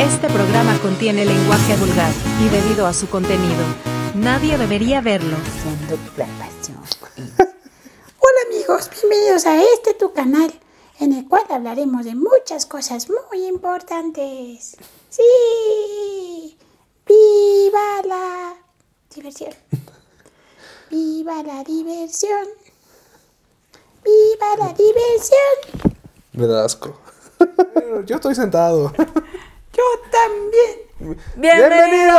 Este 0.00 0.28
programa 0.28 0.76
contiene 0.82 1.24
lenguaje 1.24 1.76
vulgar 1.76 2.12
y 2.40 2.48
debido 2.48 2.84
a 2.84 2.92
su 2.92 3.08
contenido, 3.08 3.62
nadie 4.16 4.58
debería 4.58 5.00
verlo. 5.00 5.36
Hola 8.18 8.38
amigos, 8.48 8.90
bienvenidos 8.90 9.46
a 9.46 9.62
este 9.62 9.94
tu 9.94 10.12
canal, 10.12 10.52
en 10.98 11.12
el 11.12 11.28
cual 11.28 11.44
hablaremos 11.48 12.04
de 12.04 12.16
muchas 12.16 12.66
cosas 12.66 13.08
muy 13.08 13.46
importantes. 13.46 14.76
Sí, 15.10 16.56
viva 17.06 18.02
la 18.04 18.56
diversión. 19.14 19.54
Viva 20.90 21.42
la 21.44 21.62
diversión. 21.62 22.48
Viva 24.04 24.56
la 24.58 24.72
diversión. 24.72 25.94
Me 26.32 26.48
da 26.48 26.64
asco. 26.64 26.98
Yo 28.06 28.16
estoy 28.16 28.34
sentado. 28.34 28.92
Yo 29.76 29.82
también. 30.10 31.16
Bienvenidos 31.36 32.14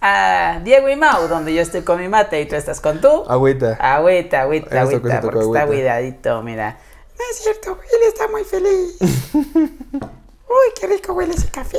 a 0.00 0.60
Diego 0.64 0.88
y 0.88 0.96
Mau, 0.96 1.28
donde 1.28 1.54
yo 1.54 1.62
estoy 1.62 1.82
con 1.82 2.00
mi 2.00 2.08
mate 2.08 2.40
y 2.40 2.48
tú 2.48 2.56
estás 2.56 2.80
con 2.80 3.00
tú. 3.00 3.24
Agüita. 3.28 3.74
Agüita, 3.74 4.42
agüita, 4.42 4.82
Eso, 4.82 4.96
agüita, 4.96 5.20
porque 5.20 5.38
está 5.38 5.60
agüita. 5.60 5.66
cuidadito, 5.66 6.42
mira. 6.42 6.78
No 7.16 7.24
es 7.30 7.36
cierto, 7.36 7.78
él 7.92 8.00
está 8.08 8.26
muy 8.28 8.42
feliz. 8.42 8.96
Uy, 9.32 10.72
qué 10.80 10.86
rico 10.88 11.12
huele 11.12 11.34
ese 11.34 11.48
café. 11.48 11.78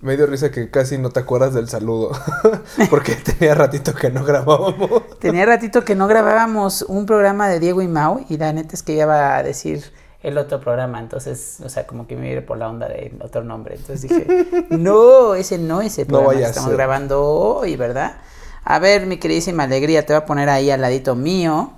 Me 0.00 0.16
dio 0.16 0.26
risa 0.26 0.50
que 0.50 0.70
casi 0.70 0.98
no 0.98 1.08
te 1.08 1.20
acuerdas 1.20 1.54
del 1.54 1.70
saludo. 1.70 2.10
Porque 2.90 3.14
tenía 3.14 3.54
ratito 3.54 3.94
que 3.94 4.10
no 4.10 4.24
grabábamos. 4.24 5.18
Tenía 5.20 5.46
ratito 5.46 5.84
que 5.84 5.94
no 5.94 6.06
grabábamos 6.06 6.82
un 6.82 7.06
programa 7.06 7.48
de 7.48 7.60
Diego 7.60 7.80
y 7.80 7.88
Mau 7.88 8.26
y 8.28 8.36
la 8.36 8.52
neta 8.52 8.74
es 8.74 8.82
que 8.82 8.92
iba 8.92 9.36
a 9.38 9.42
decir 9.42 9.90
el 10.26 10.38
otro 10.38 10.60
programa, 10.60 10.98
entonces, 10.98 11.58
o 11.64 11.68
sea, 11.68 11.86
como 11.86 12.08
que 12.08 12.16
me 12.16 12.32
iba 12.32 12.40
por 12.40 12.58
la 12.58 12.68
onda 12.68 12.88
del 12.88 13.16
otro 13.22 13.44
nombre. 13.44 13.76
Entonces 13.76 14.10
dije, 14.10 14.66
no, 14.70 15.36
ese 15.36 15.56
no 15.56 15.80
es 15.82 15.96
el 15.98 16.06
programa 16.06 16.34
que 16.34 16.42
estamos 16.42 16.72
grabando 16.72 17.24
hoy, 17.24 17.76
¿verdad? 17.76 18.16
A 18.64 18.80
ver, 18.80 19.06
mi 19.06 19.18
queridísima 19.18 19.62
alegría, 19.62 20.04
te 20.04 20.12
voy 20.12 20.22
a 20.22 20.26
poner 20.26 20.48
ahí 20.48 20.68
al 20.72 20.80
ladito 20.80 21.14
mío, 21.14 21.74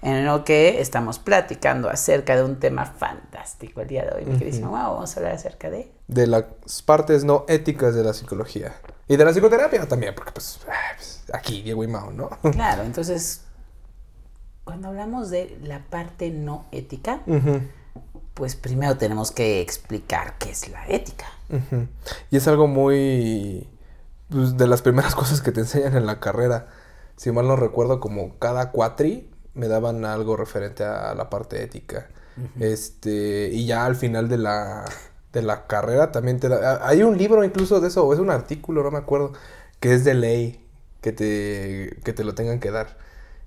en 0.00 0.24
lo 0.24 0.44
que 0.44 0.80
estamos 0.80 1.18
platicando 1.18 1.90
acerca 1.90 2.36
de 2.36 2.44
un 2.44 2.60
tema 2.60 2.86
fantástico 2.86 3.80
el 3.80 3.88
día 3.88 4.04
de 4.04 4.14
hoy, 4.14 4.24
mi 4.26 4.38
queridísima 4.38 4.70
Mau. 4.70 4.94
Vamos 4.94 5.16
a 5.16 5.18
hablar 5.18 5.34
acerca 5.34 5.68
de... 5.68 5.90
De 6.06 6.28
las 6.28 6.44
partes 6.86 7.24
no 7.24 7.46
éticas 7.48 7.96
de 7.96 8.04
la 8.04 8.14
psicología. 8.14 8.76
Y 9.08 9.16
de 9.16 9.24
la 9.24 9.32
psicoterapia 9.32 9.88
también, 9.88 10.14
porque 10.14 10.30
pues, 10.30 10.60
pues, 10.64 11.24
aquí 11.32 11.62
Diego 11.62 11.82
y 11.82 11.88
Mao, 11.88 12.12
¿no? 12.12 12.30
Claro, 12.52 12.84
entonces, 12.84 13.40
cuando 14.62 14.86
hablamos 14.86 15.30
de 15.30 15.58
la 15.64 15.80
parte 15.80 16.30
no 16.30 16.66
ética, 16.70 17.22
pues 18.38 18.54
primero 18.54 18.96
tenemos 18.96 19.32
que 19.32 19.60
explicar 19.60 20.38
qué 20.38 20.50
es 20.50 20.68
la 20.68 20.86
ética. 20.86 21.26
Y 22.30 22.36
es 22.36 22.46
algo 22.46 22.68
muy... 22.68 23.68
pues, 24.28 24.56
de 24.56 24.68
las 24.68 24.80
primeras 24.80 25.14
cosas 25.16 25.40
que 25.40 25.50
te 25.50 25.58
enseñan 25.58 25.96
en 25.96 26.06
la 26.06 26.20
carrera. 26.20 26.68
Si 27.16 27.32
mal 27.32 27.48
no 27.48 27.56
recuerdo, 27.56 27.98
como 27.98 28.38
cada 28.38 28.70
cuatri 28.70 29.28
me 29.54 29.66
daban 29.66 30.04
algo 30.04 30.36
referente 30.36 30.84
a 30.84 31.16
la 31.16 31.28
parte 31.28 31.64
ética. 31.64 32.06
Este, 32.60 33.50
y 33.52 33.66
ya 33.66 33.84
al 33.86 33.96
final 33.96 34.28
de 34.28 34.38
la, 34.38 34.84
de 35.32 35.42
la 35.42 35.66
carrera 35.66 36.12
también 36.12 36.38
te 36.38 36.48
da... 36.48 36.86
Hay 36.86 37.02
un 37.02 37.18
libro 37.18 37.42
incluso 37.42 37.80
de 37.80 37.88
eso, 37.88 38.06
o 38.06 38.14
es 38.14 38.20
un 38.20 38.30
artículo, 38.30 38.84
no 38.84 38.92
me 38.92 38.98
acuerdo, 38.98 39.32
que 39.80 39.94
es 39.94 40.04
de 40.04 40.14
ley 40.14 40.64
que 41.00 41.10
te, 41.10 41.98
que 42.04 42.12
te 42.12 42.22
lo 42.22 42.36
tengan 42.36 42.60
que 42.60 42.70
dar. 42.70 42.98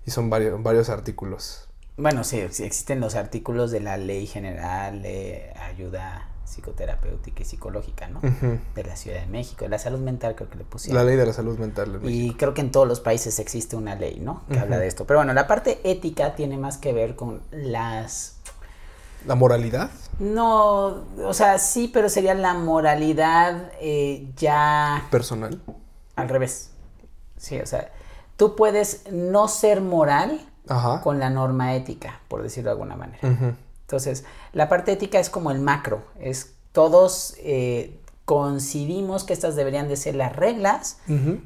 Y 0.06 0.12
son 0.12 0.30
varios, 0.30 0.62
varios 0.62 0.90
artículos. 0.90 1.70
Bueno, 1.98 2.24
sí, 2.24 2.40
existen 2.40 3.00
los 3.00 3.16
artículos 3.16 3.72
de 3.72 3.80
la 3.80 3.98
Ley 3.98 4.26
General 4.26 5.02
de 5.02 5.54
Ayuda 5.60 6.28
Psicoterapéutica 6.46 7.44
y 7.44 7.46
Psicológica, 7.46 8.08
¿no? 8.08 8.20
De 8.76 8.84
la 8.84 8.96
Ciudad 8.96 9.22
de 9.22 9.28
México, 9.28 9.66
de 9.66 9.70
la 9.70 9.80
salud 9.80 10.00
mental 10.00 10.36
creo 10.36 10.50
que 10.50 10.58
le 10.58 10.64
pusieron. 10.66 10.98
La 10.98 11.10
ley 11.10 11.16
de 11.18 11.26
la 11.26 11.34
salud 11.34 11.58
mental 11.58 11.96
en. 11.96 12.10
Y 12.10 12.34
creo 12.36 12.54
que 12.54 12.62
en 12.62 12.72
todos 12.72 12.88
los 12.88 13.00
países 13.00 13.40
existe 13.40 13.76
una 13.76 13.96
ley, 13.96 14.20
¿no? 14.20 14.44
Que 14.52 14.60
habla 14.60 14.78
de 14.78 14.88
esto. 14.88 15.06
Pero 15.06 15.20
bueno, 15.20 15.34
la 15.34 15.48
parte 15.48 15.80
ética 15.84 16.36
tiene 16.36 16.58
más 16.58 16.78
que 16.78 16.92
ver 16.92 17.16
con 17.16 17.42
las... 17.52 18.38
¿La 19.26 19.36
moralidad? 19.36 19.92
No, 20.20 21.06
o 21.24 21.34
sea, 21.34 21.60
sí, 21.60 21.90
pero 21.94 22.10
sería 22.10 22.34
la 22.34 22.54
moralidad 22.54 23.72
eh, 23.80 24.28
ya 24.36 25.08
Personal. 25.12 25.62
al 26.16 26.28
revés. 26.28 26.72
Sí, 27.38 27.60
o 27.60 27.66
sea, 27.66 27.92
tú 28.36 28.56
puedes 28.56 29.04
no 29.12 29.48
ser 29.48 29.80
moral 29.82 30.51
Ajá. 30.68 31.02
con 31.02 31.20
la 31.20 31.30
norma 31.30 31.76
ética, 31.76 32.20
por 32.28 32.44
decirlo 32.44 32.70
de 32.70 32.74
alguna 32.74 32.96
manera. 32.96 33.56
Entonces, 33.82 34.24
la 34.54 34.70
parte 34.70 34.94
ética 34.94 35.20
es 35.20 35.30
como 35.30 35.52
el 35.52 35.60
macro, 35.60 36.04
es 36.20 36.54
todos 36.72 37.36
eh, 37.40 38.00
coincidimos 38.26 39.26
que 39.26 39.34
estas 39.34 39.56
deberían 39.56 39.90
de 39.90 39.98
ser 39.98 40.16
las 40.16 40.36
reglas 40.36 41.00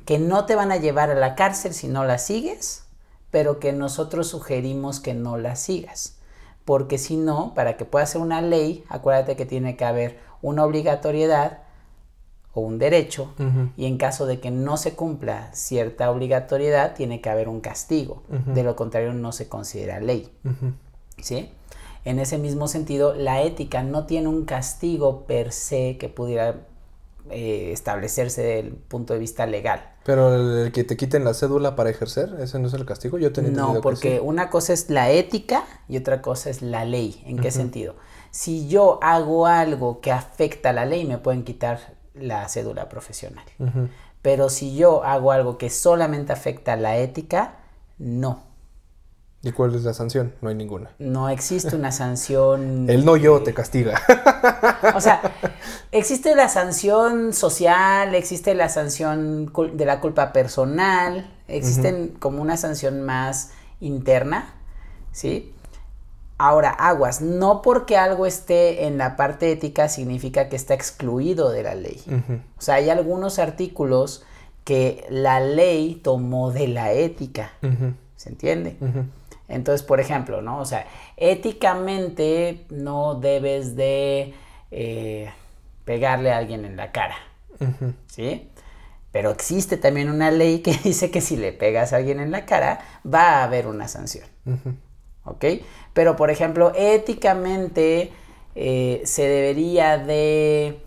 que 0.05 0.19
no 0.19 0.45
te 0.45 0.55
van 0.55 0.71
a 0.71 0.77
llevar 0.77 1.09
a 1.09 1.15
la 1.15 1.33
cárcel 1.35 1.73
si 1.73 1.87
no 1.87 2.05
las 2.05 2.25
sigues, 2.25 2.83
pero 3.31 3.59
que 3.59 3.73
nosotros 3.73 4.27
sugerimos 4.27 4.99
que 4.99 5.13
no 5.13 5.37
las 5.37 5.59
sigas. 5.59 6.17
Porque 6.63 6.97
si 6.97 7.17
no, 7.17 7.53
para 7.55 7.77
que 7.77 7.85
pueda 7.85 8.05
ser 8.05 8.21
una 8.21 8.41
ley, 8.41 8.83
acuérdate 8.89 9.35
que 9.35 9.45
tiene 9.45 9.75
que 9.75 9.85
haber 9.85 10.19
una 10.41 10.63
obligatoriedad 10.63 11.64
o 12.55 12.61
un 12.61 12.79
derecho, 12.79 13.33
y 13.77 13.85
en 13.85 13.97
caso 13.97 14.25
de 14.25 14.39
que 14.39 14.49
no 14.49 14.77
se 14.77 14.95
cumpla 14.95 15.49
cierta 15.53 16.09
obligatoriedad, 16.09 16.95
tiene 16.95 17.21
que 17.21 17.29
haber 17.29 17.47
un 17.49 17.59
castigo. 17.59 18.23
De 18.47 18.63
lo 18.63 18.75
contrario, 18.75 19.13
no 19.13 19.31
se 19.31 19.47
considera 19.47 19.99
ley. 19.99 20.31
¿sí? 21.21 21.51
En 22.05 22.19
ese 22.19 22.37
mismo 22.37 22.67
sentido, 22.67 23.13
la 23.13 23.41
ética 23.43 23.83
no 23.83 24.05
tiene 24.05 24.29
un 24.29 24.45
castigo 24.45 25.25
per 25.27 25.51
se 25.51 25.97
que 25.97 26.07
pudiera 26.07 26.61
eh, 27.29 27.71
establecerse 27.73 28.41
desde 28.41 28.59
el 28.59 28.71
punto 28.73 29.13
de 29.13 29.19
vista 29.19 29.45
legal. 29.45 29.91
Pero 30.05 30.35
el, 30.65 30.71
que 30.71 30.83
te 30.83 30.95
quiten 30.95 31.23
la 31.25 31.33
cédula 31.33 31.75
para 31.75 31.89
ejercer, 31.89 32.35
¿ese 32.39 32.59
no 32.59 32.67
es 32.67 32.73
el 32.75 32.85
castigo? 32.85 33.17
Yo 33.17 33.33
tenía 33.33 33.49
No, 33.51 33.73
que 33.73 33.79
porque 33.79 34.17
sí. 34.17 34.19
una 34.23 34.51
cosa 34.51 34.73
es 34.73 34.91
la 34.91 35.09
ética 35.09 35.63
y 35.89 35.97
otra 35.97 36.21
cosa 36.21 36.51
es 36.51 36.61
la 36.61 36.85
ley. 36.85 37.23
¿En 37.25 37.37
qué 37.39 37.49
sentido? 37.49 37.95
Si 38.29 38.67
yo 38.67 38.99
hago 39.01 39.47
algo 39.47 40.01
que 40.01 40.11
afecta 40.11 40.69
a 40.69 40.73
la 40.73 40.85
ley, 40.85 41.05
me 41.05 41.17
pueden 41.17 41.43
quitar 41.43 41.94
la 42.15 42.47
cédula 42.49 42.89
profesional. 42.89 43.45
Pero 44.21 44.49
si 44.49 44.75
yo 44.75 45.03
hago 45.03 45.31
algo 45.31 45.57
que 45.57 45.69
solamente 45.69 46.33
afecta 46.33 46.73
a 46.73 46.77
la 46.77 46.97
ética, 46.97 47.57
no. 47.97 48.43
¿Y 49.45 49.51
cuál 49.51 49.75
es 49.75 49.83
la 49.83 49.93
sanción? 49.93 50.33
No 50.41 50.49
hay 50.49 50.55
ninguna. 50.55 50.89
No 50.97 51.29
existe 51.29 51.75
una 51.75 51.91
sanción. 51.91 52.85
El 52.89 53.05
no 53.05 53.15
yo 53.15 53.43
te 53.43 53.53
castiga. 53.53 54.01
O 54.95 55.01
sea, 55.01 55.21
existe 55.91 56.35
la 56.35 56.49
sanción 56.49 57.31
social, 57.31 58.15
existe 58.15 58.55
la 58.55 58.69
sanción 58.69 59.53
de 59.73 59.85
la 59.85 60.01
culpa 60.01 60.33
personal, 60.33 61.31
existen 61.47 62.15
como 62.19 62.41
una 62.41 62.57
sanción 62.57 63.03
más 63.03 63.51
interna, 63.79 64.55
¿sí? 65.11 65.54
Ahora, 66.37 66.69
aguas, 66.69 67.21
no 67.21 67.61
porque 67.61 67.95
algo 67.95 68.25
esté 68.25 68.87
en 68.87 68.97
la 68.97 69.15
parte 69.15 69.51
ética 69.51 69.87
significa 69.87 70.49
que 70.49 70.57
está 70.57 70.73
excluido 70.73 71.49
de 71.49 71.63
la 71.63 71.75
ley. 71.75 72.01
O 72.57 72.61
sea, 72.61 72.75
hay 72.75 72.89
algunos 72.89 73.39
artículos 73.39 74.25
que 74.65 75.05
la 75.09 75.39
ley 75.39 75.95
tomó 76.03 76.51
de 76.51 76.67
la 76.67 76.91
ética. 76.91 77.51
¿se 78.17 78.29
entiende? 78.29 78.75
Entonces, 79.47 79.85
por 79.85 79.99
ejemplo, 79.99 80.41
¿no? 80.41 80.59
O 80.59 80.65
sea, 80.65 80.85
éticamente 81.15 82.65
no 82.69 83.15
debes 83.15 83.75
de 83.75 84.33
eh, 84.71 85.31
pegarle 85.85 86.31
a 86.33 86.37
alguien 86.37 86.65
en 86.65 86.75
la 86.75 86.91
cara. 86.91 87.15
¿sí? 88.07 88.49
Pero 89.11 89.31
existe 89.31 89.77
también 89.77 90.09
una 90.09 90.31
ley 90.31 90.59
que 90.59 90.73
dice 90.83 91.11
que 91.11 91.21
si 91.21 91.37
le 91.37 91.53
pegas 91.53 91.93
a 91.93 91.97
alguien 91.97 92.19
en 92.19 92.31
la 92.31 92.45
cara, 92.45 92.79
va 93.05 93.39
a 93.39 93.43
haber 93.43 93.67
una 93.67 93.87
sanción. 93.87 94.27
¿ok? 95.23 95.45
Pero, 95.95 96.17
por 96.17 96.29
ejemplo, 96.29 96.73
éticamente 96.75 98.11
eh, 98.53 99.01
se 99.05 99.23
debería 99.23 99.97
de... 99.97 100.83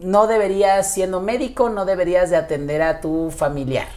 no 0.00 0.26
deberías, 0.28 0.94
siendo 0.94 1.20
médico, 1.20 1.68
no 1.68 1.84
deberías 1.84 2.30
de 2.30 2.36
atender 2.36 2.82
a 2.82 3.00
tu 3.00 3.32
familiar. 3.32 3.88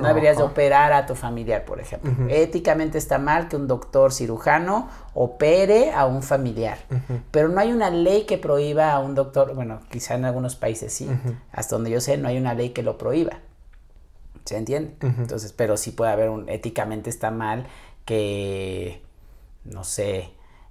No 0.00 0.08
deberías 0.08 0.36
de 0.36 0.42
operar 0.42 0.92
a 0.92 1.06
tu 1.06 1.14
familiar, 1.14 1.64
por 1.64 1.78
ejemplo. 1.78 2.12
Éticamente 2.28 2.98
está 2.98 3.18
mal 3.18 3.46
que 3.46 3.54
un 3.54 3.68
doctor 3.68 4.12
cirujano 4.12 4.88
opere 5.14 5.92
a 5.92 6.06
un 6.06 6.24
familiar. 6.24 6.78
Pero 7.30 7.48
no 7.50 7.60
hay 7.60 7.70
una 7.70 7.90
ley 7.90 8.24
que 8.24 8.36
prohíba 8.36 8.90
a 8.90 8.98
un 8.98 9.14
doctor, 9.14 9.54
bueno, 9.54 9.78
quizá 9.92 10.16
en 10.16 10.24
algunos 10.24 10.56
países 10.56 10.92
sí, 10.92 11.08
hasta 11.52 11.76
donde 11.76 11.90
yo 11.90 12.00
sé, 12.00 12.16
no 12.16 12.26
hay 12.26 12.36
una 12.36 12.54
ley 12.54 12.70
que 12.70 12.82
lo 12.82 12.98
prohíba. 12.98 13.38
¿Se 14.44 14.56
entiende? 14.56 14.96
Entonces, 15.00 15.52
pero 15.52 15.76
sí 15.76 15.92
puede 15.92 16.10
haber 16.10 16.30
un, 16.30 16.48
éticamente 16.48 17.08
está 17.08 17.30
mal 17.30 17.68
que, 18.04 19.02
no 19.64 19.84
sé, 19.84 20.30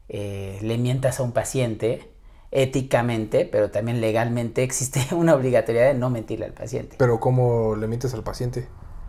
eh, 0.10 0.60
le 0.62 0.78
mientas 0.78 1.20
a 1.20 1.24
un 1.24 1.32
paciente 1.32 2.10
éticamente, 2.52 3.46
pero 3.52 3.72
también 3.72 4.00
legalmente 4.02 4.64
existe 4.64 5.08
una 5.16 5.34
obligatoriedad 5.36 5.88
de 5.88 5.94
no 5.96 6.10
mentirle 6.10 6.46
al 6.46 6.54
paciente. 6.54 6.96
Pero 7.00 7.20
¿cómo 7.20 7.76
le 7.76 7.88
mientes 7.88 8.14
al 8.14 8.24
paciente? 8.24 8.68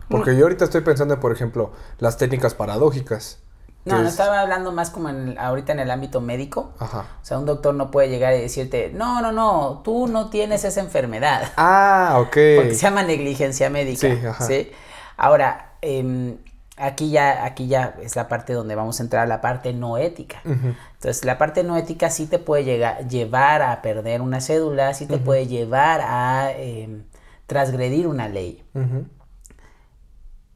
Porque 0.09 0.35
yo 0.37 0.43
ahorita 0.43 0.65
estoy 0.65 0.81
pensando, 0.81 1.19
por 1.19 1.31
ejemplo, 1.31 1.71
las 1.99 2.17
técnicas 2.17 2.53
paradójicas. 2.53 3.39
No, 3.85 3.95
no 3.99 4.03
es- 4.03 4.11
estaba 4.13 4.39
hablando 4.41 4.71
más 4.71 4.89
como 4.89 5.09
en 5.09 5.29
el- 5.29 5.37
ahorita 5.37 5.73
en 5.73 5.79
el 5.79 5.91
ámbito 5.91 6.21
médico. 6.21 6.73
Ajá. 6.79 7.05
O 7.21 7.25
sea, 7.25 7.37
un 7.37 7.45
doctor 7.45 7.73
no 7.75 7.91
puede 7.91 8.09
llegar 8.09 8.33
y 8.35 8.41
decirte, 8.41 8.91
no, 8.93 9.21
no, 9.21 9.31
no, 9.31 9.81
tú 9.83 10.07
no 10.07 10.29
tienes 10.29 10.63
esa 10.63 10.81
enfermedad. 10.81 11.51
Ah, 11.57 12.17
ok. 12.19 12.37
Porque 12.55 12.73
se 12.75 12.81
llama 12.81 13.03
negligencia 13.03 13.69
médica. 13.69 13.99
Sí, 13.99 14.25
ajá. 14.25 14.47
¿sí? 14.47 14.71
Ahora, 15.17 15.73
em, 15.81 16.37
aquí 16.77 17.09
ya, 17.09 17.45
aquí 17.45 17.67
ya 17.67 17.95
es 18.01 18.15
la 18.15 18.27
parte 18.27 18.53
donde 18.53 18.75
vamos 18.75 18.99
a 18.99 19.03
entrar 19.03 19.23
a 19.23 19.27
la 19.27 19.41
parte 19.41 19.73
no 19.73 19.97
ética. 19.97 20.41
Entonces, 20.45 21.23
la 21.25 21.37
parte 21.37 21.63
no 21.63 21.77
ética 21.77 22.09
sí 22.09 22.27
te 22.27 22.39
puede 22.39 22.63
llegar, 22.63 23.07
llevar 23.07 23.61
a 23.61 23.81
perder 23.81 24.21
una 24.21 24.41
cédula, 24.41 24.93
sí 24.93 25.05
te 25.05 25.17
puede 25.17 25.47
llevar 25.47 26.01
a 26.01 26.51
em, 26.55 27.03
transgredir 27.47 28.07
una 28.07 28.27
ley. 28.27 28.63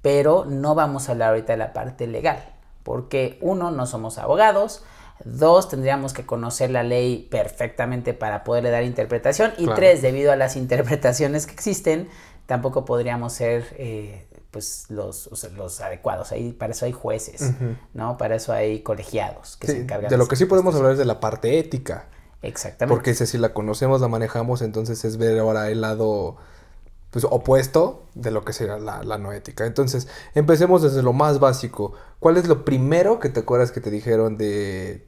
Pero 0.01 0.45
no 0.45 0.75
vamos 0.75 1.09
a 1.09 1.11
hablar 1.11 1.29
ahorita 1.29 1.53
de 1.53 1.57
la 1.57 1.73
parte 1.73 2.07
legal, 2.07 2.41
porque 2.83 3.37
uno, 3.41 3.71
no 3.71 3.85
somos 3.85 4.17
abogados, 4.17 4.83
dos, 5.25 5.67
tendríamos 5.67 6.13
que 6.13 6.25
conocer 6.25 6.69
la 6.69 6.83
ley 6.83 7.27
perfectamente 7.29 8.13
para 8.13 8.45
poderle 8.45 8.71
dar 8.71 8.83
interpretación, 8.83 9.51
y 9.57 9.65
Claro. 9.65 9.75
tres, 9.75 10.01
debido 10.01 10.31
a 10.31 10.37
las 10.37 10.55
interpretaciones 10.55 11.45
que 11.47 11.53
existen, 11.53 12.07
tampoco 12.45 12.85
podríamos 12.85 13.33
ser 13.33 13.65
eh, 13.77 14.28
pues 14.51 14.85
los, 14.89 15.27
o 15.27 15.35
sea, 15.35 15.49
los 15.51 15.79
adecuados. 15.81 16.31
Ahí, 16.31 16.53
para 16.53 16.73
eso 16.73 16.85
hay 16.85 16.91
jueces. 16.91 17.53
¿no? 17.93 18.17
Para 18.17 18.35
eso 18.35 18.53
hay 18.53 18.81
colegiados 18.81 19.57
que 19.57 19.67
Sí, 19.67 19.73
se 19.73 19.79
encargan 19.81 20.09
de 20.09 20.17
lo 20.17 20.27
que 20.27 20.35
sí 20.35 20.45
podemos 20.45 20.75
hablar 20.75 20.93
es 20.93 20.97
de 20.97 21.05
la 21.05 21.19
parte 21.19 21.59
ética. 21.59 22.07
Exactamente. 22.41 22.95
Porque 22.95 23.13
si 23.13 23.37
la 23.37 23.53
conocemos, 23.53 24.01
la 24.01 24.07
manejamos, 24.07 24.61
entonces 24.61 25.03
es 25.05 25.17
ver 25.17 25.39
ahora 25.39 25.69
el 25.69 25.81
lado 25.81 26.37
pues, 27.11 27.25
opuesto 27.29 28.05
de 28.15 28.31
lo 28.31 28.45
que 28.45 28.53
será 28.53 28.79
la, 28.79 29.03
la 29.03 29.17
no 29.17 29.33
ética. 29.33 29.65
Entonces, 29.65 30.07
empecemos 30.35 30.81
desde 30.81 31.03
lo 31.03 31.13
más 31.13 31.39
básico. 31.39 31.93
¿Cuál 32.19 32.37
es 32.37 32.47
lo 32.47 32.65
primero 32.65 33.19
que 33.19 33.29
te 33.29 33.41
acuerdas 33.41 33.71
que 33.71 33.81
te 33.81 33.91
dijeron 33.91 34.37
de, 34.37 35.07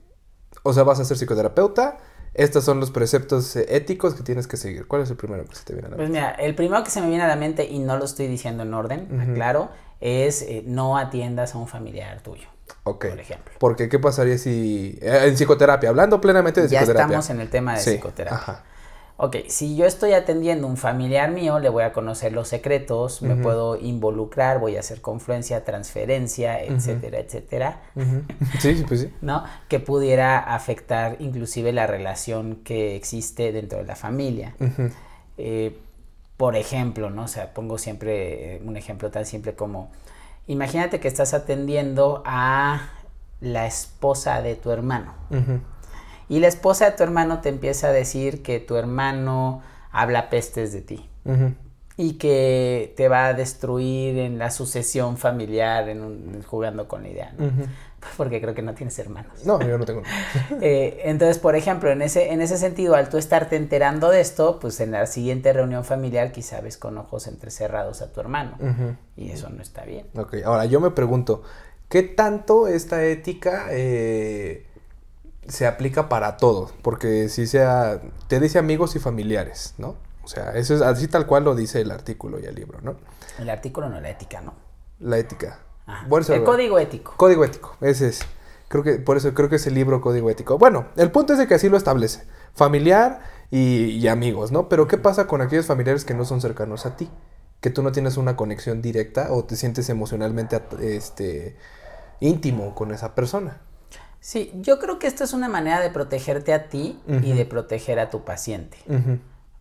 o 0.63 0.73
sea, 0.73 0.83
vas 0.83 0.99
a 0.99 1.05
ser 1.05 1.17
psicoterapeuta? 1.17 1.97
Estos 2.33 2.63
son 2.63 2.79
los 2.79 2.91
preceptos 2.91 3.55
eh, 3.55 3.65
éticos 3.69 4.13
que 4.15 4.23
tienes 4.23 4.47
que 4.47 4.57
seguir. 4.57 4.87
¿Cuál 4.87 5.01
es 5.03 5.09
el 5.09 5.17
primero 5.17 5.45
que 5.45 5.55
se 5.55 5.63
te 5.65 5.73
viene 5.73 5.87
a 5.87 5.91
la 5.91 5.95
Pues 5.97 6.09
mente? 6.09 6.19
mira, 6.19 6.31
el 6.31 6.55
primero 6.55 6.83
que 6.83 6.89
se 6.89 7.01
me 7.01 7.07
viene 7.09 7.23
a 7.23 7.27
la 7.27 7.35
mente, 7.35 7.65
y 7.65 7.79
no 7.79 7.97
lo 7.97 8.05
estoy 8.05 8.27
diciendo 8.27 8.63
en 8.63 8.73
orden, 8.73 9.07
Ujú. 9.11 9.33
claro, 9.33 9.69
es 9.99 10.41
eh, 10.43 10.63
no 10.65 10.97
atiendas 10.97 11.53
a 11.55 11.57
un 11.57 11.67
familiar 11.67 12.21
tuyo, 12.21 12.47
Ok. 12.83 13.07
por 13.09 13.19
ejemplo. 13.19 13.53
Porque, 13.59 13.89
¿qué 13.89 13.99
pasaría 13.99 14.37
si... 14.37 14.97
eh, 15.01 15.25
en 15.25 15.35
psicoterapia, 15.35 15.89
hablando 15.89 16.21
plenamente 16.21 16.61
de 16.61 16.67
Ya 16.69 16.79
psicoterapia. 16.79 17.17
estamos 17.17 17.29
en 17.29 17.41
el 17.41 17.49
tema 17.49 17.73
de 17.73 17.79
Sí, 17.81 17.91
psicoterapia. 17.91 18.37
Ajá. 18.37 18.63
Ok, 19.23 19.35
si 19.49 19.75
yo 19.75 19.85
estoy 19.85 20.13
atendiendo 20.13 20.65
un 20.65 20.77
familiar 20.77 21.29
mío, 21.29 21.59
le 21.59 21.69
voy 21.69 21.83
a 21.83 21.93
conocer 21.93 22.33
los 22.33 22.47
secretos, 22.47 23.21
me 23.21 23.35
puedo 23.35 23.77
involucrar, 23.77 24.59
voy 24.59 24.77
a 24.77 24.79
hacer 24.79 24.99
confluencia, 24.99 25.63
transferencia, 25.63 26.59
etcétera, 26.59 27.19
etcétera, 27.19 27.81
Ujú. 27.95 28.23
Sí, 28.57 28.77
sí, 28.77 28.83
pues 28.83 29.01
sí. 29.01 29.13
¿no? 29.21 29.43
Que 29.67 29.79
pudiera 29.79 30.39
afectar 30.39 31.17
inclusive 31.19 31.71
la 31.71 31.85
relación 31.85 32.55
que 32.63 32.95
existe 32.95 33.51
dentro 33.51 33.77
de 33.77 33.85
la 33.85 33.95
familia. 33.95 34.55
Eh, 35.37 35.77
por 36.35 36.55
ejemplo, 36.55 37.11
¿no? 37.11 37.25
O 37.25 37.27
sea, 37.27 37.53
pongo 37.53 37.77
siempre 37.77 38.55
eh, 38.55 38.61
un 38.65 38.75
ejemplo 38.75 39.11
tan 39.11 39.27
simple 39.27 39.53
como, 39.53 39.91
imagínate 40.47 40.99
que 40.99 41.07
estás 41.07 41.35
atendiendo 41.35 42.23
a 42.25 42.89
la 43.39 43.67
esposa 43.67 44.41
de 44.41 44.55
tu 44.55 44.71
hermano. 44.71 45.13
Y 46.31 46.39
la 46.39 46.47
esposa 46.47 46.85
de 46.85 46.91
tu 46.95 47.03
hermano 47.03 47.41
te 47.41 47.49
empieza 47.49 47.87
a 47.87 47.91
decir 47.91 48.41
que 48.41 48.59
tu 48.59 48.77
hermano 48.77 49.61
habla 49.91 50.29
pestes 50.29 50.71
de 50.71 50.81
ti 50.81 51.09
y 51.97 52.13
que 52.13 52.93
te 52.95 53.09
va 53.09 53.27
a 53.27 53.33
destruir 53.33 54.17
en 54.17 54.39
la 54.39 54.49
sucesión 54.49 55.17
familiar, 55.17 55.89
en 55.89 56.01
un- 56.01 56.41
jugando 56.47 56.87
con 56.87 57.03
la 57.03 57.09
idea, 57.09 57.33
¿no? 57.37 57.51
Porque 58.17 58.41
creo 58.41 58.55
que 58.55 58.61
no 58.61 58.73
tienes 58.73 58.97
hermanos. 58.97 59.45
No, 59.45 59.61
yo 59.61 59.77
no 59.77 59.83
tengo. 59.85 60.01
Eh, 60.61 61.01
entonces, 61.03 61.37
por 61.37 61.55
ejemplo, 61.55 61.91
en 61.91 62.01
ese, 62.01 62.31
en 62.31 62.41
ese 62.41 62.57
sentido, 62.57 62.95
al 62.95 63.09
tú 63.09 63.17
estarte 63.17 63.57
enterando 63.57 64.09
de 64.09 64.21
esto, 64.21 64.57
pues 64.59 64.79
en 64.79 64.91
la 64.91 65.05
siguiente 65.07 65.51
reunión 65.53 65.83
familiar 65.83 66.31
quizá 66.31 66.61
ves 66.61 66.77
con 66.77 66.97
ojos 66.97 67.27
entrecerrados 67.27 68.01
a 68.01 68.11
tu 68.13 68.21
hermano. 68.21 68.57
Y 69.17 69.31
eso 69.31 69.49
no 69.49 69.61
está 69.61 69.83
bien. 69.83 70.05
Ok, 70.15 70.35
ahora 70.45 70.63
yo 70.65 70.79
me 70.79 70.91
pregunto, 70.91 71.43
¿qué 71.89 72.03
tanto 72.03 72.67
esta 72.67 73.03
ética 73.03 73.67
eh, 73.69 74.65
se 75.51 75.67
aplica 75.67 76.09
para 76.09 76.37
todos? 76.37 76.73
Porque 76.81 77.29
si 77.29 77.45
sea, 77.47 78.01
te 78.27 78.39
dice 78.39 78.57
amigos 78.57 78.95
y 78.95 78.99
familiares, 78.99 79.75
¿no? 79.77 79.95
O 80.23 80.27
sea, 80.27 80.51
eso 80.55 80.73
es 80.75 80.81
así 80.81 81.07
tal 81.07 81.25
cual 81.25 81.43
lo 81.43 81.55
dice 81.55 81.81
el 81.81 81.91
artículo 81.91 82.39
y 82.39 82.45
el 82.45 82.55
libro, 82.55 82.79
¿no? 82.81 82.95
El 83.39 83.49
artículo 83.49 83.89
no 83.89 83.99
la 84.01 84.09
ética, 84.09 84.41
¿no? 84.41 84.53
La 84.99 85.17
ética. 85.17 85.59
Bueno, 86.07 86.23
eso- 86.23 86.33
el 86.33 86.43
código 86.43 86.79
ético. 86.79 87.13
Código 87.17 87.43
ético, 87.43 87.75
ese 87.81 88.07
es. 88.09 88.21
Creo 88.69 88.83
que, 88.83 88.93
por 88.93 89.17
eso 89.17 89.33
creo 89.33 89.49
que 89.49 89.57
es 89.57 89.67
el 89.67 89.73
libro 89.73 89.99
Código 89.99 90.29
Ético. 90.29 90.57
Bueno, 90.57 90.85
el 90.95 91.11
punto 91.11 91.33
es 91.33 91.39
de 91.39 91.45
que 91.47 91.55
así 91.55 91.67
lo 91.67 91.75
establece. 91.75 92.23
Familiar 92.53 93.19
y, 93.49 93.87
y 93.97 94.07
amigos, 94.07 94.53
¿no? 94.53 94.69
Pero 94.69 94.87
¿qué 94.87 94.97
pasa 94.97 95.27
con 95.27 95.41
aquellos 95.41 95.65
familiares 95.65 96.05
que 96.05 96.13
no 96.13 96.23
son 96.23 96.39
cercanos 96.39 96.85
a 96.85 96.95
ti? 96.95 97.09
Que 97.59 97.69
tú 97.69 97.83
no 97.83 97.91
tienes 97.91 98.15
una 98.15 98.37
conexión 98.37 98.81
directa 98.81 99.27
o 99.33 99.43
te 99.43 99.57
sientes 99.57 99.89
emocionalmente 99.89 100.61
este, 100.79 101.57
íntimo 102.21 102.73
con 102.73 102.91
esa 102.93 103.13
persona. 103.13 103.59
Sí, 104.21 104.51
yo 104.61 104.77
creo 104.79 104.99
que 104.99 105.07
esto 105.07 105.23
es 105.23 105.33
una 105.33 105.49
manera 105.49 105.79
de 105.81 105.89
protegerte 105.89 106.53
a 106.53 106.69
ti 106.69 106.97
y 107.07 107.33
de 107.33 107.45
proteger 107.45 107.99
a 107.99 108.09
tu 108.11 108.23
paciente. 108.23 108.77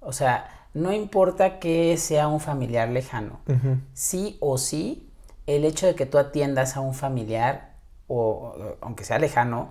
O 0.00 0.12
sea, 0.12 0.48
no 0.74 0.92
importa 0.92 1.58
que 1.58 1.96
sea 1.96 2.28
un 2.28 2.38
familiar 2.40 2.88
lejano, 2.90 3.40
sí 3.94 4.36
o 4.40 4.58
sí, 4.58 5.10
el 5.46 5.64
hecho 5.64 5.86
de 5.86 5.94
que 5.94 6.06
tú 6.06 6.18
atiendas 6.18 6.76
a 6.76 6.80
un 6.80 6.94
familiar, 6.94 7.70
o 8.06 8.54
aunque 8.82 9.04
sea 9.04 9.18
lejano, 9.18 9.70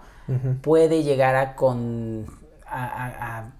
puede 0.61 1.03
llegar 1.03 1.35
a 1.35 1.55
con... 1.55 2.25
a- 2.67 2.85
a- 2.85 3.37
a- 3.39 3.51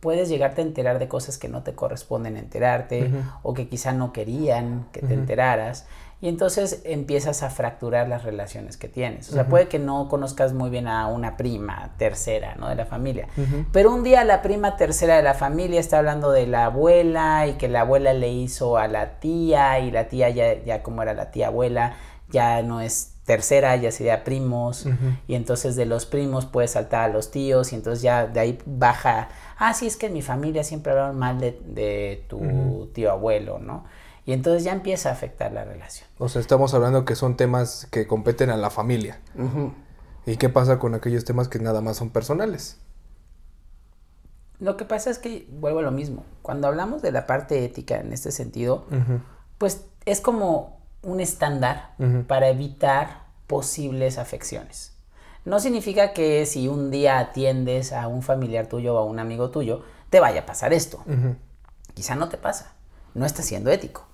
puedes 0.00 0.28
llegarte 0.28 0.60
a 0.60 0.64
enterar 0.64 0.98
de 1.00 1.08
cosas 1.08 1.36
que 1.38 1.48
no 1.48 1.62
te 1.62 1.74
corresponden 1.74 2.36
enterarte 2.36 3.10
o 3.42 3.54
que 3.54 3.66
quizá 3.68 3.92
no 3.92 4.12
querían 4.12 4.86
que 4.92 5.00
te 5.00 5.14
enteraras 5.14 5.86
y 6.18 6.28
entonces 6.28 6.80
empiezas 6.84 7.42
a 7.42 7.50
fracturar 7.50 8.08
las 8.08 8.24
relaciones 8.24 8.78
que 8.78 8.88
tienes. 8.88 9.28
O 9.28 9.32
sea, 9.32 9.48
puede 9.48 9.68
que 9.68 9.78
no 9.78 10.08
conozcas 10.08 10.54
muy 10.54 10.70
bien 10.70 10.88
a 10.88 11.08
una 11.08 11.36
prima 11.36 11.92
tercera, 11.98 12.54
¿no? 12.54 12.70
De 12.70 12.74
la 12.74 12.86
familia. 12.86 13.28
Pero 13.70 13.92
un 13.92 14.02
día 14.02 14.24
la 14.24 14.40
prima 14.40 14.76
tercera 14.76 15.16
de 15.16 15.22
la 15.22 15.34
familia 15.34 15.78
está 15.78 15.98
hablando 15.98 16.30
de 16.30 16.46
la 16.46 16.66
abuela 16.66 17.46
y 17.46 17.54
que 17.54 17.68
la 17.68 17.82
abuela 17.82 18.14
le 18.14 18.30
hizo 18.30 18.78
a 18.78 18.88
la 18.88 19.20
tía 19.20 19.78
y 19.80 19.90
la 19.90 20.08
tía 20.08 20.30
ya, 20.30 20.54
ya 20.64 20.82
como 20.82 21.02
era 21.02 21.12
la 21.12 21.30
tía 21.30 21.48
abuela, 21.48 21.96
ya 22.30 22.62
no 22.62 22.80
es 22.80 23.12
tercera, 23.26 23.76
ya 23.76 23.92
sería 23.92 24.24
primos. 24.24 24.88
Y 25.28 25.34
entonces 25.34 25.76
de 25.76 25.84
los 25.84 26.06
primos 26.06 26.46
puede 26.46 26.68
saltar 26.68 27.02
a 27.02 27.12
los 27.12 27.30
tíos 27.30 27.72
y 27.72 27.76
entonces 27.76 28.00
ya 28.00 28.26
de 28.26 28.40
ahí 28.40 28.58
baja, 28.64 29.28
ah, 29.58 29.74
sí, 29.74 29.86
es 29.86 29.98
que 29.98 30.06
en 30.06 30.14
mi 30.14 30.22
familia 30.22 30.64
siempre 30.64 30.92
hablaron 30.92 31.18
mal 31.18 31.38
de, 31.38 31.60
de 31.66 32.24
tu 32.26 32.88
tío 32.94 33.10
abuelo, 33.10 33.58
¿no? 33.58 33.84
Y 34.26 34.32
entonces 34.32 34.64
ya 34.64 34.72
empieza 34.72 35.10
a 35.10 35.12
afectar 35.12 35.52
la 35.52 35.64
relación. 35.64 36.08
O 36.18 36.28
sea, 36.28 36.40
estamos 36.40 36.74
hablando 36.74 37.04
que 37.04 37.14
son 37.14 37.36
temas 37.36 37.86
que 37.92 38.08
competen 38.08 38.50
a 38.50 38.56
la 38.56 38.70
familia. 38.70 39.20
¿Y 40.26 40.36
qué 40.36 40.48
pasa 40.48 40.80
con 40.80 40.94
aquellos 40.94 41.24
temas 41.24 41.46
que 41.48 41.60
nada 41.60 41.80
más 41.80 41.96
son 41.96 42.10
personales? 42.10 42.78
Lo 44.58 44.76
que 44.76 44.84
pasa 44.84 45.10
es 45.10 45.18
que, 45.18 45.46
vuelvo 45.52 45.78
a 45.78 45.82
lo 45.82 45.92
mismo, 45.92 46.24
cuando 46.42 46.66
hablamos 46.66 47.02
de 47.02 47.12
la 47.12 47.26
parte 47.26 47.64
ética 47.64 47.98
en 48.00 48.12
este 48.12 48.32
sentido, 48.32 48.84
pues 49.58 49.84
es 50.04 50.20
como 50.20 50.80
un 51.02 51.20
estándar 51.20 51.94
para 52.26 52.48
evitar 52.48 53.26
posibles 53.46 54.18
afecciones. 54.18 54.92
No 55.44 55.60
significa 55.60 56.12
que 56.12 56.44
si 56.46 56.66
un 56.66 56.90
día 56.90 57.20
atiendes 57.20 57.92
a 57.92 58.08
un 58.08 58.22
familiar 58.22 58.66
tuyo 58.66 58.96
o 58.96 58.98
a 58.98 59.04
un 59.04 59.20
amigo 59.20 59.50
tuyo, 59.50 59.84
te 60.10 60.18
vaya 60.18 60.40
a 60.40 60.46
pasar 60.46 60.72
esto. 60.72 61.04
Quizá 61.94 62.16
no 62.16 62.28
te 62.28 62.38
pasa. 62.38 62.72
No 63.14 63.24
estás 63.24 63.46
siendo 63.46 63.70
ético. 63.70 64.04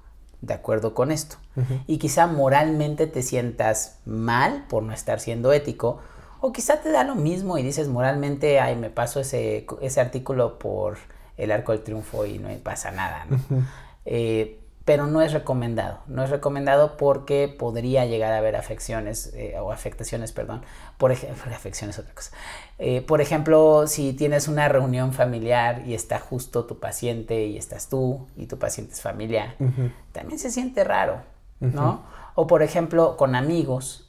De 0.43 0.55
acuerdo 0.55 0.93
con 0.93 1.11
esto. 1.11 1.37
Y 1.87 1.99
quizá 1.99 2.27
moralmente 2.27 3.07
te 3.07 3.23
sientas 3.23 3.99
mal 4.05 4.67
por 4.69 4.83
no 4.83 4.93
estar 4.93 5.21
siendo 5.21 5.53
ético. 5.53 6.01
O 6.41 6.53
quizá 6.53 6.81
te 6.81 6.91
da 6.91 7.05
lo 7.05 7.15
mismo 7.15 7.57
y 7.57 7.63
dices 7.63 7.89
moralmente, 7.89 8.59
ay, 8.61 8.77
me 8.77 8.91
paso 8.91 9.21
ese, 9.21 9.67
ese 9.81 10.01
artículo 10.01 10.59
por 10.59 10.99
el 11.37 11.53
arco 11.53 11.73
del 11.73 11.83
triunfo 11.83 12.27
y 12.27 12.39
no 12.39 12.49
me 12.49 12.57
pasa 12.57 12.91
nada. 12.91 13.27
¿no? 13.31 13.39
Eh, 14.05 14.62
pero 14.85 15.07
no 15.07 15.23
es 15.23 15.33
recomendado. 15.33 16.01
No 16.07 16.25
es 16.25 16.31
recomendado 16.31 16.97
porque 16.97 17.49
podría 17.49 18.05
llegar 18.07 18.33
a 18.33 18.39
haber 18.39 18.57
afecciones 18.57 19.33
eh, 19.35 19.57
o 19.61 19.71
afectaciones, 19.71 20.33
perdón. 20.33 20.63
Por 20.99 21.13
ejemplo, 21.13 21.45
afecciones 21.55 21.99
otra 21.99 22.15
cosa. 22.15 22.33
Eh, 22.79 23.03
por 23.03 23.21
ejemplo, 23.21 23.87
si 23.87 24.13
tienes 24.13 24.49
una 24.49 24.69
reunión 24.69 25.13
familiar 25.13 25.83
y 25.87 25.95
está 25.95 26.19
justo 26.19 26.65
tu 26.65 26.81
paciente 26.81 27.47
y 27.47 27.57
estás 27.57 27.89
tú 27.89 28.27
y 28.37 28.47
tu 28.47 28.59
paciente 28.59 28.95
es 28.95 29.01
familiar, 29.01 29.55
también 30.13 30.39
se 30.39 30.51
siente 30.51 30.83
raro, 30.83 31.23
¿no? 31.61 32.03
O 32.35 32.47
por 32.47 32.63
ejemplo, 32.63 33.17
con 33.17 33.35
amigos. 33.35 34.09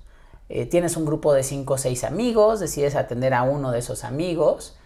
eh, 0.49 0.65
tienes 0.65 0.97
un 0.97 1.05
grupo 1.05 1.33
de 1.33 1.43
cinco 1.43 1.75
o 1.75 1.77
seis 1.77 2.03
amigos, 2.03 2.59
decides 2.59 2.95
atender 2.95 3.33
a 3.33 3.43
uno 3.43 3.71
de 3.71 3.79
esos 3.79 4.03
amigos. 4.03 4.77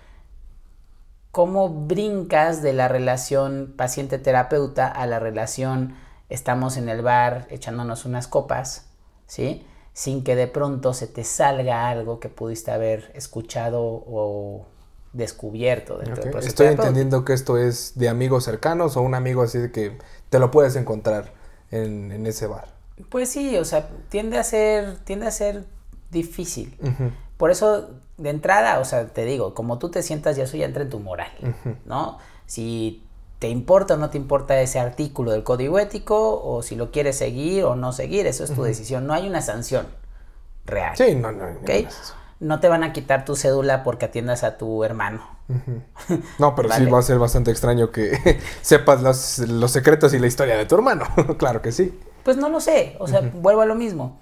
¿Cómo 1.38 1.70
brincas 1.70 2.64
de 2.64 2.74
la 2.74 2.88
relación 2.88 3.76
paciente-terapeuta 3.78 4.88
a 4.88 5.06
la 5.06 5.20
relación 5.20 5.94
estamos 6.30 6.78
en 6.78 6.90
el 6.90 7.04
bar 7.04 7.46
echándonos 7.52 8.06
unas 8.06 8.28
copas? 8.28 8.88
¿Sí? 9.28 9.64
sin 9.94 10.24
que 10.24 10.36
de 10.36 10.48
pronto 10.48 10.94
se 10.94 11.08
te 11.08 11.24
salga 11.24 11.90
algo 11.90 12.20
que 12.20 12.30
pudiste 12.30 12.70
haber 12.70 13.12
escuchado 13.16 13.82
o 13.84 14.68
descubierto 15.14 15.98
dentro 15.98 16.14
Ok, 16.14 16.22
del 16.22 16.32
proceso 16.32 16.50
Estoy 16.50 16.68
entendiendo 16.68 17.26
que 17.26 17.34
esto 17.34 17.58
es 17.58 17.94
de 17.98 18.08
amigos 18.08 18.44
cercanos 18.44 18.96
o 18.96 19.02
un 19.02 19.16
amigo 19.16 19.42
así 19.42 19.58
de 19.58 19.72
que 19.72 19.98
te 20.30 20.38
lo 20.38 20.52
puedes 20.52 20.76
encontrar 20.76 21.34
en, 21.72 22.12
en 22.12 22.28
ese 22.28 22.46
bar. 22.46 22.76
Pues 23.10 23.30
sí, 23.30 23.58
o 23.58 23.66
sea, 23.66 23.90
tiende 24.10 24.38
a 24.38 24.44
ser, 24.44 25.00
tiende 25.00 25.26
a 25.26 25.32
ser 25.32 25.66
difícil. 26.12 26.78
Por 27.38 27.50
eso, 27.50 27.90
de 28.18 28.30
entrada, 28.30 28.80
o 28.80 28.86
sea, 28.86 29.08
te 29.08 29.26
digo, 29.26 29.54
como 29.54 29.78
tú 29.78 29.90
te 29.90 30.02
sientas, 30.02 30.36
ya 30.36 30.44
eso 30.44 30.58
ya 30.58 30.66
entra 30.66 30.84
en 30.84 30.90
tu 30.90 31.00
moral, 31.00 31.32
¿no? 31.86 32.18
Si 32.46 33.04
te 33.40 33.50
importa 33.50 33.94
o 33.94 33.98
no 33.98 34.10
te 34.10 34.18
importa 34.18 34.60
ese 34.60 34.80
artículo 34.80 35.32
del 35.32 35.44
código 35.44 35.78
ético, 35.80 36.42
o 36.44 36.64
si 36.64 36.76
lo 36.76 36.92
quieres 36.92 37.18
seguir 37.18 37.64
o 37.66 37.76
no 37.76 37.94
seguir, 37.94 38.26
eso 38.26 38.44
es 38.44 38.54
tu 38.54 38.64
decisión. 38.64 39.06
No 39.06 39.14
hay 39.14 39.28
una 39.28 39.42
sanción 39.42 39.88
real. 40.66 40.96
Sí, 40.98 41.16
no, 41.16 41.32
no. 41.32 41.46
no 42.40 42.60
te 42.60 42.68
van 42.68 42.84
a 42.84 42.94
quitar 42.94 43.26
tu 43.26 43.36
cédula 43.36 43.84
porque 43.84 44.06
atiendas 44.06 44.44
a 44.44 44.58
tu 44.58 44.84
hermano. 44.84 45.22
No, 46.40 46.56
pero 46.56 46.70
sí 46.72 46.86
va 46.86 47.00
a 47.00 47.02
ser 47.02 47.20
bastante 47.20 47.52
extraño 47.52 47.92
que 47.92 48.40
sepas 48.62 49.02
los, 49.02 49.40
los 49.40 49.72
secretos 49.72 50.14
y 50.14 50.20
la 50.20 50.28
historia 50.28 50.58
de 50.58 50.66
tu 50.66 50.76
hermano. 50.76 51.06
claro 51.38 51.62
que 51.62 51.72
sí. 51.72 51.98
Pues 52.24 52.38
no 52.38 52.50
lo 52.50 52.60
sé, 52.60 52.98
o 53.00 53.08
sea, 53.08 53.22
vuelvo 53.22 53.62
a 53.62 53.66
lo 53.66 53.76
mismo. 53.76 54.20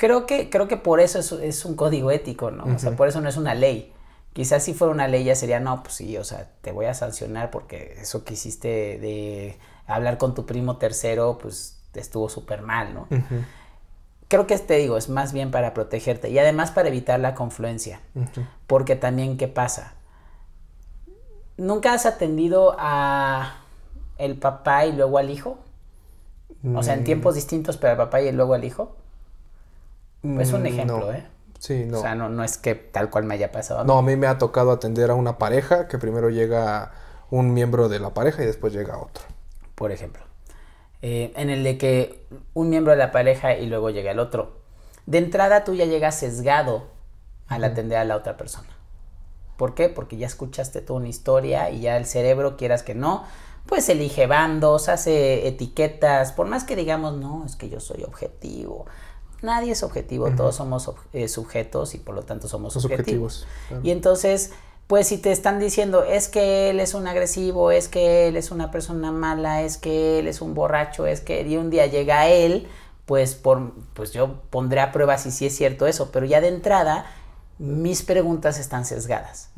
Creo 0.00 0.24
que, 0.24 0.48
creo 0.48 0.66
que 0.66 0.78
por 0.78 0.98
eso 0.98 1.18
es, 1.18 1.30
es 1.30 1.66
un 1.66 1.76
código 1.76 2.10
ético, 2.10 2.50
¿no? 2.50 2.64
O 2.74 2.78
sea, 2.78 2.96
por 2.96 3.06
eso 3.06 3.20
no 3.20 3.28
es 3.28 3.36
una 3.36 3.54
ley. 3.54 3.92
Quizás 4.32 4.64
si 4.64 4.72
fuera 4.72 4.94
una 4.94 5.08
ley 5.08 5.24
ya 5.24 5.34
sería, 5.34 5.60
no, 5.60 5.82
pues 5.82 5.96
sí, 5.96 6.16
o 6.16 6.24
sea, 6.24 6.48
te 6.62 6.72
voy 6.72 6.86
a 6.86 6.94
sancionar 6.94 7.50
porque 7.50 7.96
eso 8.00 8.24
que 8.24 8.32
hiciste 8.32 8.98
de 8.98 9.58
hablar 9.86 10.16
con 10.16 10.34
tu 10.34 10.46
primo 10.46 10.78
tercero, 10.78 11.36
pues 11.36 11.82
estuvo 11.92 12.30
súper 12.30 12.62
mal, 12.62 12.94
¿no? 12.94 13.08
Creo 14.28 14.46
que 14.46 14.56
te 14.56 14.78
digo, 14.78 14.96
es 14.96 15.10
más 15.10 15.34
bien 15.34 15.50
para 15.50 15.74
protegerte 15.74 16.30
y 16.30 16.38
además 16.38 16.70
para 16.70 16.88
evitar 16.88 17.20
la 17.20 17.34
confluencia. 17.34 18.00
Porque 18.66 18.96
también, 18.96 19.36
¿qué 19.36 19.48
pasa? 19.48 19.92
¿Nunca 21.58 21.92
has 21.92 22.06
atendido 22.06 22.74
a 22.78 23.58
el 24.16 24.38
papá 24.38 24.86
y 24.86 24.92
luego 24.92 25.18
al 25.18 25.28
hijo? 25.28 25.58
O 26.74 26.82
sea, 26.82 26.94
en 26.94 27.04
tiempos 27.04 27.34
distintos, 27.34 27.76
pero 27.76 27.90
al 27.90 27.98
papá 27.98 28.22
y 28.22 28.32
luego 28.32 28.54
al 28.54 28.64
hijo. 28.64 28.96
Es 30.38 30.52
un 30.52 30.62
Mm, 30.62 30.66
ejemplo, 30.66 30.98
no. 31.00 31.12
¿eh? 31.12 31.26
Sí, 31.58 31.84
no. 31.86 31.98
O 31.98 32.02
sea, 32.02 32.14
no, 32.14 32.28
no 32.28 32.42
es 32.44 32.58
que 32.58 32.74
tal 32.74 33.10
cual 33.10 33.24
me 33.24 33.34
haya 33.34 33.52
pasado. 33.52 33.84
No, 33.84 33.98
a 33.98 34.02
mí 34.02 34.16
me 34.16 34.26
ha 34.26 34.38
tocado 34.38 34.70
atender 34.72 35.10
a 35.10 35.14
una 35.14 35.38
pareja 35.38 35.88
que 35.88 35.98
primero 35.98 36.30
llega 36.30 36.92
un 37.30 37.52
miembro 37.54 37.88
de 37.88 38.00
la 38.00 38.14
pareja 38.14 38.42
y 38.42 38.46
después 38.46 38.72
llega 38.72 38.98
otro. 38.98 39.24
Por 39.74 39.92
ejemplo. 39.92 40.22
Eh, 41.02 41.32
en 41.36 41.48
el 41.50 41.64
de 41.64 41.78
que 41.78 42.26
un 42.54 42.68
miembro 42.68 42.92
de 42.92 42.98
la 42.98 43.10
pareja 43.12 43.54
y 43.56 43.66
luego 43.66 43.90
llega 43.90 44.10
el 44.10 44.18
otro. 44.18 44.60
De 45.06 45.18
entrada 45.18 45.64
tú 45.64 45.74
ya 45.74 45.86
llegas 45.86 46.16
sesgado 46.18 46.88
al 47.48 47.64
atender 47.64 47.98
a 47.98 48.04
la 48.04 48.16
otra 48.16 48.36
persona. 48.36 48.68
¿Por 49.56 49.74
qué? 49.74 49.88
Porque 49.88 50.16
ya 50.16 50.26
escuchaste 50.26 50.80
toda 50.80 51.00
una 51.00 51.08
historia 51.08 51.70
y 51.70 51.80
ya 51.80 51.96
el 51.96 52.06
cerebro, 52.06 52.56
quieras 52.56 52.82
que 52.82 52.94
no, 52.94 53.24
pues 53.66 53.88
elige 53.88 54.26
bandos, 54.26 54.88
hace 54.88 55.46
etiquetas, 55.48 56.32
por 56.32 56.46
más 56.46 56.64
que 56.64 56.76
digamos, 56.76 57.14
no, 57.16 57.44
es 57.44 57.56
que 57.56 57.68
yo 57.68 57.80
soy 57.80 58.02
objetivo. 58.04 58.86
Nadie 59.42 59.72
es 59.72 59.82
objetivo, 59.82 60.30
todos 60.32 60.56
somos 60.56 60.90
eh, 61.12 61.28
sujetos 61.28 61.94
y 61.94 61.98
por 61.98 62.14
lo 62.14 62.22
tanto 62.22 62.48
somos 62.48 62.76
claro. 62.76 63.46
Y 63.82 63.90
entonces, 63.90 64.52
pues 64.86 65.06
si 65.08 65.18
te 65.18 65.32
están 65.32 65.58
diciendo, 65.58 66.04
es 66.04 66.28
que 66.28 66.70
él 66.70 66.80
es 66.80 66.94
un 66.94 67.06
agresivo, 67.06 67.70
es 67.70 67.88
que 67.88 68.28
él 68.28 68.36
es 68.36 68.50
una 68.50 68.70
persona 68.70 69.12
mala, 69.12 69.62
es 69.62 69.78
que 69.78 70.18
él 70.18 70.26
es 70.26 70.40
un 70.40 70.54
borracho, 70.54 71.06
es 71.06 71.20
que 71.20 71.40
y 71.42 71.56
un 71.56 71.70
día 71.70 71.86
llega 71.86 72.28
él, 72.28 72.68
pues 73.06 73.34
por 73.34 73.72
pues 73.94 74.12
yo 74.12 74.42
pondré 74.50 74.80
a 74.80 74.92
prueba 74.92 75.16
si 75.16 75.30
sí 75.30 75.46
es 75.46 75.56
cierto 75.56 75.86
eso, 75.86 76.10
pero 76.12 76.26
ya 76.26 76.40
de 76.40 76.48
entrada 76.48 77.06
mis 77.58 78.02
preguntas 78.02 78.58
están 78.58 78.84
sesgadas. 78.84 79.50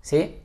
¿sí? 0.00 0.38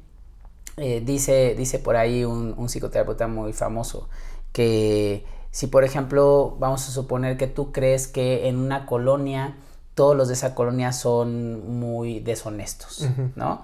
Eh, 0.78 1.02
dice, 1.04 1.56
dice 1.58 1.80
por 1.80 1.96
ahí 1.96 2.24
un, 2.26 2.54
un 2.58 2.70
psicoterapeuta 2.70 3.28
muy 3.28 3.54
famoso 3.54 4.10
que 4.52 5.26
si 5.52 5.68
por 5.68 5.84
ejemplo 5.84 6.56
vamos 6.60 6.88
a 6.88 6.92
suponer 6.92 7.38
que 7.38 7.48
tú 7.48 7.72
crees 7.72 8.08
que 8.08 8.48
en 8.48 8.58
una 8.58 8.86
colonia 8.86 9.56
todos 9.96 10.16
los 10.16 10.28
de 10.30 10.36
esa 10.36 10.56
colonia 10.56 10.94
son 10.94 11.80
muy 11.80 12.22
deshonestos, 12.22 13.06
¿no? 13.36 13.64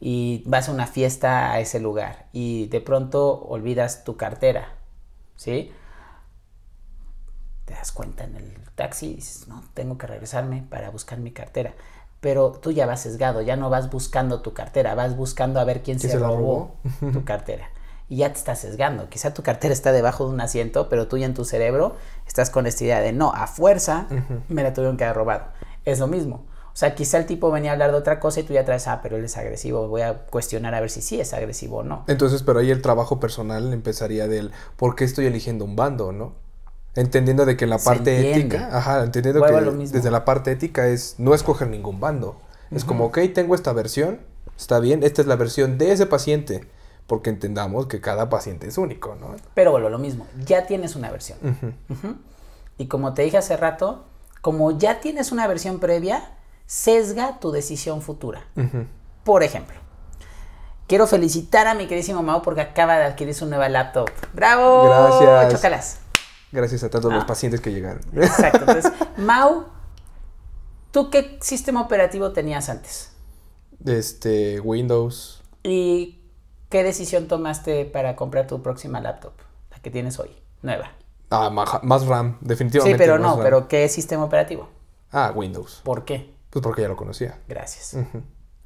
Y 0.00 0.42
vas 0.46 0.68
a 0.68 0.72
una 0.72 0.86
fiesta 0.86 1.52
a 1.52 1.60
ese 1.60 1.78
lugar 1.78 2.26
y 2.32 2.66
de 2.66 2.80
pronto 2.80 3.44
olvidas 3.44 4.02
tu 4.02 4.16
cartera, 4.16 4.74
¿sí? 5.36 5.70
Te 7.66 7.74
das 7.74 7.92
cuenta 7.92 8.24
en 8.24 8.36
el 8.36 8.52
taxi 8.74 9.12
y 9.12 9.14
dices, 9.14 9.46
no, 9.48 9.62
tengo 9.74 9.96
que 9.96 10.06
regresarme 10.06 10.66
para 10.68 10.90
buscar 10.90 11.18
mi 11.18 11.30
cartera. 11.30 11.74
Pero 12.20 12.50
tú 12.50 12.72
ya 12.72 12.86
vas 12.86 13.02
sesgado, 13.02 13.42
ya 13.42 13.56
no 13.56 13.70
vas 13.70 13.90
buscando 13.90 14.40
tu 14.40 14.54
cartera, 14.54 14.94
vas 14.94 15.16
buscando 15.16 15.60
a 15.60 15.64
ver 15.64 15.82
quién, 15.82 15.98
¿Quién 15.98 16.10
se, 16.10 16.18
robó, 16.18 16.76
tu 17.12 17.24
cartera. 17.24 17.70
Y 18.08 18.18
ya 18.18 18.32
te 18.32 18.38
estás 18.38 18.60
sesgando. 18.60 19.08
Quizá 19.08 19.34
tu 19.34 19.42
cartera 19.42 19.72
está 19.72 19.92
debajo 19.92 20.26
de 20.26 20.34
un 20.34 20.40
asiento, 20.40 20.88
pero 20.88 21.08
tú 21.08 21.18
ya 21.18 21.26
en 21.26 21.34
tu 21.34 21.44
cerebro 21.44 21.96
estás 22.26 22.50
con 22.50 22.66
esta 22.66 22.84
idea 22.84 23.00
de 23.00 23.12
no, 23.12 23.32
a 23.34 23.46
fuerza 23.46 24.06
me 24.48 24.62
la 24.62 24.72
tuvieron 24.72 24.96
que 24.96 25.04
haber 25.04 25.16
robado. 25.16 25.44
Es 25.84 25.98
lo 25.98 26.06
mismo. 26.06 26.44
O 26.76 26.78
sea, 26.78 26.94
quizá 26.94 27.16
el 27.16 27.24
tipo 27.24 27.50
venía 27.50 27.70
a 27.70 27.72
hablar 27.72 27.90
de 27.90 27.96
otra 27.96 28.20
cosa 28.20 28.40
y 28.40 28.42
tú 28.42 28.52
ya 28.52 28.62
traes, 28.66 28.86
ah, 28.86 29.00
pero 29.02 29.16
él 29.16 29.24
es 29.24 29.38
agresivo, 29.38 29.88
voy 29.88 30.02
a 30.02 30.26
cuestionar 30.26 30.74
a 30.74 30.80
ver 30.80 30.90
si 30.90 31.00
sí 31.00 31.18
es 31.18 31.32
agresivo 31.32 31.78
o 31.78 31.82
no. 31.82 32.04
Entonces, 32.06 32.42
pero 32.42 32.58
ahí 32.58 32.70
el 32.70 32.82
trabajo 32.82 33.18
personal 33.18 33.72
empezaría 33.72 34.28
del 34.28 34.52
por 34.76 34.94
qué 34.94 35.04
estoy 35.04 35.24
eligiendo 35.24 35.64
un 35.64 35.74
bando, 35.74 36.12
¿no? 36.12 36.34
Entendiendo 36.94 37.46
de 37.46 37.56
que 37.56 37.66
la 37.66 37.78
parte 37.78 38.30
ética, 38.30 38.68
ajá, 38.70 39.02
entendiendo 39.04 39.40
Vuelvo 39.40 39.70
que 39.78 39.86
desde 39.86 40.10
la 40.10 40.26
parte 40.26 40.50
ética 40.52 40.86
es 40.86 41.14
no 41.16 41.32
escoger 41.32 41.68
ningún 41.68 41.98
bando. 41.98 42.42
Es 42.70 42.84
como, 42.84 43.06
ok, 43.06 43.20
tengo 43.34 43.54
esta 43.54 43.72
versión, 43.72 44.20
está 44.58 44.78
bien, 44.78 45.02
esta 45.02 45.22
es 45.22 45.28
la 45.28 45.36
versión 45.36 45.78
de 45.78 45.92
ese 45.92 46.04
paciente, 46.04 46.68
porque 47.06 47.30
entendamos 47.30 47.86
que 47.86 48.00
cada 48.00 48.28
paciente 48.28 48.66
es 48.66 48.78
único, 48.78 49.14
¿no? 49.14 49.36
Pero 49.54 49.70
vuelvo 49.70 49.88
a 49.88 49.90
lo 49.90 49.98
mismo, 49.98 50.26
ya 50.44 50.66
tienes 50.66 50.96
una 50.96 51.10
versión. 51.10 51.38
Y 52.78 52.86
como 52.88 53.14
te 53.14 53.22
dije 53.22 53.38
hace 53.38 53.56
rato, 53.56 54.04
como 54.40 54.76
ya 54.78 55.00
tienes 55.00 55.32
una 55.32 55.46
versión 55.46 55.78
previa, 55.80 56.30
sesga 56.66 57.38
tu 57.40 57.52
decisión 57.52 58.02
futura. 58.02 58.44
Por 59.24 59.42
ejemplo, 59.42 59.76
quiero 60.86 61.06
felicitar 61.06 61.66
a 61.68 61.74
mi 61.74 61.86
queridísimo 61.86 62.22
Mau 62.22 62.42
porque 62.42 62.60
acaba 62.60 62.96
de 62.98 63.04
adquirir 63.04 63.34
su 63.34 63.46
nueva 63.46 63.68
laptop. 63.68 64.08
¡Bravo! 64.34 64.84
Gracias. 65.20 65.52
Chócalas. 65.52 65.98
Gracias 66.52 66.82
a 66.84 66.90
todos 66.90 67.12
los 67.12 67.24
Ah. 67.24 67.26
pacientes 67.26 67.60
que 67.60 67.72
llegaron. 67.72 68.00
Exacto. 68.14 68.58
Entonces, 68.66 68.92
Mau, 69.16 69.64
¿tú 70.90 71.10
qué 71.10 71.38
sistema 71.40 71.82
operativo 71.82 72.32
tenías 72.32 72.68
antes? 72.68 73.12
Este, 73.84 74.60
Windows. 74.60 75.42
¿Y 75.62 76.15
qué 76.68 76.82
decisión 76.82 77.28
tomaste 77.28 77.84
para 77.84 78.16
comprar 78.16 78.46
tu 78.46 78.62
próxima 78.62 79.00
laptop? 79.00 79.32
La 79.70 79.78
que 79.78 79.90
tienes 79.90 80.18
hoy, 80.18 80.30
nueva. 80.62 80.92
Ah, 81.30 81.50
más 81.50 82.06
RAM, 82.06 82.38
Sí, 82.40 82.46
definitivamente. 82.48 82.98
pero 82.98 83.14
más 83.14 83.22
no, 83.22 83.34
RAM. 83.34 83.42
pero 83.42 83.68
¿qué 83.68 83.88
sistema 83.88 84.24
operativo? 84.24 84.68
Ah, 85.12 85.32
Windows. 85.34 85.80
¿Por 85.84 86.04
qué? 86.04 86.34
Pues 86.50 86.62
porque 86.62 86.82
ya 86.82 86.88
lo 86.88 86.96
conocía. 86.96 87.38
Gracias. 87.48 87.96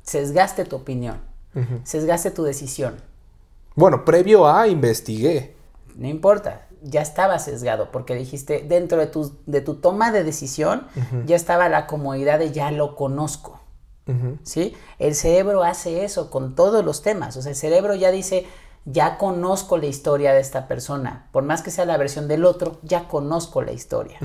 Sesgaste 0.02 0.64
tu 0.64 0.76
opinión. 0.76 1.20
Sesgaste 1.84 2.30
tu 2.30 2.44
decisión. 2.44 2.96
Bueno, 3.74 4.04
previo 4.04 4.46
a 4.46 4.66
investigué. 4.68 5.56
No 5.96 6.06
importa, 6.08 6.66
ya 6.82 7.02
estaba 7.02 7.38
sesgado 7.38 7.90
porque 7.90 8.14
dijiste, 8.14 8.64
dentro 8.66 8.98
de 8.98 9.06
tu, 9.06 9.36
de 9.46 9.60
tu 9.60 9.74
toma 9.76 10.12
de 10.12 10.24
decisión, 10.24 10.86
ya 11.26 11.36
estaba 11.36 11.68
la 11.68 11.86
comodidad 11.86 12.38
de 12.38 12.52
ya 12.52 12.70
lo 12.70 12.94
conozco. 12.96 13.59
¿Sí? 14.42 14.74
El 14.98 15.14
cerebro 15.14 15.62
hace 15.62 16.04
eso 16.04 16.30
con 16.30 16.56
todos 16.56 16.84
los 16.84 17.02
temas. 17.02 17.36
O 17.36 17.42
sea, 17.42 17.50
el 17.50 17.56
cerebro 17.56 17.94
ya 17.94 18.10
dice, 18.10 18.44
ya 18.84 19.18
conozco 19.18 19.78
la 19.78 19.86
historia 19.86 20.32
de 20.32 20.40
esta 20.40 20.66
persona. 20.66 21.28
Por 21.32 21.44
más 21.44 21.62
que 21.62 21.70
sea 21.70 21.84
la 21.84 21.96
versión 21.96 22.26
del 22.26 22.44
otro, 22.44 22.80
ya 22.82 23.06
conozco 23.06 23.62
la 23.62 23.72
historia. 23.72 24.18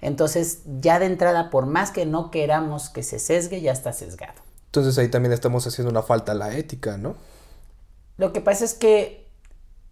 Entonces, 0.00 0.60
ya 0.80 0.98
de 1.00 1.06
entrada, 1.06 1.50
por 1.50 1.66
más 1.66 1.90
que 1.90 2.06
no 2.06 2.30
queramos 2.30 2.88
que 2.88 3.02
se 3.02 3.18
sesgue, 3.18 3.60
ya 3.60 3.72
está 3.72 3.92
sesgado. 3.92 4.40
Entonces 4.66 4.98
ahí 4.98 5.08
también 5.08 5.32
estamos 5.32 5.66
haciendo 5.66 5.90
una 5.90 6.02
falta 6.02 6.32
a 6.32 6.34
la 6.34 6.54
ética, 6.54 6.98
¿no? 6.98 7.16
Lo 8.18 8.32
que 8.32 8.40
pasa 8.40 8.64
es 8.64 8.74
que 8.74 9.26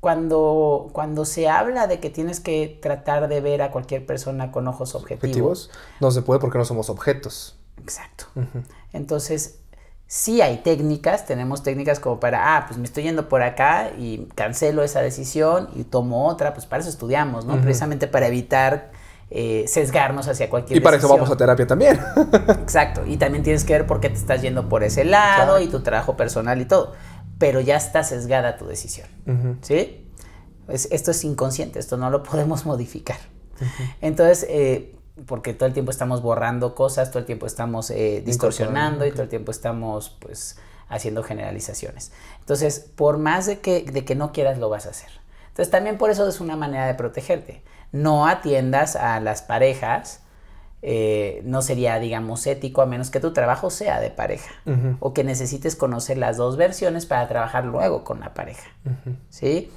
cuando, 0.01 0.91
cuando 0.93 1.25
se 1.25 1.49
habla 1.49 1.87
de 1.87 1.99
que 2.01 2.11
tienes 2.11 2.39
que 2.41 2.79
tratar 2.83 3.29
de 3.29 3.41
ver 3.41 3.63
a 3.63 3.71
cualquier 3.71 4.05
persona 4.05 4.53
con 4.53 4.69
ojos 4.69 4.95
objetivos, 4.95 5.25
Objetivos. 5.25 5.71
No 6.01 6.11
se 6.11 6.21
puede 6.23 6.39
porque 6.41 6.59
no 6.59 6.67
somos 6.67 6.91
objetos. 6.91 7.57
exacto. 7.83 8.27
Entonces, 8.95 9.59
sí 10.07 10.41
hay 10.41 10.59
técnicas, 10.59 11.27
tenemos 11.27 11.63
técnicas 11.63 12.01
como 12.01 12.19
para, 12.21 12.57
ah, 12.57 12.65
pues 12.67 12.79
me 12.79 12.85
estoy 12.85 13.03
yendo 13.03 13.29
por 13.29 13.43
acá 13.43 13.91
y 13.99 14.27
cancelo 14.35 14.83
esa 14.83 15.03
decisión 15.03 15.69
y 15.75 15.85
tomo 15.85 16.27
otra, 16.29 16.55
pues 16.55 16.65
para 16.65 16.81
eso 16.81 16.89
estudiamos, 16.91 17.45
¿no? 17.45 17.55
Precisamente 17.61 18.07
para 18.07 18.27
evitar 18.29 18.93
eh, 19.31 19.65
sesgarnos 19.67 20.29
hacia 20.29 20.49
cualquier 20.49 20.77
Y 20.79 20.81
para 20.81 20.97
eso 20.99 21.09
vamos 21.09 21.31
a 21.31 21.37
terapia 21.37 21.67
también. 21.67 21.99
Exacto, 22.63 23.05
y 23.07 23.17
también 23.17 23.43
tienes 23.43 23.65
que 23.65 23.73
ver 23.73 23.87
por 23.87 24.01
qué 24.01 24.09
te 24.09 24.17
estás 24.17 24.41
yendo 24.43 24.69
por 24.69 24.85
ese 24.85 25.05
lado 25.05 25.59
y 25.61 25.67
tu 25.69 25.81
trabajo 25.83 26.17
personal 26.17 26.61
y 26.61 26.65
todo, 26.67 26.93
pero 27.39 27.61
ya 27.61 27.77
está 27.77 28.05
sesgada 28.05 28.57
tu 28.57 28.67
decisión, 28.67 29.09
¿sí? 29.63 30.07
Es- 30.69 30.89
esto 30.93 31.11
es 31.11 31.25
inconsciente, 31.25 31.79
esto 31.79 31.97
no 31.97 32.11
lo 32.11 32.23
podemos 32.23 32.65
modificar. 32.73 33.19
Entonces, 34.01 34.47
eh, 34.49 34.95
porque 35.27 35.55
todo 35.55 35.67
el 35.67 35.73
tiempo 35.73 35.91
estamos 35.91 36.23
borrando 36.23 36.75
cosas, 36.75 37.11
todo 37.11 37.21
el 37.21 37.27
tiempo 37.27 37.47
estamos 37.47 37.91
eh, 37.91 38.23
distorsionando 38.25 39.07
y 39.07 39.13
todo 39.13 39.23
el 39.23 39.29
tiempo 39.29 39.51
estamos 39.51 40.17
pues 40.19 40.59
haciendo 40.89 41.23
generalizaciones. 41.23 42.13
Entonces, 42.41 42.81
por 42.81 43.19
más 43.19 43.47
de 43.47 43.61
que, 43.61 43.83
de 43.83 44.05
que 44.05 44.15
no 44.15 44.33
quieras, 44.33 44.59
lo 44.59 44.69
vas 44.69 44.87
a 44.87 44.91
hacer. 44.91 45.11
Entonces, 45.49 45.71
también 45.71 45.99
por 45.99 46.11
eso 46.11 46.29
es 46.29 46.41
una 46.41 46.57
manera 46.57 46.87
de 46.87 46.95
protegerte. 46.95 47.63
No 47.93 48.27
atiendas 48.27 48.97
a 48.97 49.21
las 49.21 49.43
parejas 49.43 50.24
eh, 50.87 51.41
no 51.47 51.63
sería, 51.63 51.99
digamos, 51.99 52.47
ético 52.47 52.83
a 52.83 52.87
menos 52.87 53.11
que 53.11 53.19
tu 53.19 53.33
trabajo 53.33 53.71
sea 53.71 54.01
de 54.01 54.11
pareja. 54.11 54.53
O 55.01 55.15
que 55.15 55.25
necesites 55.25 55.77
conocer 55.77 56.19
las 56.19 56.37
dos 56.37 56.59
versiones 56.59 57.07
para 57.07 57.27
trabajar 57.27 57.65
luego 57.65 58.05
con 58.05 58.21
la 58.21 58.35
pareja. 58.35 58.69
¿Sí? 59.31 59.73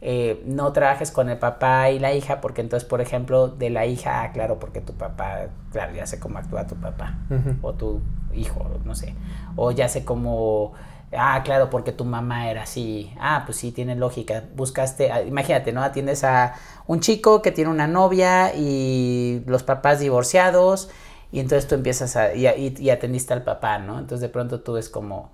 Eh, 0.00 0.42
no 0.46 0.72
trabajes 0.72 1.12
con 1.12 1.28
el 1.30 1.38
papá 1.38 1.90
y 1.90 2.00
la 2.00 2.12
hija 2.12 2.40
porque 2.40 2.60
entonces, 2.60 2.88
por 2.88 3.00
ejemplo, 3.00 3.46
de 3.46 3.70
la 3.70 3.86
hija, 3.86 4.24
ah, 4.24 4.32
claro, 4.32 4.58
porque 4.58 4.80
tu 4.80 4.94
papá, 4.94 5.46
claro, 5.70 5.94
ya 5.94 6.06
sé 6.08 6.18
cómo 6.18 6.38
actúa 6.38 6.66
tu 6.66 6.74
papá 6.74 7.18
o 7.62 7.74
tu 7.74 8.00
hijo, 8.34 8.68
no 8.84 8.96
sé, 8.96 9.14
o 9.54 9.70
ya 9.70 9.88
sé 9.88 10.04
cómo 10.04 10.72
Ah, 11.16 11.42
claro, 11.44 11.70
porque 11.70 11.92
tu 11.92 12.04
mamá 12.04 12.50
era 12.50 12.62
así. 12.62 13.12
Ah, 13.18 13.44
pues 13.46 13.58
sí, 13.58 13.72
tiene 13.72 13.96
lógica. 13.96 14.44
Buscaste, 14.54 15.10
ah, 15.10 15.22
imagínate, 15.22 15.72
¿no? 15.72 15.82
Atiendes 15.82 16.24
a 16.24 16.54
un 16.86 17.00
chico 17.00 17.40
que 17.42 17.50
tiene 17.52 17.70
una 17.70 17.86
novia 17.86 18.54
y 18.54 19.42
los 19.46 19.62
papás 19.62 20.00
divorciados 20.00 20.90
y 21.30 21.40
entonces 21.40 21.68
tú 21.68 21.74
empiezas 21.74 22.16
a, 22.16 22.34
y, 22.34 22.90
atendiste 22.90 23.32
al 23.32 23.42
papá, 23.42 23.78
¿no? 23.78 23.98
Entonces 23.98 24.20
de 24.20 24.28
pronto 24.28 24.60
tú 24.60 24.74
ves 24.74 24.88
como, 24.88 25.30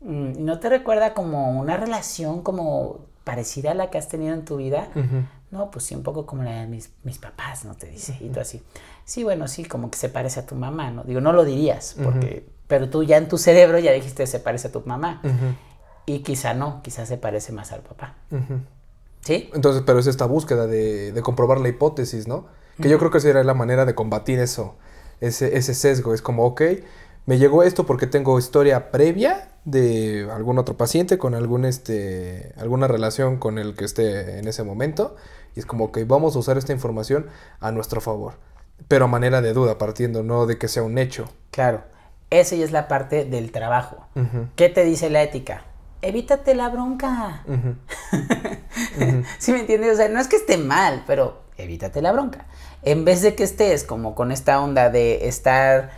mm, 0.00 0.44
¿no 0.44 0.58
te 0.60 0.68
recuerda 0.68 1.14
como 1.14 1.58
una 1.58 1.76
relación 1.76 2.42
como 2.42 3.06
parecida 3.24 3.72
a 3.72 3.74
la 3.74 3.90
que 3.90 3.98
has 3.98 4.08
tenido 4.08 4.34
en 4.34 4.44
tu 4.44 4.56
vida? 4.56 4.88
No, 5.50 5.70
pues 5.70 5.84
sí, 5.84 5.94
un 5.94 6.02
poco 6.02 6.26
como 6.26 6.42
la 6.42 6.60
de 6.60 6.66
mis, 6.66 6.90
mis 7.02 7.18
papás, 7.18 7.64
¿no? 7.64 7.74
Te 7.74 7.86
dice. 7.86 8.16
Y 8.20 8.28
tú 8.28 8.40
así, 8.40 8.62
sí, 9.04 9.24
bueno, 9.24 9.48
sí, 9.48 9.64
como 9.64 9.90
que 9.90 9.98
se 9.98 10.08
parece 10.08 10.40
a 10.40 10.46
tu 10.46 10.54
mamá, 10.54 10.90
¿no? 10.90 11.04
Digo, 11.04 11.20
no 11.20 11.32
lo 11.32 11.44
dirías, 11.44 11.96
porque 12.02 12.46
pero 12.68 12.88
tú 12.88 13.02
ya 13.02 13.16
en 13.16 13.28
tu 13.28 13.38
cerebro 13.38 13.78
ya 13.78 13.92
dijiste 13.92 14.26
se 14.26 14.40
parece 14.40 14.68
a 14.68 14.72
tu 14.72 14.82
mamá. 14.84 15.22
Y 16.06 16.20
quizá 16.20 16.54
no, 16.54 16.82
quizá 16.82 17.06
se 17.06 17.16
parece 17.16 17.52
más 17.52 17.72
al 17.72 17.80
papá. 17.80 18.14
¿Sí? 19.20 19.50
Entonces, 19.54 19.82
pero 19.84 19.98
es 19.98 20.06
esta 20.06 20.24
búsqueda 20.24 20.66
de, 20.66 21.12
de 21.12 21.22
comprobar 21.22 21.60
la 21.60 21.68
hipótesis, 21.68 22.28
¿no? 22.28 22.46
Que 22.80 22.88
yo 22.88 22.98
creo 22.98 23.10
que 23.10 23.20
sería 23.20 23.42
la 23.42 23.54
manera 23.54 23.84
de 23.86 23.94
combatir 23.94 24.38
eso, 24.38 24.76
ese, 25.20 25.56
ese 25.56 25.74
sesgo. 25.74 26.14
Es 26.14 26.22
como, 26.22 26.44
ok, 26.44 26.62
me 27.26 27.38
llegó 27.38 27.62
esto 27.64 27.86
porque 27.86 28.06
tengo 28.06 28.38
historia 28.38 28.90
previa 28.90 29.50
de 29.64 30.28
algún 30.32 30.58
otro 30.58 30.76
paciente 30.76 31.18
con 31.18 31.34
algún 31.34 31.64
este 31.64 32.54
alguna 32.56 32.86
relación 32.86 33.36
con 33.36 33.58
el 33.58 33.74
que 33.74 33.84
esté 33.84 34.38
en 34.38 34.46
ese 34.46 34.62
momento 34.62 35.16
y 35.56 35.60
es 35.60 35.66
como 35.66 35.90
que 35.90 36.04
vamos 36.04 36.36
a 36.36 36.38
usar 36.38 36.56
esta 36.56 36.72
información 36.72 37.26
a 37.58 37.72
nuestro 37.72 38.00
favor 38.00 38.34
pero 38.86 39.06
a 39.06 39.08
manera 39.08 39.42
de 39.42 39.52
duda 39.52 39.76
partiendo 39.76 40.22
no 40.22 40.46
de 40.46 40.56
que 40.56 40.68
sea 40.68 40.84
un 40.84 40.98
hecho 40.98 41.28
claro 41.50 41.82
esa 42.30 42.56
ya 42.56 42.64
es 42.64 42.72
la 42.72 42.88
parte 42.88 43.24
del 43.24 43.52
trabajo. 43.52 44.06
¿Qué 44.56 44.68
te 44.68 44.84
dice 44.84 45.10
la 45.10 45.22
ética? 45.22 45.64
Evítate 46.02 46.54
la 46.54 46.68
bronca. 46.68 47.44
¿Sí 49.38 49.52
me 49.52 49.60
entiendes? 49.60 49.94
O 49.94 49.96
sea, 49.96 50.08
no 50.08 50.20
es 50.20 50.28
que 50.28 50.36
esté 50.36 50.58
mal, 50.58 51.04
pero 51.06 51.42
evítate 51.56 52.02
la 52.02 52.12
bronca. 52.12 52.46
En 52.82 53.04
vez 53.04 53.22
de 53.22 53.34
que 53.34 53.44
estés 53.44 53.84
como 53.84 54.14
con 54.14 54.32
esta 54.32 54.60
onda 54.60 54.90
de 54.90 55.28
estar, 55.28 55.90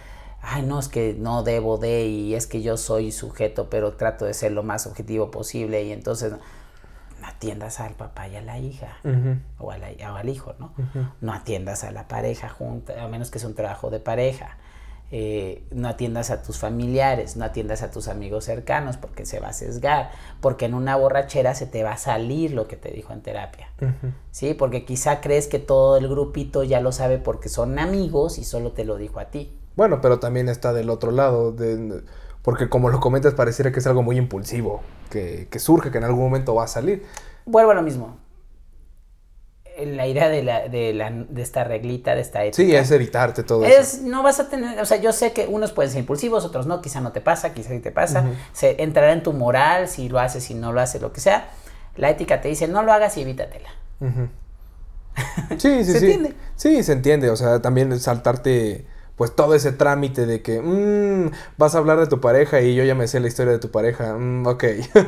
ay, 0.42 0.62
no, 0.62 0.78
es 0.78 0.88
que 0.88 1.14
no 1.18 1.42
debo 1.42 1.78
de 1.78 2.06
y 2.06 2.35
es 2.35 2.47
que 2.47 2.62
yo 2.62 2.76
soy 2.76 3.12
sujeto, 3.12 3.68
pero 3.70 3.94
trato 3.94 4.25
de 4.25 4.35
ser 4.35 4.52
lo 4.52 4.62
más 4.62 4.87
objetivo 4.87 5.30
posible 5.30 5.82
y 5.82 5.92
entonces 5.92 6.32
no, 6.32 6.38
atiendas 7.25 7.80
al 7.80 7.94
papá 7.94 8.28
y 8.28 8.37
a 8.37 8.42
la 8.42 8.58
hija 8.58 8.99
o, 9.58 9.70
al 9.70 10.28
hijo, 10.28 10.54
¿no? 10.58 10.73
No 11.20 11.32
atiendas 11.32 11.85
a 11.85 11.90
la 11.90 12.08
pareja 12.08 12.49
junta, 12.49 13.02
a 13.02 13.08
menos 13.08 13.30
que 13.30 13.38
sea 13.38 13.49
un 13.49 13.54
trabajo 13.54 13.90
de 13.90 14.00
pareja. 14.00 14.56
Eh, 15.10 15.64
no 15.70 15.88
atiendas 15.88 16.30
a 16.30 16.42
tus 16.42 16.58
familiares, 16.58 17.36
no 17.36 17.46
atiendas 17.46 17.80
a 17.82 17.90
tus 17.90 18.08
amigos 18.08 18.44
cercanos 18.44 18.98
porque 18.98 19.24
se 19.24 19.40
va 19.40 19.48
a 19.48 19.52
sesgar, 19.54 20.10
porque 20.42 20.66
en 20.66 20.74
una 20.74 20.96
borrachera 20.96 21.54
se 21.54 21.64
te 21.64 21.82
va 21.82 21.92
a 21.92 21.96
salir 21.96 22.52
lo 22.52 22.68
que 22.68 22.76
te 22.76 22.90
dijo 22.90 23.14
en 23.14 23.22
terapia, 23.22 23.70
¿sí? 24.33 24.52
Porque 24.52 24.85
quizá 24.85 25.22
crees 25.22 25.46
que 25.46 25.59
todo 25.59 25.96
el 25.96 26.09
grupito 26.09 26.62
ya 26.62 26.83
lo 26.83 26.92
sabe 26.92 27.16
porque 27.16 27.48
son 27.48 27.78
amigos 27.78 28.37
y 28.37 28.44
solo 28.44 28.72
te 28.72 28.85
lo 28.85 28.96
dijo 28.96 29.18
a 29.18 29.26
ti. 29.26 29.56
Bueno, 29.76 30.02
pero 30.02 30.18
también 30.18 30.50
está 30.50 30.74
del 30.74 30.90
otro 30.90 31.11
lado, 31.11 31.52
de, 31.52 32.02
porque 32.42 32.68
como 32.68 32.90
lo 32.90 33.00
comentas 33.00 33.33
pareciera 33.33 33.72
que 33.72 33.78
es 33.78 33.87
algo 33.87 34.02
muy 34.02 34.18
impulsivo, 34.18 34.83
que, 35.09 35.48
que 35.50 35.59
surge, 35.59 35.90
que 35.90 35.96
en 35.96 36.04
algún 36.04 36.24
momento 36.24 36.54
va 36.54 36.64
a 36.64 36.68
salir. 36.68 37.02
Vuelvo 37.46 37.70
a 37.70 37.74
lo 37.74 37.83
mismo, 37.83 38.18
la 39.86 40.06
idea 40.06 40.28
de, 40.28 40.42
la, 40.42 40.68
de, 40.68 40.92
la, 40.92 41.10
de 41.10 41.42
esta 41.42 41.64
reglita, 41.64 42.14
de 42.14 42.20
esta 42.20 42.44
ética. 42.44 42.56
Sí, 42.56 42.74
es 42.74 42.90
evitarte 42.90 43.42
todo 43.42 43.64
es, 43.64 43.94
eso. 43.94 44.06
No 44.06 44.22
vas 44.22 44.40
a 44.40 44.48
tener, 44.48 44.80
o 44.80 44.84
sea, 44.84 44.98
yo 44.98 45.12
sé 45.12 45.32
que 45.32 45.46
unos 45.46 45.72
pueden 45.72 45.90
ser 45.90 46.00
impulsivos, 46.00 46.44
otros 46.44 46.66
no, 46.66 46.80
quizá 46.80 47.00
no 47.00 47.12
te 47.12 47.20
pasa, 47.20 47.54
quizá 47.54 47.70
sí 47.70 47.80
te 47.80 47.90
pasa. 47.90 48.24
Se 48.52 48.82
entrará 48.82 49.12
en 49.12 49.22
tu 49.22 49.32
moral 49.32 49.88
si 49.88 50.08
lo 50.08 50.18
haces, 50.18 50.44
si 50.44 50.54
no 50.54 50.72
lo 50.72 50.80
haces, 50.80 51.00
lo 51.00 51.12
que 51.12 51.20
sea. 51.20 51.48
La 51.96 52.10
ética 52.10 52.40
te 52.40 52.48
dice, 52.48 52.68
no 52.68 52.82
lo 52.82 52.92
hagas 52.92 53.16
y 53.16 53.22
evítatela. 53.22 53.70
Sí, 55.58 55.84
sí, 55.84 55.92
¿Se 55.92 55.98
entiende? 55.98 56.34
Sí, 56.54 56.82
se 56.84 56.92
entiende. 56.92 57.30
O 57.30 57.34
sea, 57.34 57.60
también 57.60 57.98
saltarte 57.98 58.86
pues 59.18 59.35
todo 59.35 59.57
ese 59.57 59.72
trámite 59.72 60.26
de 60.26 60.42
que 60.42 60.62
mmm, 60.62 61.33
vas 61.59 61.74
a 61.74 61.78
hablar 61.78 61.98
de 61.98 62.07
tu 62.07 62.20
pareja 62.20 62.61
y 62.61 62.76
yo 62.76 62.85
ya 62.85 62.94
me 62.94 63.09
sé 63.09 63.18
la 63.18 63.26
historia 63.26 63.52
de 63.52 63.59
tu 63.59 63.70
pareja, 63.70 64.14
mm, 64.16 64.46
ok. 64.46 64.64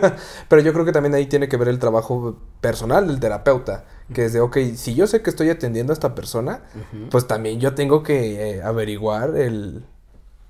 Pero 0.49 0.63
yo 0.63 0.73
creo 0.73 0.85
que 0.85 0.91
también 0.91 1.15
ahí 1.15 1.27
tiene 1.27 1.49
que 1.49 1.57
ver 1.57 1.69
el 1.69 1.79
trabajo 1.79 2.37
personal 2.61 3.07
del 3.07 3.21
terapeuta, 3.21 3.85
que 4.13 4.25
es 4.25 4.33
de, 4.33 4.41
ok, 4.41 4.59
si 4.75 4.97
yo 4.97 5.07
sé 5.07 5.23
que 5.23 5.31
estoy 5.31 5.49
atendiendo 5.49 5.93
a 5.93 5.95
esta 5.95 6.17
persona, 6.17 6.65
pues 7.11 7.29
también 7.29 7.61
yo 7.61 7.75
tengo 7.75 8.03
que 8.03 8.57
eh, 8.57 8.63
averiguar 8.63 9.37
el... 9.37 9.85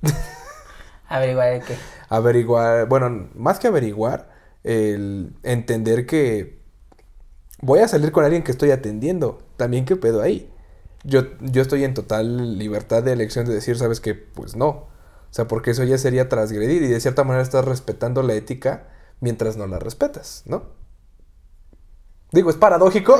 ¿Averiguar 1.08 1.52
el 1.52 1.62
qué? 1.62 1.76
Averiguar, 2.08 2.88
bueno, 2.88 3.28
más 3.34 3.58
que 3.58 3.68
averiguar, 3.68 4.30
el 4.64 5.34
entender 5.42 6.06
que 6.06 6.60
voy 7.60 7.80
a 7.80 7.88
salir 7.88 8.10
con 8.10 8.24
alguien 8.24 8.42
que 8.42 8.52
estoy 8.52 8.70
atendiendo, 8.70 9.42
también 9.58 9.84
qué 9.84 9.96
pedo 9.96 10.22
ahí 10.22 10.50
yo, 11.04 11.22
yo 11.40 11.62
estoy 11.62 11.84
en 11.84 11.94
total 11.94 12.58
libertad 12.58 13.02
de 13.02 13.12
elección 13.12 13.46
de 13.46 13.54
decir, 13.54 13.76
sabes 13.76 14.00
que, 14.00 14.14
pues 14.14 14.56
no. 14.56 14.68
O 14.68 15.32
sea, 15.32 15.46
porque 15.46 15.70
eso 15.70 15.84
ya 15.84 15.96
sería 15.96 16.28
transgredir 16.28 16.82
y 16.82 16.88
de 16.88 17.00
cierta 17.00 17.24
manera 17.24 17.42
estás 17.42 17.64
respetando 17.64 18.22
la 18.22 18.34
ética 18.34 18.88
mientras 19.20 19.56
no 19.56 19.66
la 19.66 19.78
respetas, 19.78 20.42
¿no? 20.46 20.64
Digo, 22.32 22.50
es 22.50 22.56
paradójico. 22.56 23.18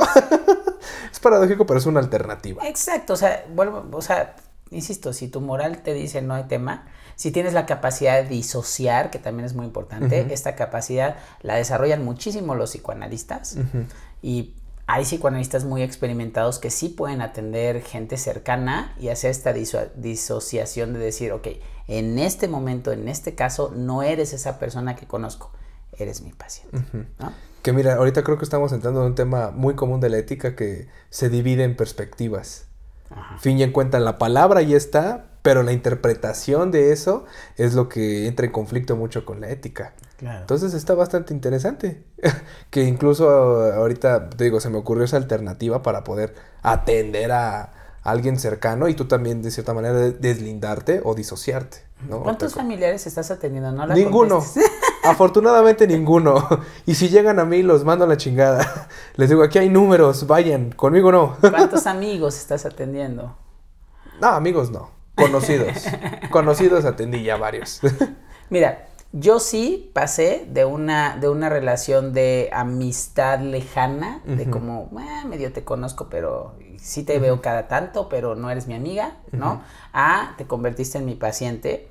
es 1.11 1.19
paradójico, 1.19 1.65
pero 1.65 1.79
es 1.79 1.85
una 1.85 1.99
alternativa. 1.99 2.67
Exacto, 2.67 3.13
o 3.13 3.15
sea, 3.15 3.45
vuelvo, 3.53 3.85
o 3.91 4.01
sea, 4.01 4.35
insisto, 4.71 5.13
si 5.13 5.27
tu 5.27 5.41
moral 5.41 5.83
te 5.83 5.93
dice 5.93 6.21
no 6.21 6.33
hay 6.33 6.45
tema, 6.45 6.87
si 7.15 7.31
tienes 7.31 7.53
la 7.53 7.65
capacidad 7.65 8.23
de 8.23 8.29
disociar, 8.29 9.09
que 9.11 9.19
también 9.19 9.45
es 9.45 9.53
muy 9.53 9.65
importante, 9.65 10.33
esta 10.33 10.55
capacidad 10.55 11.17
la 11.41 11.55
desarrollan 11.55 12.03
muchísimo 12.03 12.55
los 12.55 12.71
psicoanalistas 12.71 13.57
y 14.21 14.55
hay 14.87 15.03
psicoanalistas 15.03 15.63
muy 15.63 15.83
experimentados 15.83 16.59
que 16.59 16.69
sí 16.69 16.89
pueden 16.89 17.21
atender 17.21 17.81
gente 17.81 18.17
cercana 18.17 18.95
y 18.99 19.09
hacer 19.09 19.31
esta 19.31 19.53
disociación 19.53 20.93
de 20.93 20.99
decir, 20.99 21.31
ok, 21.31 21.47
en 21.87 22.19
este 22.19 22.47
momento, 22.47 22.91
en 22.91 23.07
este 23.07 23.35
caso, 23.35 23.71
no 23.75 24.03
eres 24.03 24.33
esa 24.33 24.59
persona 24.59 24.95
que 24.95 25.07
conozco, 25.07 25.51
eres 25.97 26.21
mi 26.21 26.31
paciente. 26.33 26.81
Que 27.61 27.73
mira, 27.73 27.95
ahorita 27.95 28.23
creo 28.23 28.37
que 28.37 28.43
estamos 28.43 28.71
entrando 28.71 29.01
en 29.01 29.07
un 29.07 29.15
tema 29.15 29.51
muy 29.51 29.75
común 29.75 29.99
de 29.99 30.09
la 30.09 30.17
ética 30.17 30.55
que 30.55 30.87
se 31.09 31.29
divide 31.29 31.63
en 31.63 31.75
perspectivas. 31.75 32.67
Fin 33.39 33.59
y 33.59 33.63
en 33.63 33.71
cuenta 33.71 33.99
la 33.99 34.17
palabra 34.17 34.61
y 34.61 34.73
está, 34.73 35.30
pero 35.41 35.63
la 35.63 35.71
interpretación 35.71 36.71
de 36.71 36.91
eso 36.91 37.25
es 37.57 37.73
lo 37.73 37.89
que 37.89 38.27
entra 38.27 38.45
en 38.45 38.51
conflicto 38.51 38.95
mucho 38.95 39.25
con 39.25 39.41
la 39.41 39.49
ética. 39.49 39.93
Entonces 40.21 40.73
está 40.73 40.93
bastante 40.93 41.33
interesante. 41.33 42.03
que 42.69 42.83
incluso 42.83 43.29
ahorita, 43.73 44.29
te 44.29 44.43
digo, 44.43 44.59
se 44.59 44.69
me 44.69 44.77
ocurrió 44.77 45.03
esa 45.03 45.17
alternativa 45.17 45.81
para 45.81 46.03
poder 46.03 46.35
atender 46.61 47.31
a 47.31 47.71
alguien 48.03 48.39
cercano 48.39 48.87
y 48.87 48.93
tú 48.93 49.05
también, 49.05 49.41
de 49.41 49.51
cierta 49.51 49.73
manera, 49.73 49.95
deslindarte 49.95 51.01
o 51.03 51.15
disociarte. 51.15 51.83
¿Cuántos 52.23 52.55
familiares 52.55 53.05
estás 53.05 53.29
atendiendo? 53.29 53.71
No 53.71 53.85
ninguno. 53.87 54.43
Afortunadamente 55.03 55.87
ninguno. 55.87 56.47
Y 56.85 56.95
si 56.95 57.09
llegan 57.09 57.39
a 57.39 57.45
mí, 57.45 57.61
los 57.63 57.83
mando 57.83 58.05
a 58.05 58.07
la 58.07 58.17
chingada. 58.17 58.89
Les 59.15 59.29
digo, 59.29 59.43
aquí 59.43 59.59
hay 59.59 59.69
números, 59.69 60.25
vayan, 60.27 60.71
conmigo 60.71 61.11
no. 61.11 61.37
¿Cuántos 61.39 61.87
amigos 61.87 62.37
estás 62.37 62.65
atendiendo? 62.65 63.35
No, 64.19 64.27
amigos 64.27 64.71
no. 64.71 65.00
Conocidos. 65.15 65.85
Conocidos 66.31 66.85
atendí 66.85 67.23
ya 67.23 67.37
varios. 67.37 67.81
Mira, 68.49 68.87
yo 69.13 69.39
sí 69.39 69.91
pasé 69.93 70.47
de 70.49 70.63
una, 70.63 71.17
de 71.17 71.27
una 71.27 71.49
relación 71.49 72.13
de 72.13 72.49
amistad 72.53 73.39
lejana, 73.39 74.21
de 74.25 74.49
como, 74.49 74.89
eh, 74.99 75.27
medio 75.27 75.51
te 75.51 75.65
conozco, 75.65 76.07
pero 76.09 76.55
sí 76.77 77.03
te 77.03 77.19
veo 77.19 77.41
cada 77.41 77.67
tanto, 77.67 78.07
pero 78.07 78.35
no 78.35 78.49
eres 78.49 78.67
mi 78.67 78.73
amiga, 78.73 79.17
¿no? 79.31 79.61
A 79.91 80.33
te 80.37 80.47
convertiste 80.47 80.97
en 80.97 81.05
mi 81.05 81.15
paciente. 81.15 81.89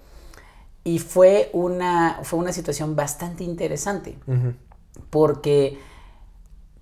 Y 0.83 0.98
fue 0.98 1.50
una, 1.52 2.20
fue 2.22 2.38
una 2.38 2.54
situación 2.54 2.96
bastante 2.96 3.44
interesante, 3.44 4.18
porque 5.11 5.78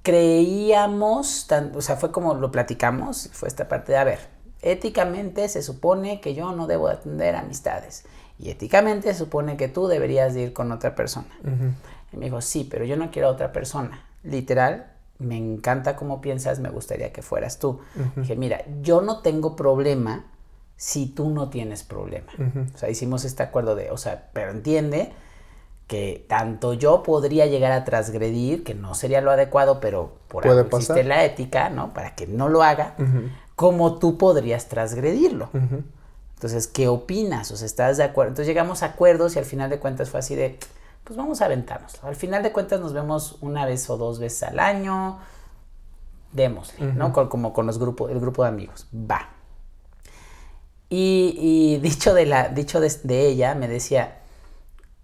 creíamos, 0.03 1.49
o 1.75 1.83
sea, 1.83 1.97
fue 1.97 2.13
como 2.13 2.35
lo 2.35 2.53
platicamos, 2.53 3.29
fue 3.33 3.49
esta 3.49 3.69
parte 3.69 3.93
de, 3.93 3.99
a 3.99 4.05
ver, 4.05 4.21
éticamente 4.63 5.49
se 5.49 5.63
supone 5.63 6.21
que 6.21 6.35
yo 6.35 6.53
no 6.53 6.67
debo 6.67 6.89
atender 6.89 7.37
amistades. 7.37 8.05
Y 8.39 8.51
éticamente 8.51 9.13
se 9.13 9.19
supone 9.19 9.57
que 9.57 9.69
tú 9.69 9.89
deberías 9.89 10.35
de 10.35 10.43
ir 10.43 10.53
con 10.53 10.71
otra 10.71 10.95
persona. 10.95 11.29
Y 12.13 12.17
me 12.17 12.27
dijo, 12.27 12.41
sí, 12.41 12.67
pero 12.71 12.85
yo 12.85 12.97
no 12.97 13.11
quiero 13.11 13.29
a 13.29 13.33
otra 13.33 13.53
persona. 13.53 14.05
Literal, 14.23 14.93
me 15.19 15.37
encanta 15.37 15.97
cómo 15.97 16.21
piensas, 16.21 16.61
me 16.61 16.71
gustaría 16.71 17.13
que 17.13 17.23
fueras 17.23 17.59
tú. 17.59 17.81
Dije, 18.17 18.37
mira, 18.37 18.65
yo 18.83 19.01
no 19.01 19.21
tengo 19.21 19.57
problema 19.57 20.27
si 20.77 21.07
tú 21.07 21.31
no 21.31 21.51
tienes 21.51 21.83
problema. 21.83 22.33
O 22.75 22.79
sea, 22.79 22.89
hicimos 22.89 23.25
este 23.25 23.43
acuerdo 23.43 23.75
de, 23.75 23.91
o 23.91 23.97
sea, 23.97 24.29
pero 24.33 24.53
entiende 24.53 25.13
que 25.89 26.25
tanto 26.29 26.75
yo 26.75 27.03
podría 27.03 27.47
llegar 27.47 27.73
a 27.73 27.85
transgredir, 27.85 28.63
que 28.63 28.75
no 28.75 28.95
sería 28.95 29.21
lo 29.21 29.31
adecuado, 29.33 29.81
pero 29.81 30.19
por 30.29 30.47
algo 30.47 30.61
existe 30.61 31.03
la 31.03 31.25
ética, 31.25 31.71
¿no? 31.71 31.93
Para 31.95 32.15
que 32.15 32.27
no 32.27 32.49
lo 32.49 32.63
haga, 32.63 32.95
como 33.59 33.99
tú 33.99 34.17
podrías 34.19 34.69
transgredirlo. 34.69 35.51
Entonces, 36.37 36.69
¿qué 36.69 36.87
opinas? 36.87 37.51
O 37.51 37.57
sea, 37.57 37.67
¿estás 37.67 37.97
de 37.97 38.05
acuerdo? 38.05 38.29
Entonces 38.29 38.47
llegamos 38.47 38.85
a 38.85 38.87
acuerdos 38.87 39.35
y 39.35 39.41
al 39.41 39.45
final 39.45 39.69
de 39.69 39.81
cuentas 39.81 40.11
fue 40.11 40.21
así 40.21 40.37
de, 40.37 40.57
pues 41.03 41.17
vamos 41.17 41.41
a 41.43 41.47
aventarnos. 41.47 42.03
Al 42.05 42.15
final 42.15 42.45
de 42.45 42.53
cuentas 42.53 42.79
nos 42.81 42.93
vemos 42.93 43.37
una 43.41 43.67
vez 43.67 43.91
o 43.91 43.97
dos 43.97 44.21
veces 44.21 44.45
al 44.45 44.61
año, 44.61 45.19
démosle, 46.33 46.93
¿no? 46.93 47.13
Con- 47.13 47.29
como 47.29 47.53
con 47.53 47.67
los 47.67 47.81
grupos, 47.81 48.13
el 48.13 48.21
grupo 48.21 48.45
de 48.45 48.51
amigos. 48.51 48.87
Va. 48.95 49.29
Y, 50.89 51.35
y 51.39 51.79
dicho, 51.83 52.15
de, 52.15 52.27
la, 52.27 52.51
dicho 52.51 52.79
de, 52.79 52.93
de 53.03 53.27
ella, 53.27 53.57
me 53.57 53.67
decía, 53.67 54.19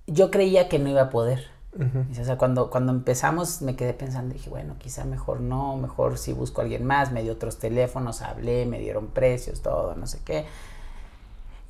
yo 0.07 0.31
creía 0.31 0.69
que 0.69 0.79
no 0.79 0.89
iba 0.89 1.03
a 1.03 1.11
poder. 1.11 1.51
O 1.77 2.25
sea, 2.25 2.39
cuando, 2.39 2.71
cuando 2.71 2.93
empezamos 2.93 3.63
me 3.63 3.75
quedé 3.75 3.95
pensando, 3.95 4.35
dije, 4.35 4.49
bueno, 4.49 4.77
quizá 4.79 5.05
mejor 5.05 5.41
no, 5.41 5.77
mejor 5.77 6.19
si 6.19 6.33
busco 6.33 6.61
a 6.61 6.65
alguien 6.65 6.85
más, 6.85 7.11
me 7.11 7.23
dio 7.23 7.33
otros 7.33 7.59
teléfonos, 7.59 8.23
hablé, 8.23 8.65
me 8.65 8.79
dieron 8.79 9.09
precios, 9.09 9.61
todo, 9.61 9.95
no 9.97 10.07
sé 10.07 10.21
qué. 10.25 10.47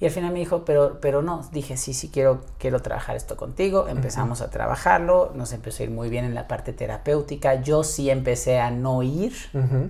Y 0.00 0.06
al 0.06 0.10
final 0.10 0.32
me 0.32 0.40
dijo, 0.40 0.64
pero, 0.64 0.98
pero 1.00 1.22
no, 1.22 1.48
dije, 1.52 1.76
sí, 1.76 1.94
sí, 1.94 2.08
quiero, 2.08 2.40
quiero 2.58 2.82
trabajar 2.82 3.16
esto 3.16 3.36
contigo. 3.36 3.88
Empezamos 3.88 4.40
a 4.40 4.50
trabajarlo, 4.50 5.32
nos 5.34 5.52
empezó 5.52 5.82
a 5.82 5.86
ir 5.86 5.90
muy 5.90 6.10
bien 6.10 6.24
en 6.24 6.34
la 6.34 6.48
parte 6.48 6.72
terapéutica. 6.72 7.62
Yo 7.62 7.84
sí 7.84 8.10
empecé 8.10 8.58
a 8.58 8.70
no 8.70 9.02
ir, 9.02 9.34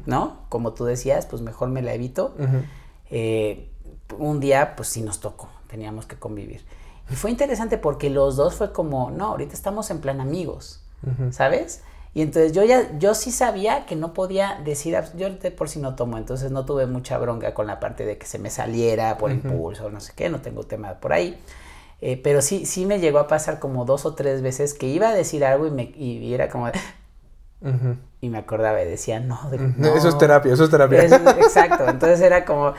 ¿no? 0.07 0.37
Como 0.51 0.73
tú 0.75 0.85
decías, 0.85 1.27
pues 1.27 1.41
mejor 1.43 1.71
me 1.71 1.81
la 1.81 1.95
evito. 1.95 2.35
Eh, 3.11 3.71
un 4.19 4.41
día, 4.41 4.77
pues 4.77 4.89
sí 4.89 5.01
nos 5.01 5.21
tocó, 5.21 5.49
teníamos 5.69 6.07
que 6.07 6.17
convivir. 6.17 6.63
Y 7.11 7.17
fue 7.17 7.31
interesante 7.31 7.79
porque 7.79 8.11
los 8.11 8.37
dos 8.37 8.55
fue 8.55 8.73
como, 8.73 9.11
no, 9.11 9.27
ahorita 9.29 9.55
estamos 9.55 9.91
en 9.91 10.01
plan 10.01 10.21
amigos, 10.21 10.81
¿sabes? 11.31 11.83
Y 12.15 12.23
entonces 12.23 12.53
yo 12.53 12.65
ya, 12.65 12.97
yo 12.99 13.15
sí 13.15 13.33
sabía 13.33 13.87
que 13.87 13.97
no 13.97 14.15
podía 14.15 14.61
decir, 14.65 14.95
abs- 14.95 15.15
yo 15.17 15.29
de 15.31 15.51
por 15.51 15.69
sí 15.69 15.81
no 15.81 15.97
tomo, 15.97 16.17
entonces 16.17 16.51
no 16.53 16.65
tuve 16.65 16.87
mucha 16.87 17.19
bronca 17.19 17.55
con 17.55 17.67
la 17.67 17.81
parte 17.81 18.07
de 18.07 18.19
que 18.19 18.27
se 18.27 18.39
me 18.39 18.51
saliera 18.51 19.19
por 19.19 19.33
impulso, 19.33 19.91
no 19.91 20.01
sé 20.01 20.13
qué, 20.17 20.29
no 20.29 20.41
tengo 20.41 20.63
tema 20.65 20.95
por 21.01 21.13
ahí. 21.13 21.39
Eh, 22.01 22.21
pero 22.23 22.43
sí, 22.43 22.67
sí 22.67 22.87
me 22.87 23.01
llegó 23.01 23.19
a 23.19 23.29
pasar 23.29 23.61
como 23.61 23.85
dos 23.85 24.07
o 24.07 24.15
tres 24.15 24.43
veces 24.43 24.75
que 24.75 24.87
iba 24.89 25.09
a 25.11 25.15
decir 25.15 25.45
algo 25.45 25.67
y, 25.67 25.71
me, 25.73 25.85
y 25.97 26.35
era 26.35 26.49
como, 26.51 26.67
de- 26.67 26.75
Ujú. 27.61 27.97
Y 28.25 28.31
me 28.31 28.39
acordaba 28.39 28.83
y 28.83 28.87
decía, 28.87 29.21
no, 29.21 29.51
de- 29.51 29.57
Eso 29.97 30.09
es 30.09 30.15
no". 30.15 30.19
terapia, 30.19 30.53
eso 30.55 30.65
es 30.65 30.71
terapia. 30.71 31.03
Eso 31.03 31.17
es- 31.17 31.37
exacto, 31.37 31.87
entonces 31.89 32.21
era 32.23 32.45
como, 32.45 32.73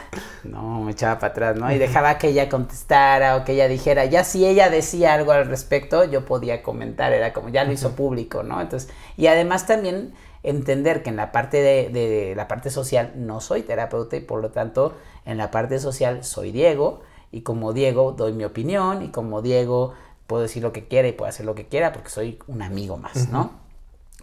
no, 0.44 0.82
me 0.82 0.92
echaba 0.92 1.20
para 1.20 1.32
atrás, 1.32 1.56
¿no? 1.56 1.72
Y 1.72 1.78
dejaba 1.78 2.18
que 2.18 2.30
ella 2.30 2.50
contestara 2.50 3.36
o 3.38 3.46
que 3.46 3.54
ella 3.54 3.68
dijera, 3.68 4.06
ya 4.06 4.24
si 4.24 4.46
ella 4.46 4.70
decía 4.70 5.14
algo 5.14 5.32
al 5.32 5.46
respecto, 5.48 6.04
yo 6.04 6.26
podía 6.26 6.64
comentar, 6.64 7.14
era 7.14 7.32
como, 7.34 7.50
ya 7.50 7.64
lo 7.64 7.72
hizo 7.72 7.92
público, 7.96 8.42
¿no? 8.44 8.60
Entonces, 8.60 8.90
y 9.18 9.28
además 9.28 9.68
también 9.68 10.14
entender 10.42 11.04
que 11.04 11.10
en 11.10 11.16
la 11.16 11.32
parte 11.32 11.58
de, 11.62 11.90
de 11.90 12.34
la 12.36 12.48
parte 12.48 12.70
social 12.70 13.12
no 13.16 13.40
soy 13.42 13.62
terapeuta 13.64 14.16
y 14.16 14.22
por 14.22 14.42
lo 14.42 14.50
tanto 14.52 14.94
en 15.26 15.38
la 15.38 15.50
parte 15.52 15.80
social 15.80 16.24
soy 16.24 16.52
Diego 16.52 17.02
y 17.32 17.42
como 17.42 17.74
Diego 17.74 18.12
doy 18.12 18.34
mi 18.34 18.44
opinión 18.46 19.02
y 19.04 19.10
como 19.10 19.42
Diego 19.42 19.94
puedo 20.28 20.44
decir 20.44 20.64
lo 20.64 20.72
que 20.72 20.88
quiera 20.88 21.08
y 21.08 21.12
puedo 21.14 21.30
hacer 21.30 21.46
lo 21.46 21.54
que 21.56 21.66
quiera 21.68 21.92
porque 21.92 22.10
soy 22.10 22.40
un 22.48 22.62
amigo 22.62 22.98
más, 22.98 23.30
¿no? 23.30 23.52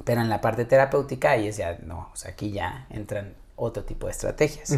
Pero 0.05 0.21
en 0.21 0.29
la 0.29 0.41
parte 0.41 0.65
terapéutica 0.65 1.33
ahí 1.33 1.49
es 1.49 1.57
ya, 1.57 1.79
no, 1.85 2.11
o 2.13 2.17
sea, 2.17 2.33
aquí 2.33 2.51
ya 2.51 2.87
entran 2.91 3.35
otro 3.57 3.85
tipo 3.85 4.07
de 4.07 4.13
estrategias. 4.13 4.73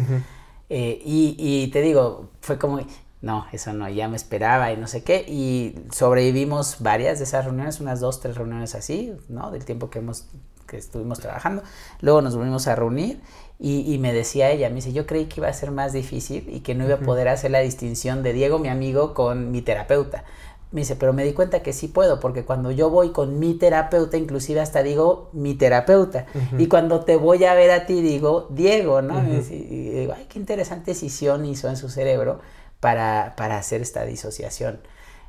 Eh, 0.69 1.01
y, 1.05 1.35
y 1.37 1.67
te 1.67 1.81
digo, 1.81 2.29
fue 2.41 2.57
como, 2.57 2.79
no, 3.21 3.45
eso 3.51 3.73
no, 3.73 3.89
ya 3.89 4.07
me 4.07 4.15
esperaba 4.15 4.71
y 4.71 4.77
no 4.77 4.87
sé 4.87 5.03
qué. 5.03 5.25
Y 5.27 5.75
sobrevivimos 5.91 6.77
varias 6.79 7.17
de 7.19 7.25
esas 7.25 7.45
reuniones, 7.45 7.79
unas 7.79 7.99
dos, 7.99 8.19
tres 8.19 8.35
reuniones 8.35 8.75
así, 8.75 9.13
¿no? 9.29 9.51
Del 9.51 9.65
tiempo 9.65 9.89
que 9.89 9.99
hemos 9.99 10.27
que 10.67 10.77
estuvimos 10.77 11.19
trabajando. 11.19 11.63
Luego 12.01 12.21
nos 12.21 12.35
volvimos 12.35 12.67
a 12.67 12.75
reunir 12.75 13.21
y, 13.59 13.91
y 13.93 13.99
me 13.99 14.13
decía 14.13 14.49
ella, 14.49 14.69
me 14.69 14.75
dice, 14.75 14.93
yo 14.93 15.05
creí 15.05 15.25
que 15.25 15.39
iba 15.39 15.47
a 15.47 15.53
ser 15.53 15.71
más 15.71 15.93
difícil 15.93 16.47
y 16.49 16.61
que 16.61 16.75
no 16.75 16.85
iba 16.85 16.95
a 16.95 16.99
poder 16.99 17.27
hacer 17.27 17.51
la 17.51 17.59
distinción 17.59 18.23
de 18.23 18.33
Diego, 18.33 18.59
mi 18.59 18.69
amigo, 18.69 19.13
con 19.13 19.51
mi 19.51 19.61
terapeuta. 19.61 20.23
Me 20.71 20.81
dice, 20.81 20.95
pero 20.95 21.13
me 21.13 21.23
di 21.23 21.33
cuenta 21.33 21.61
que 21.63 21.71
sí 21.73 21.87
puedo, 21.87 22.19
porque 22.19 22.43
cuando 22.43 22.69
yo 22.71 22.89
voy 22.89 23.11
con 23.11 23.39
mi 23.39 23.53
terapeuta, 23.53 24.17
inclusive 24.17 24.59
hasta 24.59 24.83
digo 24.83 25.29
mi 25.31 25.53
terapeuta. 25.53 26.25
Y 26.57 26.67
cuando 26.67 27.01
te 27.05 27.15
voy 27.15 27.43
a 27.45 27.53
ver 27.53 27.71
a 27.71 27.85
ti, 27.85 28.01
digo 28.01 28.47
Diego, 28.49 29.01
¿no? 29.01 29.19
Y 29.23 29.35
dice- 29.37 29.55
y 29.55 29.89
digo, 29.91 30.13
ay, 30.17 30.25
qué 30.27 30.37
interesante 30.39 30.91
decisión 30.91 31.45
hizo 31.45 31.69
en 31.69 31.77
su 31.77 31.89
cerebro 31.89 32.39
para, 32.81 33.35
para 33.37 33.57
hacer 33.57 33.81
esta 33.81 34.03
disociación. 34.05 34.79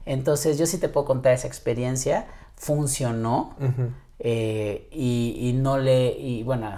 Entonces, 0.04 0.58
yo 0.58 0.66
sí 0.66 0.78
te 0.78 0.88
puedo 0.88 1.06
contar 1.06 1.32
esa 1.34 1.46
experiencia, 1.46 2.26
funcionó 2.56 3.54
eh, 4.18 4.88
y, 4.90 5.36
y 5.38 5.52
no 5.52 5.78
le, 5.78 6.08
y 6.18 6.42
bueno, 6.42 6.70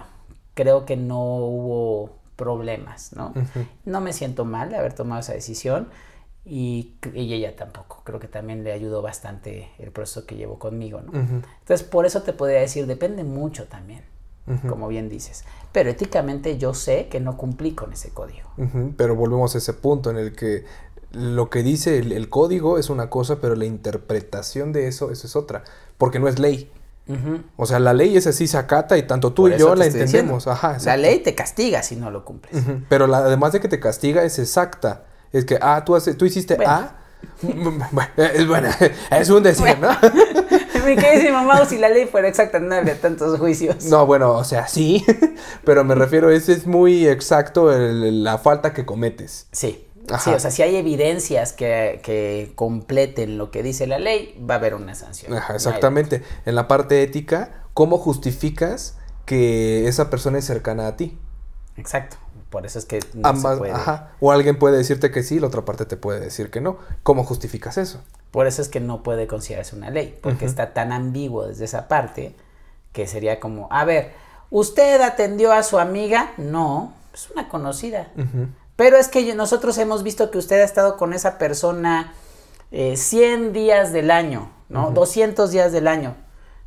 creo 0.54 0.84
que 0.84 0.96
no 0.96 1.20
hubo 1.36 2.10
problemas, 2.36 3.12
¿no? 3.14 3.32
No 3.84 4.00
me 4.00 4.12
siento 4.12 4.44
mal 4.44 4.70
de 4.70 4.76
haber 4.76 4.92
tomado 4.92 5.20
esa 5.20 5.32
decisión 5.32 5.88
y, 6.44 6.94
y 7.14 7.32
ella 7.34 7.54
tampoco. 7.56 8.02
Creo 8.04 8.18
que 8.20 8.28
también 8.28 8.64
le 8.64 8.72
ayudó 8.72 9.02
bastante 9.02 9.68
el 9.78 9.90
proceso 9.90 10.26
que 10.26 10.36
llevó 10.36 10.58
conmigo, 10.58 11.00
¿no? 11.02 11.12
Entonces, 11.18 11.82
por 11.86 12.06
eso 12.06 12.22
te 12.22 12.32
podría 12.32 12.60
decir, 12.60 12.86
depende 12.86 13.24
mucho 13.24 13.66
también, 13.66 14.02
como 14.68 14.88
bien 14.88 15.08
dices. 15.08 15.44
Pero 15.72 15.90
éticamente 15.90 16.56
yo 16.58 16.72
sé 16.74 17.08
que 17.08 17.20
no 17.20 17.36
cumplí 17.36 17.72
con 17.74 17.92
ese 17.92 18.10
código. 18.10 18.48
Pero 18.96 19.14
volvemos 19.14 19.54
a 19.54 19.58
ese 19.58 19.74
punto 19.74 20.10
en 20.10 20.16
el 20.16 20.34
que 20.34 20.64
lo 21.12 21.48
que 21.50 21.62
dice 21.62 21.98
el, 21.98 22.12
el 22.12 22.28
código 22.28 22.78
es 22.78 22.90
una 22.90 23.08
cosa, 23.10 23.40
pero 23.40 23.54
la 23.54 23.64
interpretación 23.66 24.72
de 24.72 24.88
eso, 24.88 25.10
eso 25.10 25.26
es 25.26 25.36
otra, 25.36 25.64
porque 25.98 26.18
no 26.18 26.28
es 26.28 26.38
ley. 26.38 26.70
O 27.56 27.64
sea, 27.64 27.78
la 27.78 27.94
ley 27.94 28.16
es 28.18 28.26
así, 28.26 28.46
se 28.46 28.58
acata 28.58 28.98
y 28.98 29.06
tanto 29.06 29.32
tú 29.32 29.44
Por 29.44 29.52
y 29.52 29.56
yo 29.58 29.74
la 29.74 29.86
entendemos. 29.86 30.46
Ajá, 30.46 30.78
La 30.84 30.96
ley 30.98 31.20
te 31.20 31.34
castiga 31.34 31.82
si 31.82 31.96
no 31.96 32.10
lo 32.10 32.24
cumples. 32.24 32.62
Pero 32.90 33.06
la- 33.06 33.18
además 33.18 33.52
de 33.52 33.60
que 33.60 33.68
te 33.68 33.80
castiga 33.80 34.24
es 34.24 34.38
exacta. 34.38 35.04
Es 35.32 35.44
que, 35.44 35.58
ah, 35.60 35.82
tú, 35.84 35.94
haces, 35.96 36.16
tú 36.16 36.24
hiciste 36.24 36.56
Bueno. 36.56 36.70
A. 36.70 36.94
Bueno, 37.42 37.88
es, 38.16 38.46
bueno, 38.46 38.68
es 39.10 39.28
un 39.30 39.42
decir, 39.42 39.76
¿no? 39.80 39.88
Mi 40.86 40.96
queridísima 40.96 41.42
Mau, 41.42 41.66
si 41.66 41.78
la 41.78 41.88
ley 41.88 42.06
fuera 42.06 42.28
exacta, 42.28 42.60
no 42.60 42.74
habría 42.74 43.00
tantos 43.00 43.38
juicios. 43.38 43.84
No, 43.86 44.06
bueno, 44.06 44.32
o 44.32 44.44
sea, 44.44 44.68
sí, 44.68 45.04
pero 45.64 45.84
me 45.84 45.94
refiero, 45.94 46.30
ese 46.30 46.52
es 46.52 46.66
muy 46.66 47.06
exacto 47.08 47.72
el- 47.72 48.22
la 48.24 48.38
falta 48.38 48.72
que 48.72 48.86
cometes. 48.86 49.46
Sí. 49.52 49.84
Ajá. 50.10 50.20
Sí, 50.20 50.30
o 50.30 50.40
sea, 50.40 50.50
si 50.50 50.62
hay 50.62 50.74
evidencias 50.76 51.52
que, 51.52 52.00
que 52.02 52.52
completen 52.54 53.36
lo 53.36 53.50
que 53.50 53.62
dice 53.62 53.86
la 53.86 53.98
ley, 53.98 54.42
va 54.48 54.54
a 54.54 54.56
haber 54.58 54.74
una 54.74 54.94
sanción. 54.94 55.34
Ajá, 55.34 55.54
exactamente. 55.54 56.22
En 56.46 56.54
la 56.54 56.66
parte 56.66 57.02
ética, 57.02 57.64
¿cómo 57.74 57.98
justificas 57.98 58.96
que 59.26 59.86
esa 59.86 60.08
persona 60.08 60.38
es 60.38 60.46
cercana 60.46 60.86
a 60.86 60.96
ti? 60.96 61.18
Exacto. 61.76 62.16
Por 62.50 62.64
eso 62.64 62.78
es 62.78 62.86
que 62.86 63.00
no 63.14 63.28
Ambas, 63.28 63.54
se 63.54 63.58
puede. 63.58 63.72
ajá. 63.72 64.12
O 64.20 64.32
alguien 64.32 64.58
puede 64.58 64.78
decirte 64.78 65.10
que 65.10 65.22
sí, 65.22 65.38
la 65.38 65.48
otra 65.48 65.64
parte 65.64 65.84
te 65.84 65.96
puede 65.96 66.20
decir 66.20 66.50
que 66.50 66.60
no. 66.60 66.78
¿Cómo 67.02 67.24
justificas 67.24 67.76
eso? 67.78 68.00
Por 68.30 68.46
eso 68.46 68.62
es 68.62 68.68
que 68.68 68.80
no 68.80 69.02
puede 69.02 69.26
considerarse 69.26 69.76
una 69.76 69.90
ley, 69.90 70.18
porque 70.22 70.44
está 70.44 70.72
tan 70.72 70.92
ambiguo 70.92 71.46
desde 71.46 71.64
esa 71.64 71.88
parte 71.88 72.34
que 72.92 73.06
sería 73.06 73.40
como, 73.40 73.68
a 73.70 73.84
ver, 73.84 74.12
¿usted 74.50 75.00
atendió 75.00 75.52
a 75.52 75.62
su 75.62 75.78
amiga? 75.78 76.32
No, 76.36 76.94
es 77.14 77.30
una 77.30 77.48
conocida. 77.48 78.08
Pero 78.76 78.96
es 78.96 79.08
que 79.08 79.34
nosotros 79.34 79.76
hemos 79.78 80.02
visto 80.02 80.30
que 80.30 80.38
usted 80.38 80.60
ha 80.60 80.64
estado 80.64 80.96
con 80.96 81.12
esa 81.12 81.38
persona 81.38 82.14
eh, 82.70 82.96
100 82.96 83.52
días 83.52 83.92
del 83.92 84.10
año, 84.10 84.50
¿no? 84.68 84.90
200 84.90 85.50
días 85.50 85.72
del 85.72 85.88
año. 85.88 86.14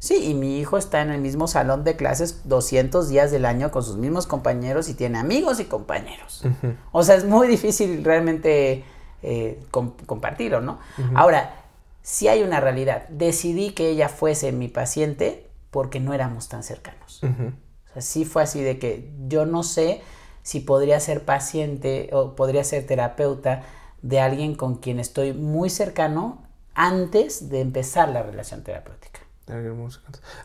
Sí, 0.04 0.16
y 0.32 0.34
mi 0.34 0.58
hijo 0.60 0.80
está 0.80 1.02
en 1.04 1.12
el 1.12 1.22
mismo 1.22 1.48
salón 1.48 1.84
de 1.84 1.96
clases 1.96 2.42
200 2.46 3.08
días 3.08 3.30
del 3.30 3.46
año 3.46 3.70
con 3.70 3.84
sus 3.84 3.98
mismos 3.98 4.26
compañeros 4.26 4.90
y 4.90 4.96
tiene 4.96 5.20
amigos 5.20 5.60
y 5.60 5.66
compañeros. 5.66 6.44
O 6.92 7.04
sea, 7.04 7.14
es 7.16 7.24
muy 7.24 7.48
difícil 7.48 8.04
realmente 8.04 8.84
eh, 9.22 9.60
com- 9.70 9.94
compartirlo, 10.08 10.60
¿no? 10.60 10.80
Ahora, 11.14 11.54
si 12.02 12.28
hay 12.28 12.42
una 12.42 12.60
realidad. 12.60 13.08
Decidí 13.10 13.74
que 13.74 13.90
ella 13.90 14.10
fuese 14.10 14.52
mi 14.52 14.68
paciente 14.70 15.48
porque 15.70 16.00
no 16.00 16.16
éramos 16.16 16.50
tan 16.50 16.64
cercanos. 16.64 17.22
O 17.24 17.94
sea, 17.94 18.02
sí 18.02 18.26
fue 18.26 18.42
así 18.42 18.60
de 18.64 18.80
que 18.80 19.12
yo 19.28 19.46
no 19.46 19.62
sé 19.62 20.02
si 20.42 20.62
podría 20.62 21.00
ser 21.00 21.24
paciente 21.26 22.10
o 22.12 22.36
podría 22.36 22.64
ser 22.64 22.88
terapeuta 22.88 23.62
de 24.02 24.20
alguien 24.20 24.56
con 24.56 24.78
quien 24.78 25.00
estoy 25.00 25.34
muy 25.34 25.70
cercano 25.70 26.42
antes 26.74 27.50
de 27.50 27.62
empezar 27.62 28.10
la 28.10 28.24
relación 28.24 28.64
terapéutica. 28.64 29.20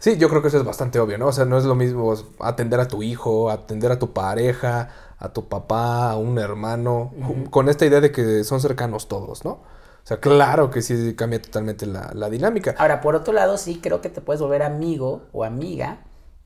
Sí, 0.01 0.17
yo 0.17 0.29
creo 0.29 0.43
que 0.43 0.49
eso 0.49 0.59
es 0.59 0.65
bastante 0.65 0.99
obvio, 0.99 1.19
¿no? 1.19 1.29
O 1.29 1.33
sea, 1.33 1.45
no 1.45 1.59
es 1.59 1.65
lo 1.65 1.75
mismo 1.75 2.15
atender 2.41 2.81
a 2.81 2.89
tu 2.89 3.03
hijo, 3.03 3.51
atender 3.51 3.93
a 3.93 3.99
tu 3.99 4.13
pareja, 4.13 4.91
a 5.19 5.33
tu 5.33 5.49
papá, 5.49 6.11
a 6.11 6.17
un 6.17 6.39
hermano, 6.39 7.13
con 7.51 7.69
esta 7.69 7.87
idea 7.87 8.01
de 8.01 8.11
que 8.11 8.45
son 8.45 8.61
cercanos 8.61 9.09
todos, 9.09 9.45
¿no? 9.45 9.51
O 9.51 10.09
sea, 10.09 10.19
claro 10.21 10.71
que 10.71 10.83
sí 10.83 11.15
cambia 11.17 11.43
totalmente 11.43 11.85
la, 11.85 12.13
la 12.15 12.31
dinámica. 12.31 12.75
Ahora, 12.79 13.01
por 13.01 13.17
otro 13.17 13.33
lado, 13.33 13.59
sí 13.59 13.81
creo 13.83 14.01
que 14.01 14.09
te 14.09 14.21
puedes 14.21 14.41
volver 14.41 14.63
amigo 14.63 15.23
o 15.33 15.45
amiga 15.45 15.99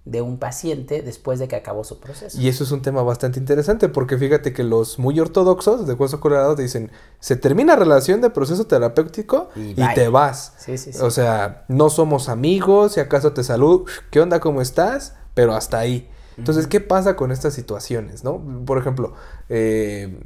de 0.04 0.22
un 0.22 0.38
paciente 0.38 1.02
después 1.02 1.38
de 1.38 1.46
que 1.46 1.56
acabó 1.56 1.84
su 1.84 2.00
proceso. 2.00 2.40
Y 2.40 2.48
eso 2.48 2.64
es 2.64 2.72
un 2.72 2.82
tema 2.82 3.02
bastante 3.02 3.38
interesante 3.38 3.88
porque 3.88 4.16
fíjate 4.16 4.52
que 4.52 4.64
los 4.64 4.98
muy 4.98 5.20
ortodoxos 5.20 5.86
de 5.86 5.92
Hueso 5.92 6.20
Colorado 6.20 6.56
dicen, 6.56 6.90
se 7.20 7.36
termina 7.36 7.76
relación 7.76 8.20
de 8.20 8.30
proceso 8.30 8.66
terapéutico 8.66 9.50
y, 9.54 9.74
te 9.94 10.08
vas. 10.08 10.54
Sí, 10.58 10.78
sí, 10.78 10.92
sí. 10.92 10.98
O 11.02 11.10
sea, 11.10 11.64
no 11.68 11.90
somos 11.90 12.28
amigos, 12.28 12.92
si 12.94 13.00
acaso 13.00 13.32
te 13.32 13.44
saludo, 13.44 13.84
¿qué 14.10 14.20
onda, 14.20 14.40
cómo 14.40 14.62
estás? 14.62 15.14
Pero 15.34 15.54
hasta 15.54 15.78
ahí. 15.78 16.08
Entonces, 16.38 16.66
¿qué 16.66 16.80
pasa 16.80 17.16
con 17.16 17.32
estas 17.32 17.52
situaciones, 17.52 18.24
no? 18.24 18.42
Por 18.64 18.78
ejemplo, 18.78 19.12
eh, 19.50 20.22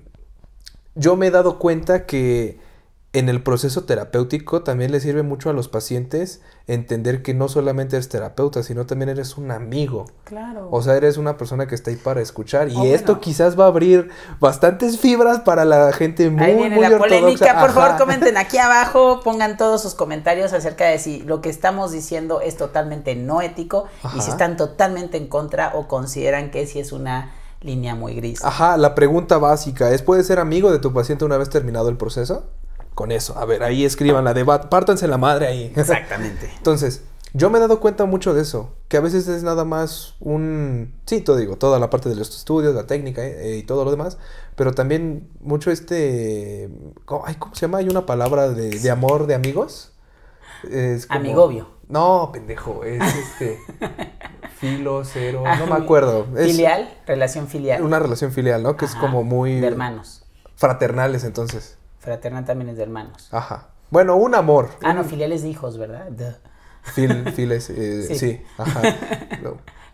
yo 0.95 1.17
me 1.17 1.27
he 1.27 1.31
dado 1.33 1.59
cuenta 1.59 2.07
que 2.07 2.61
en 3.15 3.29
el 3.29 3.43
proceso 3.43 3.85
terapéutico 3.85 4.63
también 4.63 4.91
le 4.91 4.99
sirve 4.99 5.23
mucho 5.23 5.49
a 5.49 5.53
los 5.53 5.69
pacientes 5.69 6.41
entender 6.67 7.23
que 7.23 7.33
no 7.33 7.49
solamente 7.49 7.95
eres 7.95 8.09
terapeuta, 8.09 8.65
sino 8.65 8.87
también 8.87 9.09
eres 9.09 9.39
un 9.39 9.53
amigo. 9.53 10.07
Claro. 10.25 10.67
O 10.73 10.83
sea, 10.83 10.97
eres 10.97 11.17
una 11.17 11.37
persona 11.37 11.69
que 11.69 11.77
está 11.77 11.93
ahí 11.93 11.97
para 11.97 12.21
escuchar. 12.21 12.69
Y 12.69 12.89
esto 12.89 13.21
quizás 13.21 13.59
va 13.59 13.65
a 13.65 13.69
abrir 13.69 14.11
bastantes 14.41 14.99
fibras 14.99 15.41
para 15.41 15.65
la 15.65 15.93
gente 15.93 16.29
muy, 16.29 16.43
ahí 16.43 16.57
viene 16.57 16.81
la 16.81 16.99
polémica. 16.99 17.61
Por 17.61 17.71
favor, 17.71 17.99
comenten 17.99 18.37
aquí 18.37 18.59
abajo, 18.59 19.21
pongan 19.23 19.57
todos 19.57 19.81
sus 19.81 19.95
comentarios 19.95 20.53
acerca 20.53 20.87
de 20.87 20.99
si 20.99 21.21
lo 21.21 21.41
que 21.41 21.51
estamos 21.51 21.93
diciendo 21.93 22.41
es 22.41 22.57
totalmente 22.57 23.15
no 23.15 23.43
ético 23.43 23.87
y 24.17 24.23
si 24.23 24.31
están 24.31 24.57
totalmente 24.57 25.19
en 25.19 25.29
contra 25.29 25.71
o 25.75 25.87
consideran 25.87 26.51
que 26.51 26.67
sí 26.67 26.81
es 26.81 26.91
una 26.91 27.33
línea 27.61 27.95
muy 27.95 28.15
gris. 28.15 28.45
Ajá, 28.45 28.77
la 28.77 28.97
pregunta 28.97 29.39
básica 29.39 29.93
es, 29.93 30.03
¿puedes 30.03 30.27
ser 30.27 30.41
amigo 30.41 30.73
de 30.73 30.81
tu 30.81 30.93
paciente 30.93 31.25
una 31.25 31.39
vez 31.39 31.49
terminado 31.49 31.89
el 31.89 31.97
proceso? 31.97 32.45
Con 32.95 33.13
eso. 33.13 33.39
A 33.39 33.45
ver, 33.45 33.63
ahí 33.63 33.85
escriban 33.85 34.25
la 34.25 34.35
debate, 34.35 34.69
pártanse 34.69 35.09
la 35.09 35.19
madre 35.19 35.47
ahí. 35.47 35.73
Exactamente. 35.77 36.51
Entonces, 36.57 37.03
yo 37.37 37.51
me 37.51 37.59
he 37.59 37.61
dado 37.61 37.81
cuenta 37.81 38.05
mucho 38.05 38.33
de 38.33 38.43
eso, 38.43 38.77
que 38.87 38.97
a 38.97 39.01
veces 39.01 39.27
es 39.27 39.43
nada 39.43 39.65
más 39.65 40.15
un... 40.21 40.95
Sí, 41.05 41.21
todo 41.21 41.37
digo, 41.37 41.57
toda 41.57 41.81
la 41.81 41.91
parte 41.91 42.09
de 42.09 42.15
los 42.15 42.31
estudios, 42.31 42.77
la 42.77 42.87
técnica 42.87 43.25
eh, 43.25 43.57
y 43.57 43.65
todo 43.65 43.85
lo 43.85 43.91
demás, 43.91 44.19
pero 44.55 44.73
también 44.73 45.29
mucho 45.41 45.73
este... 45.73 46.71
Ay, 47.25 47.35
¿Cómo 47.35 47.55
se 47.57 47.63
llama? 47.63 47.79
Hay 47.79 47.89
una 47.89 48.07
palabra 48.07 48.51
de, 48.51 48.91
amor 48.91 49.27
de 49.27 49.35
amigos. 49.35 49.93
Es 50.71 51.09
Amigobio. 51.11 51.71
No, 51.89 52.31
pendejo, 52.33 52.85
es 52.85 53.03
este... 53.03 53.59
Filo, 54.57 55.05
cero, 55.05 55.43
no 55.59 55.67
me 55.67 55.75
acuerdo. 55.75 56.27
filial, 56.37 56.89
relación 57.05 57.49
filial. 57.49 57.83
Una 57.83 57.99
relación 57.99 58.31
filial, 58.31 58.63
¿no? 58.63 58.77
Que 58.77 58.85
es 58.85 58.95
como 58.95 59.25
muy... 59.25 59.59
De 59.59 59.67
hermanos. 59.67 60.25
Fraternales, 60.55 61.25
entonces. 61.25 61.77
Fraternal 62.05 62.45
también 62.45 62.69
es 62.69 62.77
de 62.77 62.83
hermanos. 62.83 63.29
Ajá. 63.33 63.69
Bueno, 63.91 64.17
un 64.17 64.35
amor. 64.35 64.69
Ah, 64.83 64.93
no, 64.93 65.05
filiales 65.05 65.43
de 65.43 65.49
hijos, 65.49 65.79
¿verdad? 65.79 66.09
Fil, 66.83 67.33
files, 67.33 67.71
eh, 67.71 68.15
sí. 68.19 68.43
Ajá. 68.59 68.83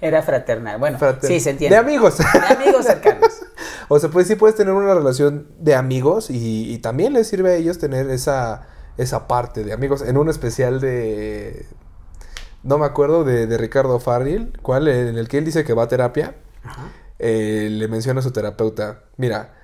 Era 0.01 0.23
fraternal. 0.23 0.79
Bueno, 0.81 0.99
sí, 1.23 1.39
se 1.39 1.51
entiende. 1.51 1.77
De 1.77 1.81
amigos. 1.81 2.19
De 2.19 2.55
amigos 2.55 2.87
cercanos. 2.87 3.43
o 3.89 3.99
sea, 3.99 4.11
pues 4.11 4.27
sí 4.27 4.35
puedes 4.35 4.57
tener 4.57 4.75
una 4.75 4.93
relación 4.95 5.47
de 5.59 5.77
amigos 5.77 6.31
y, 6.31 6.79
también 6.79 7.13
les 7.13 7.29
sirve 7.29 7.51
a 7.51 7.55
ellos 7.55 7.79
tener 7.79 8.11
esa, 8.11 8.63
esa 8.97 9.29
parte 9.29 9.63
de 9.63 9.73
amigos. 9.73 10.03
En 10.03 10.17
un 10.17 10.29
especial 10.29 10.81
de... 10.81 11.67
No 12.63 12.79
me 12.79 12.87
acuerdo, 12.87 13.23
de, 13.23 13.57
Ricardo 13.57 14.01
Farril, 14.01 14.59
cuál, 14.63 14.89
en 14.89 15.17
el 15.17 15.29
que 15.29 15.39
él 15.39 15.45
dice 15.45 15.65
que 15.65 15.75
va 15.75 15.85
a 15.85 15.89
terapia, 15.89 16.35
eh, 17.19 17.69
le 17.71 17.87
menciona 17.87 18.21
a 18.21 18.23
su 18.23 18.33
terapeuta, 18.33 19.05
mira, 19.17 19.60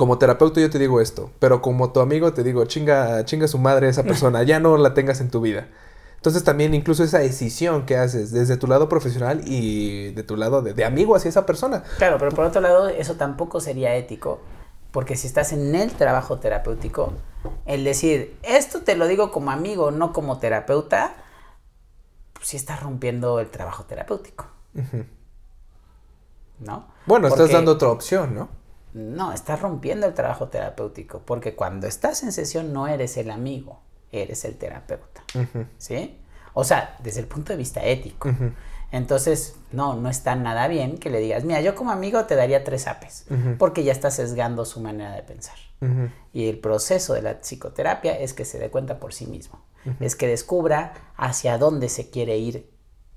como 0.00 0.16
terapeuta 0.16 0.62
yo 0.62 0.70
te 0.70 0.78
digo 0.78 1.02
esto, 1.02 1.30
pero 1.40 1.60
como 1.60 1.92
tu 1.92 2.00
amigo 2.00 2.32
te 2.32 2.42
digo, 2.42 2.64
chinga, 2.64 3.22
chinga 3.26 3.46
su 3.48 3.58
madre 3.58 3.86
esa 3.86 4.02
persona, 4.02 4.42
ya 4.44 4.58
no 4.58 4.78
la 4.78 4.94
tengas 4.94 5.20
en 5.20 5.30
tu 5.30 5.42
vida. 5.42 5.68
Entonces 6.16 6.42
también 6.42 6.72
incluso 6.72 7.04
esa 7.04 7.18
decisión 7.18 7.84
que 7.84 7.98
haces 7.98 8.32
desde 8.32 8.56
tu 8.56 8.66
lado 8.66 8.88
profesional 8.88 9.42
y 9.44 10.12
de 10.12 10.22
tu 10.22 10.36
lado 10.36 10.62
de, 10.62 10.84
amigo 10.86 11.16
hacia 11.16 11.28
esa 11.28 11.44
persona. 11.44 11.82
Claro, 11.98 12.16
pero 12.18 12.30
por 12.30 12.46
otro 12.46 12.62
lado 12.62 12.88
eso 12.88 13.16
tampoco 13.16 13.60
sería 13.60 13.94
ético, 13.94 14.40
porque 14.90 15.18
si 15.18 15.26
estás 15.26 15.52
en 15.52 15.74
el 15.74 15.90
trabajo 15.90 16.38
terapéutico, 16.38 17.12
el 17.66 17.84
decir, 17.84 18.38
esto 18.42 18.80
te 18.80 18.96
lo 18.96 19.06
digo 19.06 19.30
como 19.30 19.50
amigo, 19.50 19.90
no 19.90 20.14
como 20.14 20.38
terapeuta, 20.38 21.12
pues 22.32 22.48
sí 22.48 22.56
estás 22.56 22.82
rompiendo 22.82 23.38
el 23.38 23.50
trabajo 23.50 23.84
terapéutico. 23.84 24.46
¿No? 26.58 26.86
Bueno, 27.04 27.28
estás 27.28 27.52
dando 27.52 27.72
otra 27.72 27.90
opción, 27.90 28.34
¿no? 28.34 28.59
No, 28.92 29.32
estás 29.32 29.60
rompiendo 29.60 30.06
el 30.06 30.14
trabajo 30.14 30.48
terapéutico, 30.48 31.20
porque 31.24 31.54
cuando 31.54 31.86
estás 31.86 32.22
en 32.22 32.32
sesión 32.32 32.72
no 32.72 32.88
eres 32.88 33.16
el 33.16 33.30
amigo, 33.30 33.80
eres 34.12 34.44
el 34.44 34.56
terapeuta. 34.56 35.22
¿Sí? 35.78 36.18
O 36.54 36.64
sea, 36.64 36.96
desde 37.02 37.20
el 37.20 37.26
punto 37.26 37.52
de 37.52 37.56
vista 37.56 37.84
ético. 37.84 38.28
Entonces, 38.92 39.54
no, 39.70 39.94
no 39.94 40.08
está 40.08 40.34
nada 40.34 40.66
bien 40.66 40.98
que 40.98 41.10
le 41.10 41.20
digas, 41.20 41.44
mira, 41.44 41.60
yo 41.60 41.76
como 41.76 41.92
amigo 41.92 42.24
te 42.24 42.34
daría 42.34 42.64
tres 42.64 42.88
apes, 42.88 43.26
porque 43.58 43.84
ya 43.84 43.92
está 43.92 44.10
sesgando 44.10 44.64
su 44.64 44.80
manera 44.80 45.12
de 45.14 45.22
pensar. 45.22 45.56
Y 46.32 46.48
el 46.48 46.58
proceso 46.58 47.14
de 47.14 47.22
la 47.22 47.40
psicoterapia 47.40 48.18
es 48.18 48.34
que 48.34 48.44
se 48.44 48.58
dé 48.58 48.70
cuenta 48.70 48.98
por 48.98 49.14
sí 49.14 49.26
mismo, 49.26 49.60
es 50.00 50.16
que 50.16 50.26
descubra 50.26 50.94
hacia 51.16 51.56
dónde 51.56 51.88
se 51.88 52.10
quiere 52.10 52.36
ir 52.38 52.68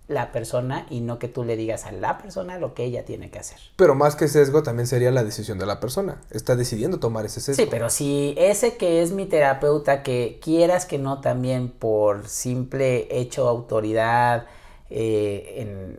la 0.08 0.32
persona 0.32 0.86
y 0.90 1.00
no 1.00 1.18
que 1.18 1.28
tú 1.28 1.44
le 1.44 1.56
digas 1.56 1.86
a 1.86 1.92
la 1.92 2.18
persona 2.18 2.58
lo 2.58 2.74
que 2.74 2.84
ella 2.84 3.06
tiene 3.06 3.30
que 3.32 3.40
hacer. 3.40 3.58
Pero 3.76 3.96
más 3.96 4.16
que 4.16 4.28
sesgo 4.28 4.62
también 4.62 4.88
sería 4.88 5.12
la 5.12 5.24
decisión 5.24 5.58
de 5.58 5.66
la 5.66 5.80
persona. 5.80 6.22
Está 6.30 6.56
decidiendo 6.56 7.00
tomar 7.00 7.26
ese 7.26 7.40
sesgo. 7.40 7.64
Sí, 7.64 7.70
pero 7.70 7.90
si 7.90 8.36
ese 8.38 8.76
que 8.76 9.02
es 9.02 9.12
mi 9.12 9.26
terapeuta, 9.26 10.04
que 10.04 10.40
quieras 10.42 10.86
que 10.86 10.98
no 10.98 11.22
también 11.22 11.70
por 11.70 12.28
simple 12.28 13.08
hecho 13.18 13.48
autoridad, 13.48 14.46
eh, 14.90 15.98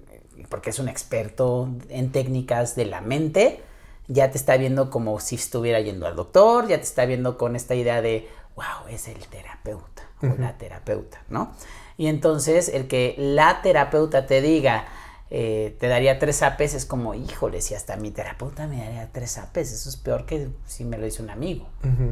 porque 0.48 0.70
es 0.70 0.78
un 0.78 0.88
experto 0.88 1.68
en 1.88 2.12
técnicas 2.12 2.76
de 2.76 2.84
la 2.84 3.00
mente, 3.00 3.62
ya 4.06 4.30
te 4.30 4.36
está 4.36 4.56
viendo 4.56 4.90
como 4.90 5.18
si 5.18 5.36
estuviera 5.36 5.80
yendo 5.80 6.06
al 6.06 6.14
doctor, 6.14 6.68
ya 6.68 6.76
te 6.76 6.82
está 6.84 7.06
viendo 7.06 7.38
con 7.38 7.56
esta 7.56 7.74
idea 7.74 8.02
de, 8.02 8.28
wow, 8.54 8.88
es 8.90 9.08
el 9.08 9.18
terapeuta 9.28 10.02
o 10.22 10.38
la 10.38 10.56
terapeuta, 10.58 11.22
¿no? 11.28 11.52
Y 11.96 12.09
entonces 12.09 12.68
el 12.68 12.88
que 12.88 13.14
la 13.18 13.62
terapeuta 13.62 14.26
te 14.26 14.40
diga, 14.40 14.87
eh, 15.30 15.76
te 15.80 15.88
daría 15.88 16.18
tres 16.18 16.42
apes, 16.42 16.74
es 16.74 16.87
como, 16.87 17.14
híjole, 17.14 17.61
si 17.61 17.74
hasta 17.74 17.96
mi 17.96 18.11
terapeuta 18.11 18.66
me 18.66 18.78
daría 18.78 19.11
tres 19.12 19.38
apes, 19.38 19.72
eso 19.72 19.88
es 19.88 19.96
peor 19.96 20.26
que 20.26 20.48
si 20.66 20.85
me 20.85 20.98
lo 20.98 21.04
dice 21.04 21.22
un 21.22 21.30
amigo, 21.30 21.66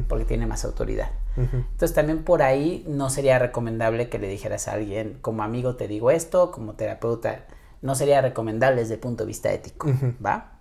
porque 0.09 0.25
tiene 0.25 0.45
más 0.45 0.65
autoridad. 0.65 1.11
Entonces 1.35 1.93
también 1.93 2.23
por 2.23 2.43
ahí 2.43 2.85
no 2.87 3.09
sería 3.09 3.39
recomendable 3.39 4.09
que 4.09 4.19
le 4.19 4.27
dijeras 4.27 4.67
a 4.67 4.73
alguien, 4.73 5.17
como 5.21 5.43
amigo 5.43 5.75
te 5.75 5.87
digo 5.87 6.11
esto, 6.11 6.51
como 6.51 6.73
terapeuta, 6.73 7.45
no 7.81 7.95
sería 7.95 8.21
recomendable 8.21 8.81
desde 8.81 8.95
el 8.95 8.99
punto 8.99 9.23
de 9.23 9.27
vista 9.27 9.51
ético, 9.51 9.89
¿va? 10.23 10.59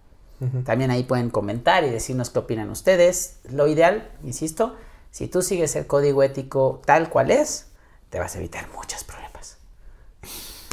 También 0.64 0.90
ahí 0.90 1.04
pueden 1.04 1.30
comentar 1.30 1.84
y 1.84 1.90
decirnos 1.90 2.30
qué 2.30 2.40
opinan 2.40 2.70
ustedes. 2.70 3.38
Lo 3.50 3.68
ideal, 3.68 4.10
insisto, 4.24 4.74
si 5.10 5.28
tú 5.28 5.42
sigues 5.42 5.76
el 5.76 5.86
código 5.86 6.22
ético 6.22 6.80
tal 6.84 7.10
cual 7.10 7.30
es, 7.30 7.71
te 8.12 8.20
vas 8.20 8.34
a 8.34 8.38
evitar 8.38 8.68
muchos 8.74 9.04
problemas. 9.04 9.56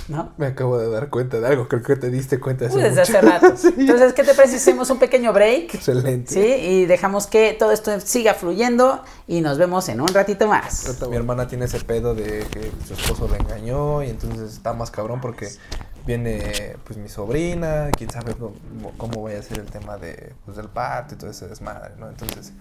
¿No? 0.10 0.34
Me 0.38 0.48
acabo 0.48 0.78
de 0.78 0.90
dar 0.90 1.10
cuenta 1.10 1.40
de 1.40 1.48
algo, 1.48 1.70
creo 1.70 1.82
que 1.82 1.96
te 1.96 2.10
diste 2.10 2.38
cuenta 2.38 2.66
hace 2.66 2.80
Desde 2.80 3.02
hace 3.02 3.22
rato. 3.22 3.46
Entonces, 3.78 4.12
¿qué 4.12 4.24
te 4.24 4.34
parece 4.34 4.74
un 4.74 5.00
pequeño 5.00 5.32
break? 5.32 5.76
Excelente. 5.76 6.34
Sí, 6.34 6.42
y 6.42 6.86
dejamos 6.86 7.28
que 7.28 7.54
todo 7.54 7.72
esto 7.72 7.98
siga 8.02 8.34
fluyendo 8.34 9.04
y 9.26 9.40
nos 9.40 9.58
vemos 9.58 9.88
en 9.88 10.02
un 10.02 10.10
ratito 10.10 10.48
más. 10.48 11.00
Mi 11.10 11.16
hermana 11.16 11.48
tiene 11.48 11.66
ese 11.66 11.80
pedo 11.80 12.14
de 12.14 12.46
que 12.52 12.72
su 12.86 12.94
esposo 12.94 13.30
le 13.30 13.38
engañó 13.38 14.04
y 14.04 14.10
entonces 14.10 14.52
está 14.52 14.74
más 14.74 14.92
cabrón 14.92 15.22
porque 15.22 15.48
viene 16.06 16.76
pues 16.84 17.00
mi 17.00 17.08
sobrina, 17.08 17.90
quién 17.96 18.10
sabe 18.10 18.36
cómo, 18.98 19.24
vaya 19.24 19.40
a 19.40 19.44
ser 19.44 19.60
el 19.60 19.68
tema 19.68 19.98
de, 19.98 20.34
pues, 20.44 20.58
del 20.58 20.68
parto 20.68 21.14
y 21.14 21.18
todo 21.18 21.30
ese 21.30 21.48
desmadre, 21.48 21.94
¿no? 21.98 22.10
Entonces, 22.10 22.52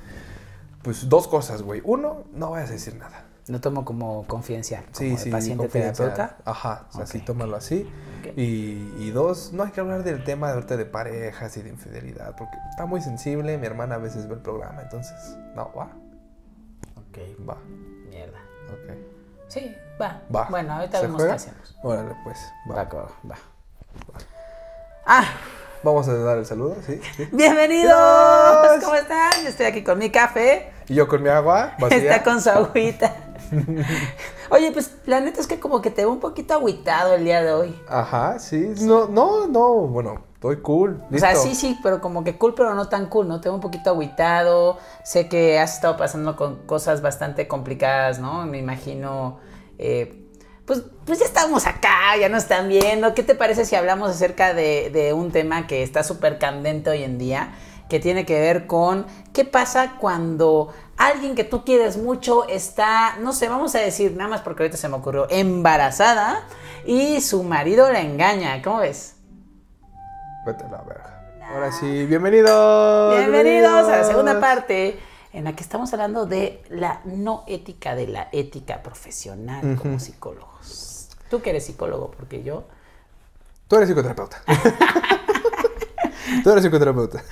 pues 0.82 1.08
dos 1.08 1.26
cosas, 1.26 1.62
güey. 1.62 1.80
Uno, 1.82 2.26
no 2.32 2.50
vayas 2.50 2.70
a 2.70 2.74
decir 2.74 2.94
nada. 2.94 3.27
Lo 3.48 3.60
tomo 3.60 3.84
como 3.84 4.26
confidencial. 4.26 4.84
Como 4.84 4.94
sí, 4.94 5.16
sí, 5.16 5.30
paciente 5.30 5.68
terapeuta. 5.68 6.36
Ajá, 6.44 6.86
o 6.92 6.96
sea, 6.96 7.06
sí, 7.06 7.20
tómalo 7.20 7.56
así. 7.56 7.90
Y, 8.36 8.92
y, 8.98 9.10
dos, 9.10 9.52
no 9.54 9.62
hay 9.62 9.70
que 9.70 9.80
hablar 9.80 10.04
del 10.04 10.22
tema 10.22 10.52
de, 10.52 10.76
de 10.76 10.84
parejas 10.84 11.56
y 11.56 11.62
de 11.62 11.70
infidelidad, 11.70 12.36
porque 12.36 12.56
está 12.70 12.84
muy 12.84 13.00
sensible. 13.00 13.56
Mi 13.56 13.66
hermana 13.66 13.94
a 13.94 13.98
veces 13.98 14.28
ve 14.28 14.34
el 14.34 14.40
programa, 14.40 14.82
entonces, 14.82 15.16
no, 15.54 15.72
va. 15.72 15.88
Ok. 16.96 17.48
Va. 17.48 17.56
Mierda. 18.10 18.38
Ok. 18.68 18.96
Sí, 19.48 19.74
va. 20.00 20.20
Va. 20.34 20.44
Bueno, 20.50 20.74
ahorita 20.74 21.00
vemos 21.00 21.22
qué 21.22 21.30
hacemos. 21.30 21.76
Órale, 21.82 22.14
pues. 22.24 22.38
Va. 22.70 22.74
Va, 22.74 22.84
va. 22.84 23.08
va. 23.30 23.36
Ah. 25.06 25.24
Vamos 25.82 26.08
a 26.08 26.14
dar 26.14 26.38
el 26.38 26.44
saludo, 26.44 26.76
¿sí? 26.84 27.00
¡Bienvenidos! 27.30 27.94
¿Cómo 28.82 28.96
están? 28.96 29.30
Yo 29.42 29.48
estoy 29.48 29.66
aquí 29.66 29.84
con 29.84 29.96
mi 29.96 30.10
café. 30.10 30.72
Y 30.88 30.94
yo 30.94 31.06
con 31.06 31.22
mi 31.22 31.28
agua. 31.28 31.76
Está 31.90 32.24
con 32.24 32.42
su 32.42 32.50
agüita. 32.50 33.14
Oye, 34.50 34.70
pues 34.72 34.96
la 35.06 35.20
neta 35.20 35.40
es 35.40 35.46
que 35.46 35.60
como 35.60 35.80
que 35.82 35.90
te 35.90 36.02
veo 36.02 36.12
un 36.12 36.20
poquito 36.20 36.54
agüitado 36.54 37.14
el 37.14 37.24
día 37.24 37.42
de 37.42 37.52
hoy. 37.52 37.74
Ajá, 37.86 38.38
sí. 38.38 38.74
No, 38.80 39.08
no, 39.08 39.46
no, 39.46 39.74
bueno, 39.88 40.24
estoy 40.34 40.60
cool. 40.62 41.02
O 41.12 41.18
sea, 41.18 41.34
sí, 41.36 41.54
sí, 41.54 41.78
pero 41.82 42.00
como 42.00 42.24
que 42.24 42.38
cool, 42.38 42.54
pero 42.54 42.74
no 42.74 42.88
tan 42.88 43.06
cool, 43.06 43.28
¿no? 43.28 43.40
Te 43.40 43.48
veo 43.48 43.54
un 43.56 43.60
poquito 43.60 43.90
agüitado. 43.90 44.78
Sé 45.02 45.28
que 45.28 45.58
has 45.58 45.74
estado 45.74 45.96
pasando 45.96 46.36
con 46.36 46.56
cosas 46.66 47.02
bastante 47.02 47.48
complicadas, 47.48 48.18
¿no? 48.20 48.46
Me 48.46 48.58
imagino. 48.58 49.38
eh, 49.78 50.24
pues, 50.66 50.82
pues 51.06 51.18
ya 51.18 51.24
estamos 51.24 51.66
acá, 51.66 52.16
ya 52.20 52.28
nos 52.28 52.42
están 52.42 52.68
viendo. 52.68 53.14
¿Qué 53.14 53.22
te 53.22 53.34
parece 53.34 53.64
si 53.64 53.74
hablamos 53.74 54.10
acerca 54.10 54.52
de, 54.52 54.90
de 54.90 55.14
un 55.14 55.30
tema 55.32 55.66
que 55.66 55.82
está 55.82 56.04
súper 56.04 56.38
candente 56.38 56.90
hoy 56.90 57.04
en 57.04 57.16
día? 57.18 57.54
Que 57.88 58.00
tiene 58.00 58.26
que 58.26 58.38
ver 58.38 58.66
con 58.66 59.06
qué 59.32 59.46
pasa 59.46 59.94
cuando 59.98 60.68
alguien 60.98 61.34
que 61.34 61.44
tú 61.44 61.64
quieres 61.64 61.96
mucho 61.96 62.46
está, 62.48 63.16
no 63.18 63.32
sé, 63.32 63.48
vamos 63.48 63.74
a 63.74 63.78
decir, 63.78 64.14
nada 64.16 64.28
más 64.28 64.42
porque 64.42 64.64
ahorita 64.64 64.76
se 64.76 64.88
me 64.88 64.96
ocurrió, 64.96 65.26
embarazada 65.30 66.44
y 66.84 67.20
su 67.20 67.42
marido 67.44 67.90
la 67.90 68.00
engaña. 68.00 68.60
¿Cómo 68.62 68.80
ves? 68.80 69.14
Vete 70.44 70.64
a 70.64 70.68
la 70.68 70.82
verga. 70.82 71.14
Ahora 71.50 71.72
sí, 71.72 72.04
bienvenidos. 72.04 73.16
Bienvenidos 73.16 73.88
a 73.88 73.98
la 73.98 74.04
segunda 74.04 74.38
parte 74.40 74.98
en 75.32 75.44
la 75.44 75.54
que 75.54 75.62
estamos 75.62 75.92
hablando 75.92 76.26
de 76.26 76.62
la 76.68 77.00
no 77.04 77.44
ética 77.46 77.94
de 77.94 78.08
la 78.08 78.28
ética 78.32 78.82
profesional 78.82 79.76
como 79.80 79.98
psicólogos. 80.00 81.08
Tú 81.30 81.40
que 81.40 81.50
eres 81.50 81.64
psicólogo, 81.66 82.10
porque 82.10 82.42
yo... 82.42 82.64
Tú 83.68 83.76
eres 83.76 83.88
psicoterapeuta. 83.88 84.42
Tú 86.42 86.50
eres 86.50 86.64
psicoterapeuta. 86.64 87.22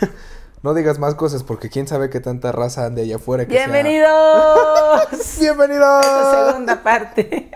No 0.63 0.75
digas 0.75 0.99
más 0.99 1.15
cosas 1.15 1.43
porque 1.43 1.69
quién 1.71 1.87
sabe 1.87 2.11
qué 2.11 2.21
tanta 2.21 2.51
raza 2.53 2.87
ande 2.87 3.03
allá 3.03 3.17
afuera. 3.17 3.47
que 3.47 3.55
sea- 3.55 3.67
¡Bienvenidos! 3.67 5.39
¡Bienvenidos! 5.41 6.05
Esta 6.05 6.47
segunda 6.49 6.83
parte. 6.83 7.51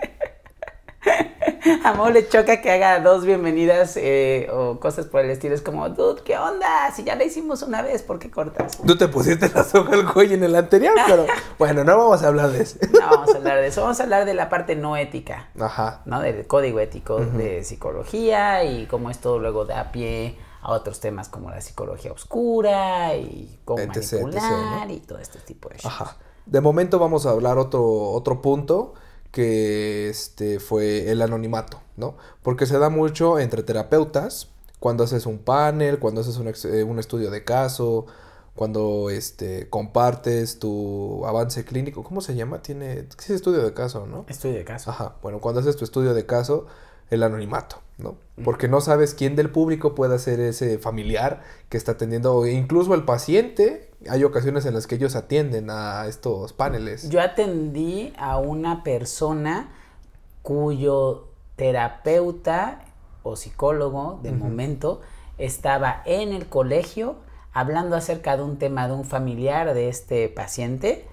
A 1.83 1.93
Mo 1.93 2.09
le 2.09 2.27
choca 2.27 2.61
que 2.61 2.71
haga 2.71 2.99
dos 2.99 3.25
bienvenidas 3.25 3.97
eh, 3.97 4.47
o 4.51 4.79
cosas 4.79 5.05
por 5.07 5.21
el 5.21 5.31
estilo. 5.31 5.53
Es 5.55 5.61
como, 5.61 5.89
dude, 5.89 6.21
¿qué 6.23 6.37
onda? 6.37 6.91
Si 6.95 7.03
ya 7.03 7.15
la 7.15 7.23
hicimos 7.23 7.61
una 7.63 7.81
vez, 7.81 8.01
¿por 8.03 8.19
qué 8.19 8.29
cortas? 8.31 8.77
Tú 8.85 8.95
te 8.97 9.07
pusiste 9.07 9.49
la 9.49 9.63
soga 9.63 9.93
al 9.93 10.11
cuello 10.11 10.35
en 10.35 10.43
el 10.43 10.55
anterior, 10.55 10.93
pero 11.07 11.25
bueno, 11.59 11.83
no 11.83 11.97
vamos 11.97 12.23
a 12.23 12.27
hablar 12.27 12.49
de 12.51 12.61
eso. 12.63 12.77
No 12.93 12.99
vamos 13.09 13.33
a 13.33 13.37
hablar 13.37 13.57
de 13.61 13.67
eso. 13.67 13.81
Vamos 13.81 13.99
a 13.99 14.03
hablar 14.03 14.25
de 14.25 14.33
la 14.35 14.49
parte 14.49 14.75
no 14.75 14.95
ética. 14.95 15.49
Ajá. 15.59 16.01
¿no? 16.05 16.21
Del 16.21 16.45
código 16.47 16.79
ético 16.79 17.17
de 17.19 17.63
psicología 17.63 18.63
y 18.63 18.85
cómo 18.85 19.09
esto 19.09 19.37
luego 19.39 19.65
da 19.65 19.91
pie 19.91 20.37
a 20.61 20.71
otros 20.71 20.99
temas 20.99 21.29
como 21.29 21.49
la 21.49 21.61
psicología 21.61 22.11
oscura 22.11 23.15
y 23.15 23.59
cómo 23.65 23.79
Etc, 23.81 23.95
etc, 23.97 24.21
manipular 24.21 24.87
¿no? 24.87 24.93
y 24.93 24.99
todo 24.99 25.17
este 25.17 25.39
tipo 25.39 25.69
de 25.69 25.77
shit. 25.77 25.85
Ajá. 25.85 26.17
De 26.45 26.61
momento 26.61 26.99
vamos 26.99 27.25
a 27.25 27.31
hablar 27.31 27.57
otro, 27.57 27.83
otro 28.11 28.41
punto 28.41 28.93
que 29.31 30.09
este 30.09 30.59
fue 30.59 31.09
el 31.11 31.21
anonimato, 31.21 31.79
¿no? 31.95 32.15
Porque 32.43 32.65
se 32.65 32.77
da 32.77 32.89
mucho 32.89 33.39
entre 33.39 33.63
terapeutas, 33.63 34.49
cuando 34.79 35.03
haces 35.03 35.25
un 35.25 35.39
panel, 35.39 35.99
cuando 35.99 36.21
haces 36.21 36.37
un, 36.37 36.47
ex- 36.47 36.65
eh, 36.65 36.83
un 36.83 36.99
estudio 36.99 37.31
de 37.31 37.43
caso, 37.43 38.07
cuando 38.55 39.09
este 39.09 39.69
compartes 39.69 40.59
tu 40.59 41.25
avance 41.25 41.63
clínico, 41.63 42.03
¿cómo 42.03 42.19
se 42.19 42.35
llama? 42.35 42.61
Tiene 42.61 43.07
es 43.17 43.29
estudio 43.29 43.63
de 43.63 43.73
caso, 43.73 44.05
¿no? 44.07 44.25
Estudio 44.27 44.55
de 44.55 44.65
caso. 44.65 44.89
Ajá, 44.91 45.15
bueno, 45.21 45.39
cuando 45.39 45.61
haces 45.61 45.77
tu 45.77 45.85
estudio 45.85 46.13
de 46.13 46.25
caso, 46.25 46.65
el 47.11 47.23
anonimato, 47.23 47.77
¿no? 47.99 48.15
Porque 48.43 48.67
no 48.67 48.81
sabes 48.81 49.13
quién 49.13 49.35
del 49.35 49.51
público 49.51 49.93
puede 49.93 50.17
ser 50.17 50.39
ese 50.39 50.79
familiar 50.79 51.43
que 51.69 51.77
está 51.77 51.91
atendiendo, 51.91 52.35
o 52.35 52.47
incluso 52.47 52.95
el 52.95 53.03
paciente. 53.03 53.91
Hay 54.09 54.23
ocasiones 54.23 54.65
en 54.65 54.73
las 54.73 54.87
que 54.87 54.95
ellos 54.95 55.15
atienden 55.15 55.69
a 55.69 56.07
estos 56.07 56.53
paneles. 56.53 57.09
Yo 57.09 57.21
atendí 57.21 58.13
a 58.17 58.39
una 58.39 58.83
persona 58.83 59.69
cuyo 60.41 61.27
terapeuta 61.55 62.85
o 63.21 63.35
psicólogo 63.35 64.19
de 64.23 64.31
momento 64.31 65.01
estaba 65.37 66.01
en 66.05 66.33
el 66.33 66.47
colegio 66.47 67.17
hablando 67.53 67.95
acerca 67.95 68.37
de 68.37 68.43
un 68.43 68.57
tema 68.57 68.87
de 68.87 68.93
un 68.93 69.03
familiar 69.05 69.73
de 69.73 69.89
este 69.89 70.29
paciente 70.29 71.05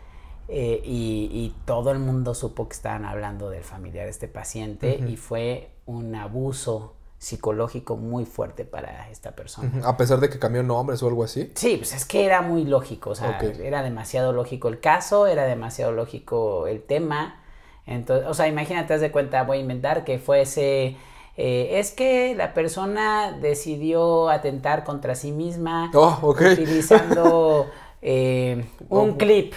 eh, 0.49 0.81
y, 0.85 1.29
y 1.33 1.55
todo 1.67 1.91
el 1.91 1.99
mundo 1.99 2.35
supo 2.35 2.69
que 2.69 2.75
estaban 2.75 3.05
hablando 3.05 3.51
del 3.51 3.65
familiar 3.65 4.05
de 4.07 4.11
este 4.11 4.29
paciente 4.29 4.99
y 5.07 5.17
fue 5.17 5.71
un 5.87 6.15
abuso 6.15 6.95
psicológico 7.19 7.97
muy 7.97 8.25
fuerte 8.25 8.65
para 8.65 9.11
esta 9.11 9.33
persona. 9.33 9.71
A 9.85 9.97
pesar 9.97 10.21
de 10.21 10.31
que 10.31 10.39
cambió 10.39 10.63
nombres 10.63 11.03
o 11.03 11.09
algo 11.09 11.25
así. 11.25 11.51
Sí, 11.55 11.77
pues 11.77 11.93
es 11.93 12.05
que 12.05 12.25
era 12.25 12.43
muy 12.43 12.65
lógico, 12.65 13.11
o 13.11 13.15
sea, 13.15 13.39
era 13.41 13.83
demasiado 13.83 14.33
lógico 14.33 14.69
el 14.69 14.81
caso, 14.81 15.27
era 15.27 15.45
demasiado 15.45 15.93
lógico 15.93 16.69
el 16.69 16.81
tema. 16.83 17.43
Entonces, 17.87 18.27
o 18.29 18.35
sea, 18.35 18.47
imagínate, 18.47 18.95
haz 18.95 19.01
de 19.01 19.11
cuenta, 19.11 19.43
voy 19.43 19.59
a 19.59 19.61
inventar 19.61 20.05
que 20.05 20.19
fuese, 20.19 20.97
eh, 21.37 21.79
es 21.79 21.91
que 21.91 22.35
la 22.37 22.55
persona 22.55 23.33
decidió 23.33 24.29
atentar 24.29 24.85
contra 24.85 25.15
sí 25.15 25.33
misma 25.33 25.91
Oh, 25.95 26.19
utilizando 26.23 27.67
eh, 28.03 28.65
un 28.89 29.11
Oh, 29.11 29.19
clip. 29.19 29.53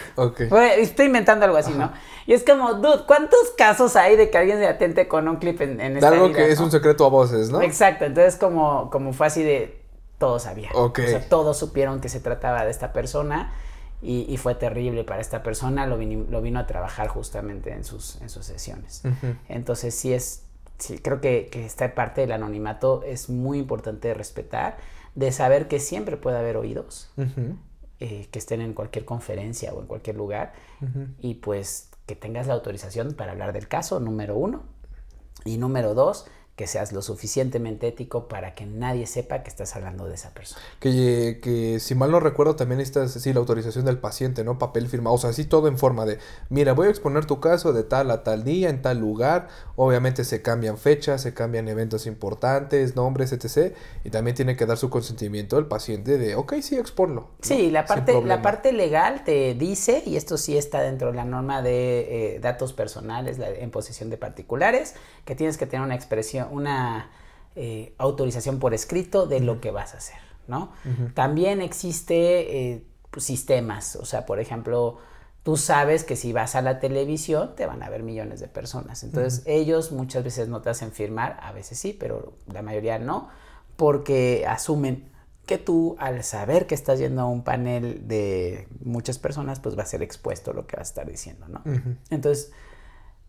Estoy 0.78 1.06
inventando 1.08 1.46
algo 1.46 1.58
así, 1.58 1.74
¿no? 1.74 1.92
Y 2.26 2.34
es 2.34 2.44
como, 2.44 2.74
dude, 2.76 3.04
¿cuántos 3.08 3.52
casos 3.58 3.96
hay 3.96 4.16
de 4.16 4.30
que 4.30 4.38
alguien 4.38 4.58
se 4.60 4.68
atente 4.68 5.08
con 5.08 5.28
un 5.28 5.38
clip 5.38 5.62
en, 5.62 5.80
en 5.82 5.94
De 5.94 6.00
esta 6.00 6.08
algo 6.10 6.28
vida, 6.28 6.38
que 6.38 6.52
es 6.52 6.60
un 6.60 6.72
secreto 6.72 7.06
a 7.06 7.10
voces, 7.10 7.50
¿no? 7.50 7.62
Exacto, 7.62 8.06
entonces 8.06 8.36
como, 8.38 8.90
como 8.90 9.14
fue 9.14 9.28
así 9.28 9.44
de 9.44 9.82
todos 10.18 10.44
sabían. 10.44 10.72
O 11.04 11.08
sea, 11.08 11.28
todos 11.30 11.58
supieron 11.58 12.00
que 12.00 12.10
se 12.10 12.20
trataba 12.20 12.64
de 12.64 12.72
esta 12.72 12.94
persona 12.94 13.54
y, 14.04 14.26
y 14.32 14.38
fue 14.38 14.56
terrible 14.56 15.04
para 15.04 15.20
esta 15.22 15.42
persona, 15.44 15.86
lo, 15.88 15.98
vini- 16.00 16.28
lo 16.30 16.42
vino 16.42 16.60
a 16.60 16.68
trabajar 16.68 17.08
justamente 17.08 17.72
en 17.72 17.84
sus, 17.84 18.22
en 18.22 18.30
sus 18.30 18.46
sesiones. 18.46 19.04
Entonces 19.50 19.94
sí 19.96 20.14
es, 20.14 20.44
sí, 20.78 21.00
creo 21.00 21.22
que, 21.22 21.48
que 21.52 21.66
esta 21.66 21.94
parte 21.96 22.22
del 22.22 22.32
anonimato 22.32 23.04
es 23.04 23.30
muy 23.30 23.58
importante 23.60 24.10
de 24.10 24.14
respetar, 24.14 24.78
de 25.16 25.32
saber 25.32 25.68
que 25.68 25.80
siempre 25.80 26.18
puede 26.18 26.38
haber 26.38 26.56
oídos, 26.58 27.10
Ujú. 27.18 27.56
Eh, 28.04 28.28
que 28.32 28.40
estén 28.40 28.62
en 28.62 28.74
cualquier 28.74 29.06
conferencia 29.06 29.72
o 29.76 29.80
en 29.80 29.86
cualquier 29.86 30.16
lugar 30.16 30.54
y 31.20 31.36
pues 31.36 31.92
que 32.08 32.16
tengas 32.16 32.48
la 32.48 32.56
autorización 32.56 33.14
para 33.14 33.32
hablar 33.32 33.54
del 33.54 33.68
caso, 33.68 34.00
número 34.00 34.36
uno. 34.36 34.64
Y 35.46 35.58
número 35.58 35.94
dos, 35.94 36.26
que 36.62 36.68
seas 36.68 36.92
lo 36.92 37.02
suficientemente 37.02 37.88
ético 37.88 38.28
para 38.28 38.54
que 38.54 38.68
nadie 38.68 39.08
sepa 39.08 39.42
que 39.42 39.50
estás 39.50 39.76
hablando 39.76 40.06
de 40.06 40.14
esa 40.14 40.30
persona. 40.30 40.62
Que, 40.80 41.40
que 41.42 41.80
si 41.80 41.96
mal 41.96 42.12
no 42.12 42.20
recuerdo 42.20 42.56
también 42.56 42.78
necesitas 42.78 43.14
sí, 43.14 43.34
la 43.34 43.40
autorización 43.40 43.84
del 43.84 43.98
paciente, 43.98 44.44
¿no? 44.44 44.60
Papel 44.60 44.88
firmado, 44.88 45.16
o 45.16 45.18
sea, 45.18 45.32
así 45.32 45.46
todo 45.46 45.68
en 45.68 45.80
forma 45.80 46.06
de, 46.06 46.20
mira, 46.50 46.74
voy 46.74 46.86
a 46.86 46.90
exponer 46.92 47.26
tu 47.26 47.40
caso 47.40 47.74
de 47.74 47.82
tal 47.82 48.12
a 48.12 48.22
tal 48.22 48.44
día, 48.44 48.70
en 48.70 48.84
tal 48.84 49.00
lugar, 49.00 49.48
obviamente 49.76 50.24
se 50.24 50.44
cambian 50.44 50.78
fechas, 50.78 51.24
se 51.24 51.34
cambian 51.34 51.68
eventos 51.68 52.06
importantes, 52.06 52.96
nombres, 52.96 53.32
etc. 53.32 53.74
Y 54.04 54.12
también 54.12 54.36
tiene 54.36 54.56
que 54.56 54.68
dar 54.68 54.78
su 54.78 54.92
consentimiento 54.92 55.58
el 55.58 55.66
paciente 55.66 56.20
de, 56.20 56.36
ok, 56.36 56.54
sí, 56.62 56.78
exponlo. 56.78 57.22
¿no? 57.22 57.28
Sí, 57.42 57.72
la 57.72 57.88
parte, 57.88 58.22
la 58.22 58.44
parte 58.44 58.72
legal 58.72 59.24
te 59.24 59.56
dice, 59.56 60.04
y 60.06 60.16
esto 60.16 60.38
sí 60.38 60.56
está 60.60 60.82
dentro 60.82 61.10
de 61.10 61.18
la 61.18 61.26
norma 61.26 61.64
de 61.64 62.36
eh, 62.36 62.40
datos 62.40 62.74
personales 62.74 63.40
la- 63.40 63.50
en 63.50 63.72
posesión 63.72 64.12
de 64.12 64.18
particulares, 64.18 64.94
que 65.26 65.34
tienes 65.34 65.58
que 65.58 65.66
tener 65.66 65.84
una 65.84 65.96
expresión, 65.96 66.50
una 66.52 67.10
eh, 67.56 67.94
autorización 67.98 68.60
por 68.60 68.74
escrito 68.74 69.26
de 69.26 69.40
lo 69.40 69.60
que 69.62 69.72
vas 69.72 69.94
a 69.94 69.98
hacer, 69.98 70.20
¿no? 70.48 70.72
También 71.14 71.62
existe 71.62 72.72
eh, 72.72 72.84
pues, 73.10 73.26
sistemas, 73.26 73.96
o 73.96 74.06
sea, 74.06 74.26
por 74.26 74.40
ejemplo, 74.40 75.00
tú 75.44 75.58
sabes 75.58 76.04
que 76.04 76.16
si 76.16 76.34
vas 76.34 76.56
a 76.56 76.62
la 76.62 76.80
televisión 76.80 77.56
te 77.56 77.66
van 77.66 77.84
a 77.84 77.90
ver 77.90 78.04
millones 78.04 78.40
de 78.40 78.48
personas, 78.48 79.04
entonces 79.04 79.44
ellos 79.46 79.92
muchas 79.92 80.24
veces 80.24 80.48
no 80.48 80.62
te 80.62 80.70
hacen 80.70 80.92
firmar, 80.92 81.40
a 81.42 81.52
veces 81.52 81.80
sí, 81.80 81.96
pero 81.98 82.34
la 82.48 82.62
mayoría 82.62 83.00
no, 83.00 83.30
porque 83.76 84.46
asumen 84.48 85.10
que 85.46 85.58
tú 85.58 85.96
al 86.00 86.24
saber 86.24 86.68
que 86.68 86.76
estás 86.76 87.00
yendo 87.00 87.24
a 87.24 87.26
un 87.26 87.44
panel 87.44 88.08
de 88.08 88.68
muchas 88.84 89.18
personas, 89.18 89.60
pues 89.60 89.78
va 89.78 89.84
a 89.84 89.86
ser 89.86 90.02
expuesto 90.04 90.54
lo 90.54 90.68
que 90.68 90.78
vas 90.78 90.88
a 90.88 90.92
estar 90.92 91.10
diciendo, 91.10 91.48
¿no? 91.50 91.62
Entonces, 92.10 92.52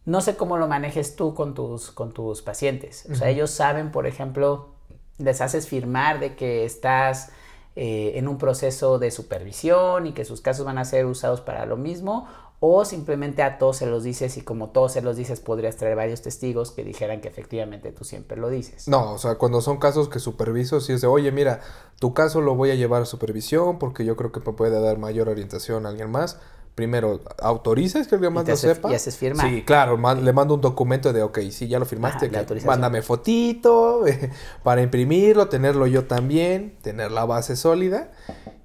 no 0.05 0.21
sé 0.21 0.37
cómo 0.37 0.57
lo 0.57 0.69
manejes 0.69 1.17
tú 1.17 1.35
con 1.35 1.55
tus, 1.55 1.91
con 1.91 2.12
tus 2.12 2.43
pacientes. 2.43 3.07
O 3.11 3.15
sea, 3.15 3.29
ellos 3.29 3.51
saben, 3.51 3.93
por 3.93 4.07
ejemplo, 4.07 4.71
les 5.19 5.41
haces 5.41 5.69
firmar 5.69 6.19
de 6.19 6.35
que 6.35 6.65
estás 6.65 7.31
eh, 7.77 8.12
en 8.17 8.29
un 8.29 8.38
proceso 8.38 8.99
de 8.99 9.11
supervisión 9.11 10.07
y 10.07 10.12
que 10.12 10.25
sus 10.25 10.41
casos 10.41 10.66
van 10.66 10.79
a 10.79 10.85
ser 10.85 11.07
usados 11.07 11.41
para 11.41 11.66
lo 11.66 11.76
mismo, 11.76 12.26
o 12.64 12.85
simplemente 12.85 13.43
a 13.43 13.59
todos 13.59 13.79
se 13.79 13.87
los 13.87 14.05
dices 14.05 14.37
y 14.37 14.43
como 14.43 14.68
todos 14.68 14.93
se 14.93 15.03
los 15.03 15.16
dices 15.16 15.41
podrías 15.41 15.76
traer 15.76 15.97
varios 15.97 16.22
testigos 16.22 16.70
que 16.70 16.85
dijeran 16.85 17.20
que 17.20 17.26
efectivamente 17.26 17.91
tú 17.91 18.05
siempre 18.05 18.37
lo 18.37 18.51
dices. 18.51 18.87
No, 18.87 19.14
o 19.14 19.18
sea, 19.18 19.35
cuando 19.35 19.61
son 19.61 19.79
casos 19.79 20.09
que 20.09 20.20
superviso, 20.20 20.81
sí 20.81 20.93
es 20.93 21.01
de, 21.01 21.09
oye, 21.09 21.33
mira, 21.33 21.61
tu 21.99 22.14
caso 22.14 22.41
lo 22.41 22.55
voy 22.55 22.70
a 22.70 22.76
llevar 22.76 23.03
a 23.03 23.05
supervisión 23.05 23.81
porque 23.81 24.05
yo 24.05 24.16
creo 24.16 24.31
que 24.31 24.39
me 24.39 24.53
puede 24.53 24.81
dar 24.81 24.99
mayor 24.99 25.29
orientación 25.29 25.87
a 25.87 25.89
alguien 25.89 26.11
más. 26.11 26.39
Primero, 26.75 27.20
¿autorizas 27.41 28.09
que 28.09 28.14
alguien 28.14 28.33
más 28.33 28.49
lo 28.49 28.57
sepa? 28.57 28.91
y 28.91 28.95
haces 28.95 29.16
firma. 29.16 29.43
Sí, 29.43 29.62
claro, 29.62 29.99
le 30.14 30.33
mando 30.33 30.55
un 30.55 30.61
documento 30.62 31.12
de, 31.12 31.23
ok, 31.23 31.41
sí, 31.51 31.68
ya 31.68 31.79
lo 31.79 31.85
firmaste, 31.85 32.31
Ajá, 32.35 32.47
que 32.47 32.61
mándame 32.64 33.03
fotito 33.03 34.05
para 34.62 34.81
imprimirlo, 34.81 35.49
tenerlo 35.49 35.87
yo 35.87 36.07
también, 36.07 36.77
tener 36.81 37.12
la 37.12 37.27
base 37.27 37.57
sólida. 37.57 38.11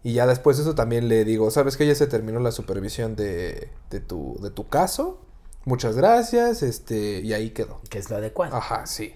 Y 0.04 0.14
ya 0.14 0.26
después 0.26 0.56
de 0.56 0.64
eso 0.64 0.74
también 0.74 1.10
le 1.10 1.26
digo, 1.26 1.52
¿sabes 1.52 1.76
que 1.76 1.86
Ya 1.86 1.96
se 1.96 2.08
terminó 2.08 2.40
la 2.40 2.52
supervisión 2.52 3.18
de, 3.18 3.70
de, 3.90 4.00
tu, 4.00 4.38
de 4.42 4.52
tu 4.52 4.70
caso. 4.70 5.20
muchas 5.66 5.98
gracias, 5.98 6.64
este, 6.64 7.20
y 7.20 7.34
ahí 7.34 7.50
quedó. 7.50 7.82
Que 7.90 8.00
es 8.00 8.10
lo 8.10 8.16
adecuado. 8.16 8.56
Ajá, 8.56 8.86
sí. 8.88 9.14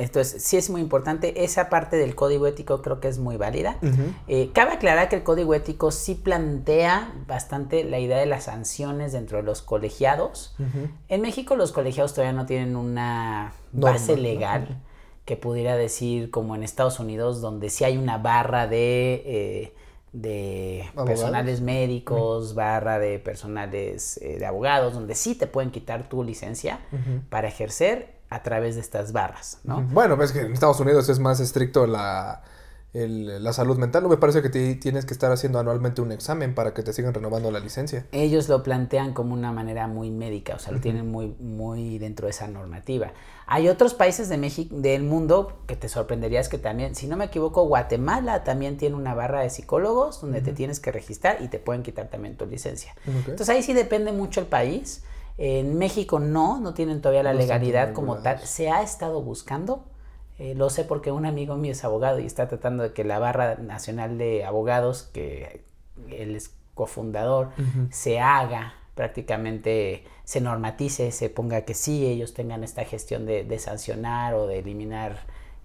Entonces, 0.00 0.42
sí 0.42 0.56
es 0.56 0.70
muy 0.70 0.80
importante. 0.80 1.44
Esa 1.44 1.68
parte 1.68 1.96
del 1.96 2.14
código 2.14 2.46
ético 2.46 2.80
creo 2.80 3.00
que 3.00 3.08
es 3.08 3.18
muy 3.18 3.36
válida. 3.36 3.76
Eh, 4.28 4.50
cabe 4.54 4.72
aclarar 4.72 5.10
que 5.10 5.16
el 5.16 5.22
código 5.22 5.54
ético 5.54 5.90
sí 5.90 6.14
plantea 6.14 7.12
bastante 7.26 7.84
la 7.84 7.98
idea 7.98 8.16
de 8.16 8.26
las 8.26 8.44
sanciones 8.44 9.12
dentro 9.12 9.36
de 9.36 9.42
los 9.42 9.60
colegiados. 9.60 10.54
En 11.08 11.20
México 11.20 11.54
los 11.54 11.72
colegiados 11.72 12.14
todavía 12.14 12.32
no 12.32 12.46
tienen 12.46 12.76
una 12.76 13.52
base 13.72 14.16
legal 14.16 14.80
que 15.26 15.36
pudiera 15.36 15.76
decir 15.76 16.30
como 16.30 16.54
en 16.54 16.62
Estados 16.62 16.98
Unidos, 16.98 17.42
donde 17.42 17.68
sí 17.68 17.84
hay 17.84 17.98
una 17.98 18.18
barra 18.18 18.66
de... 18.66 19.22
Eh, 19.26 19.74
de 20.12 20.90
personales 21.06 21.60
médicos, 21.60 22.56
barra 22.56 22.98
de 22.98 23.20
personales 23.20 24.18
eh, 24.20 24.40
de 24.40 24.46
abogados, 24.46 24.92
donde 24.92 25.14
sí 25.14 25.36
te 25.36 25.46
pueden 25.46 25.70
quitar 25.70 26.08
tu 26.08 26.24
licencia 26.24 26.80
para 27.28 27.46
ejercer 27.46 28.19
a 28.30 28.42
través 28.42 28.76
de 28.76 28.80
estas 28.80 29.12
barras, 29.12 29.58
¿no? 29.64 29.82
Bueno, 29.82 30.16
ves 30.16 30.32
que 30.32 30.40
en 30.40 30.52
Estados 30.52 30.80
Unidos 30.80 31.08
es 31.08 31.18
más 31.18 31.40
estricto 31.40 31.86
la, 31.86 32.42
la 32.92 33.52
salud 33.52 33.76
mental. 33.76 34.02
¿No 34.02 34.08
me 34.08 34.16
parece 34.16 34.42
que 34.42 34.48
tienes 34.48 35.04
que 35.04 35.12
estar 35.12 35.30
haciendo 35.30 35.58
anualmente 35.58 36.00
un 36.00 36.12
examen 36.12 36.54
para 36.54 36.74
que 36.74 36.82
te 36.82 36.92
sigan 36.92 37.14
renovando 37.14 37.50
la 37.50 37.60
licencia? 37.60 38.06
Ellos 38.12 38.48
lo 38.48 38.62
plantean 38.62 39.12
como 39.12 39.34
una 39.34 39.52
manera 39.52 39.86
muy 39.86 40.10
médica, 40.10 40.54
o 40.54 40.58
sea, 40.58 40.72
lo 40.72 40.80
tienen 40.80 41.10
muy, 41.10 41.34
muy 41.38 41.98
dentro 41.98 42.26
de 42.26 42.30
esa 42.30 42.48
normativa. 42.48 43.12
Hay 43.46 43.68
otros 43.68 43.94
países 43.94 44.28
de 44.28 44.38
México, 44.38 44.74
del 44.76 45.02
mundo 45.02 45.58
que 45.66 45.74
te 45.74 45.88
sorprenderías 45.88 46.48
que 46.48 46.58
también, 46.58 46.94
si 46.94 47.08
no 47.08 47.16
me 47.16 47.24
equivoco, 47.24 47.64
Guatemala 47.64 48.44
también 48.44 48.76
tiene 48.76 48.94
una 48.94 49.14
barra 49.14 49.40
de 49.40 49.50
psicólogos 49.50 50.20
donde 50.20 50.40
te 50.40 50.52
tienes 50.52 50.78
que 50.78 50.92
registrar 50.92 51.38
y 51.42 51.48
te 51.48 51.58
pueden 51.58 51.82
quitar 51.82 52.08
también 52.08 52.36
tu 52.36 52.46
licencia. 52.46 52.94
Entonces 53.06 53.48
ahí 53.48 53.64
sí 53.64 53.72
depende 53.72 54.12
mucho 54.12 54.40
el 54.40 54.46
país. 54.46 55.02
En 55.42 55.78
México 55.78 56.18
no, 56.20 56.60
no 56.60 56.74
tienen 56.74 57.00
todavía 57.00 57.22
la 57.22 57.32
legalidad 57.32 57.94
como 57.94 58.18
tal. 58.18 58.40
Se 58.40 58.70
ha 58.70 58.82
estado 58.82 59.22
buscando. 59.22 59.86
Eh, 60.38 60.54
lo 60.54 60.68
sé 60.68 60.84
porque 60.84 61.12
un 61.12 61.24
amigo 61.24 61.56
mío 61.56 61.72
es 61.72 61.82
abogado 61.82 62.18
y 62.18 62.26
está 62.26 62.46
tratando 62.46 62.82
de 62.82 62.92
que 62.92 63.04
la 63.04 63.18
barra 63.18 63.54
nacional 63.54 64.18
de 64.18 64.44
abogados, 64.44 65.04
que 65.14 65.64
él 66.10 66.36
es 66.36 66.54
cofundador, 66.74 67.48
se 67.90 68.20
haga 68.20 68.74
prácticamente, 68.94 70.04
se 70.24 70.42
normatice, 70.42 71.10
se 71.10 71.30
ponga 71.30 71.62
que 71.62 71.72
sí, 71.72 72.06
ellos 72.06 72.34
tengan 72.34 72.62
esta 72.62 72.84
gestión 72.84 73.24
de, 73.24 73.58
sancionar 73.58 74.34
o 74.34 74.46
de 74.46 74.58
eliminar 74.58 75.20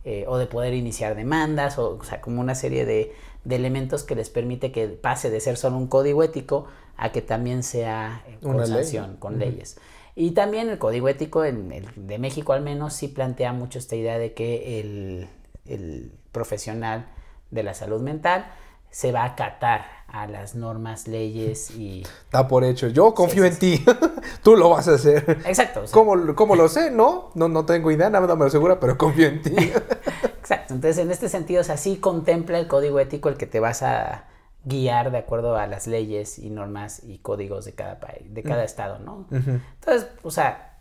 eh, 0.06 0.24
o 0.30 0.38
de 0.38 0.46
poder 0.48 0.74
iniciar 0.74 1.16
demandas, 1.16 1.78
o, 1.80 1.98
o 1.98 2.04
sea, 2.06 2.22
como 2.22 2.40
una 2.40 2.56
serie 2.56 2.86
de, 2.86 3.14
de 3.44 3.56
elementos 3.58 4.04
que 4.04 4.16
les 4.16 4.30
permite 4.30 4.72
que 4.72 4.88
pase 4.88 5.30
de 5.30 5.42
ser 5.42 5.58
solo 5.58 5.76
un 5.76 5.88
código 5.88 6.24
ético 6.24 6.68
a 6.98 7.12
que 7.12 7.22
también 7.22 7.64
sea 7.64 8.24
eh, 8.28 8.38
con 8.42 8.66
sanción, 8.66 9.18
con 9.18 9.40
leyes. 9.40 9.78
Y 10.16 10.32
también 10.32 10.70
el 10.70 10.78
código 10.78 11.10
ético 11.10 11.44
en 11.44 11.72
el 11.72 11.86
de 11.96 12.20
México 12.20 12.54
al 12.54 12.62
menos 12.62 12.94
sí 12.94 13.10
plantea 13.10 13.52
mucho 13.52 13.80
esta 13.80 13.96
idea 13.96 14.18
de 14.18 14.34
que 14.34 14.80
el, 14.80 15.28
el 15.66 16.12
profesional 16.32 17.08
de 17.52 17.64
la 17.64 17.74
salud 17.74 18.02
mental 18.02 18.46
se 18.90 19.12
va 19.12 19.24
a 19.24 19.26
acatar 19.26 19.86
a 20.08 20.26
las 20.26 20.56
normas, 20.56 21.10
leyes 21.10 21.72
y... 21.72 22.04
Está 22.04 22.48
por 22.48 22.64
hecho. 22.64 22.88
Yo 22.88 23.14
confío 23.14 23.44
en 23.44 23.58
ti. 23.58 23.84
Tú 24.44 24.56
lo 24.56 24.70
vas 24.70 24.88
a 24.88 24.94
hacer. 24.94 25.42
Exacto. 25.46 25.84
¿Cómo, 25.92 26.16
lo 26.56 26.70
sé? 26.70 26.92
No, 26.92 27.32
no, 27.36 27.50
no 27.50 27.66
tengo 27.66 27.92
idea, 27.92 28.10
nada 28.10 28.26
me 28.36 28.40
lo 28.40 28.46
asegura, 28.46 28.80
pero 28.80 28.98
confío 28.98 29.28
en 29.28 29.42
ti. 29.42 29.54
Exacto. 30.40 30.74
Entonces, 30.74 31.00
en 31.00 31.12
este 31.12 31.28
sentido, 31.28 31.60
o 31.60 31.64
sea, 31.66 31.76
contempla 32.00 32.58
el 32.58 32.68
código 32.68 32.98
ético 33.02 33.28
el 33.28 33.36
que 33.36 33.48
te 33.48 33.60
vas 33.60 33.84
a 33.84 34.26
guiar 34.66 35.12
de 35.12 35.20
acuerdo 35.20 35.56
a 35.56 35.68
las 35.68 35.88
leyes 35.88 36.40
y 36.40 36.50
normas 36.50 37.04
y 37.04 37.20
códigos 37.20 37.66
de 37.66 37.74
cada 37.74 38.00
país, 38.00 38.34
de 38.34 38.44
cada 38.44 38.64
estado, 38.64 39.00
¿no? 39.00 39.28
Entonces, 39.32 40.10
o 40.24 40.32
sea, 40.32 40.80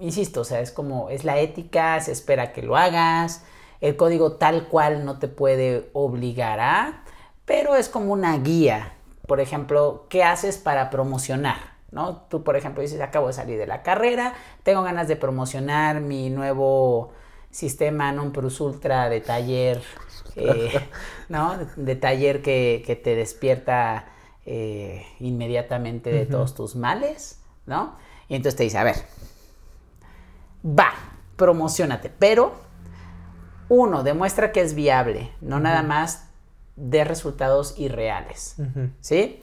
insisto, 0.00 0.42
o 0.42 0.44
sea, 0.44 0.60
es 0.60 0.70
como, 0.70 1.10
es 1.10 1.24
la 1.24 1.38
ética, 1.38 2.00
se 2.00 2.12
espera 2.12 2.52
que 2.52 2.62
lo 2.62 2.76
hagas, 2.76 3.42
el 3.80 3.96
código 3.96 4.32
tal 4.32 4.68
cual 4.68 5.04
no 5.04 5.18
te 5.18 5.28
puede 5.28 5.90
obligar 5.92 6.60
a, 6.60 7.04
pero 7.44 7.74
es 7.74 7.88
como 7.88 8.12
una 8.12 8.36
guía. 8.38 8.92
Por 9.26 9.40
ejemplo, 9.40 10.06
¿qué 10.08 10.22
haces 10.22 10.58
para 10.58 10.90
promocionar? 10.90 11.74
¿No? 11.90 12.22
Tú, 12.28 12.42
por 12.42 12.56
ejemplo, 12.56 12.82
dices, 12.82 13.00
acabo 13.00 13.28
de 13.28 13.32
salir 13.32 13.58
de 13.58 13.66
la 13.66 13.82
carrera, 13.82 14.34
tengo 14.62 14.82
ganas 14.82 15.08
de 15.08 15.16
promocionar 15.16 16.00
mi 16.00 16.28
nuevo 16.28 17.12
sistema 17.50 18.10
non 18.10 18.34
plus 18.34 18.58
ultra 18.58 19.08
de 19.08 19.22
taller 19.22 19.78
eh, 20.36 20.88
¿no? 21.28 21.58
De, 21.76 21.96
taller 21.96 22.42
que, 22.42 23.00
te 23.02 23.16
despierta 23.16 24.06
eh, 24.46 25.04
inmediatamente 25.20 26.10
de 26.10 26.26
todos 26.26 26.54
tus 26.54 26.76
males, 26.76 27.40
¿no? 27.66 27.96
Y 28.28 28.36
entonces 28.36 28.56
te 28.56 28.64
dice, 28.64 28.78
a 28.78 28.84
ver, 28.84 28.96
va, 30.64 30.92
promocionate, 31.36 32.10
pero 32.10 32.54
uno, 33.68 34.02
demuestra 34.02 34.52
que 34.52 34.60
es 34.60 34.74
viable, 34.74 35.30
no 35.40 35.60
nada 35.60 35.82
más 35.82 36.28
de 36.76 37.04
resultados 37.04 37.78
irreales, 37.78 38.56
¿sí? 39.00 39.40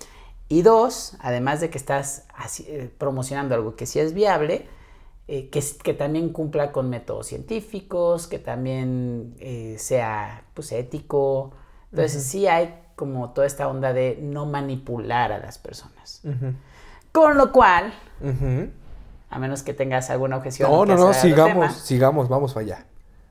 Y 0.49 0.63
dos, 0.63 1.15
además 1.21 1.61
de 1.61 1.69
que 1.69 1.77
estás 1.77 2.25
eh, 2.67 2.91
promocionando 2.97 3.55
algo 3.55 3.75
que 3.75 3.85
sí 3.85 3.99
es 3.99 4.13
viable, 4.13 4.67
eh, 5.33 5.49
que, 5.49 5.93
también 5.93 6.33
cumpla 6.33 6.73
con 6.73 6.89
métodos 6.89 7.27
científicos, 7.27 8.27
que 8.27 8.37
también 8.37 9.33
eh, 9.39 9.77
sea 9.79 10.43
pues, 10.53 10.73
ético. 10.73 11.53
Entonces 11.89 12.25
sí 12.25 12.47
hay 12.47 12.75
como 12.97 13.29
toda 13.29 13.47
esta 13.47 13.69
onda 13.69 13.93
de 13.93 14.19
no 14.21 14.45
manipular 14.45 15.31
a 15.31 15.39
las 15.39 15.57
personas. 15.57 16.21
Con 17.13 17.37
lo 17.37 17.53
cual, 17.53 17.93
a 19.29 19.39
menos 19.39 19.63
que 19.63 19.73
tengas 19.73 20.09
alguna 20.09 20.35
objeción. 20.35 20.69
No, 20.69 20.85
no, 20.85 20.97
no, 20.97 21.13
sigamos, 21.13 21.77
sigamos, 21.77 22.27
vamos 22.27 22.57
allá. 22.57 22.83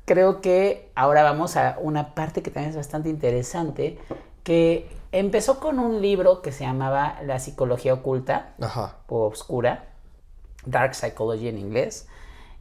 Creo 0.06 0.40
que 0.40 0.90
ahora 0.94 1.22
vamos 1.22 1.58
a 1.58 1.76
una 1.82 2.14
parte 2.14 2.42
que 2.42 2.50
también 2.50 2.70
es 2.70 2.76
bastante 2.76 3.10
interesante, 3.10 3.98
que 4.42 4.88
empezó 5.12 5.60
con 5.60 5.78
un 5.78 6.00
libro 6.00 6.40
que 6.40 6.50
se 6.50 6.64
llamaba 6.64 7.18
La 7.26 7.38
psicología 7.40 7.92
oculta 7.92 8.54
o 9.06 9.26
obscura 9.26 9.89
Dark 10.64 10.94
Psychology 10.94 11.48
en 11.48 11.58
inglés. 11.58 12.06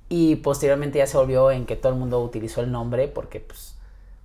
Y 0.09 0.37
posteriormente 0.37 0.97
ya 0.97 1.07
se 1.07 1.17
volvió 1.17 1.51
en 1.51 1.65
que 1.65 1.75
todo 1.75 1.93
el 1.93 1.99
mundo 1.99 2.21
utilizó 2.21 2.61
el 2.61 2.71
nombre 2.71 3.07
porque 3.07 3.39
pues 3.39 3.75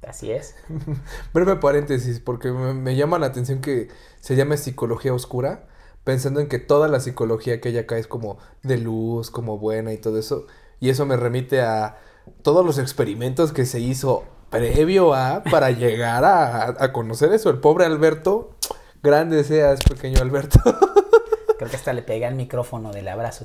así 0.07 0.31
es. 0.31 0.55
Breve 1.35 1.57
paréntesis, 1.57 2.21
porque 2.21 2.51
me, 2.51 2.97
llama 2.97 3.19
la 3.19 3.27
atención 3.27 3.61
que 3.61 3.89
se 4.21 4.37
llame 4.37 4.57
psicología 4.57 5.13
oscura, 5.13 5.67
pensando 6.05 6.41
en 6.41 6.49
que 6.49 6.59
toda 6.59 6.89
la 6.89 7.01
psicología 7.01 7.61
que 7.61 7.69
hay 7.69 7.79
acá 7.79 7.99
es 7.99 8.07
como 8.07 8.39
de 8.63 8.79
luz, 8.79 9.31
como 9.31 9.59
buena 9.59 9.93
y 9.93 9.99
todo 9.99 10.19
eso. 10.19 10.47
Y 10.81 10.89
eso 10.89 11.07
me 11.07 11.17
remite 11.17 11.63
a 11.63 11.99
todos 12.43 12.65
los 12.65 12.79
experimentos 12.79 13.53
que 13.53 13.67
se 13.67 13.81
hizo 13.81 14.25
previo 14.51 15.15
a 15.15 15.43
para 15.43 15.71
llegar 15.73 16.25
a, 16.25 16.83
a 16.83 16.93
conocer 16.93 17.33
eso. 17.33 17.51
El 17.51 17.59
pobre 17.59 17.85
Alberto, 17.85 18.55
grande 19.03 19.45
seas, 19.45 19.81
pequeño 19.83 20.21
Alberto. 20.21 20.61
Creo 21.69 21.77
hasta 21.77 21.93
le 21.93 22.03
pegué 22.03 22.27
al 22.27 22.35
micrófono 22.35 22.93
del 22.93 23.09
abrazo 23.09 23.45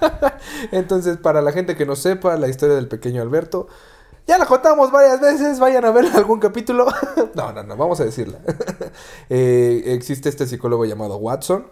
Entonces, 0.72 1.16
para 1.16 1.42
la 1.42 1.52
gente 1.52 1.76
que 1.76 1.86
no 1.86 1.96
sepa 1.96 2.36
la 2.36 2.48
historia 2.48 2.76
del 2.76 2.88
pequeño 2.88 3.22
Alberto, 3.22 3.68
ya 4.26 4.38
la 4.38 4.46
contamos 4.46 4.92
varias 4.92 5.20
veces, 5.20 5.58
vayan 5.58 5.84
a 5.84 5.90
ver 5.90 6.06
algún 6.14 6.40
capítulo. 6.40 6.86
no, 7.34 7.52
no, 7.52 7.62
no, 7.62 7.76
vamos 7.76 8.00
a 8.00 8.04
decirla. 8.04 8.38
Eh, 9.28 9.82
existe 9.86 10.28
este 10.28 10.46
psicólogo 10.46 10.84
llamado 10.84 11.16
Watson, 11.16 11.66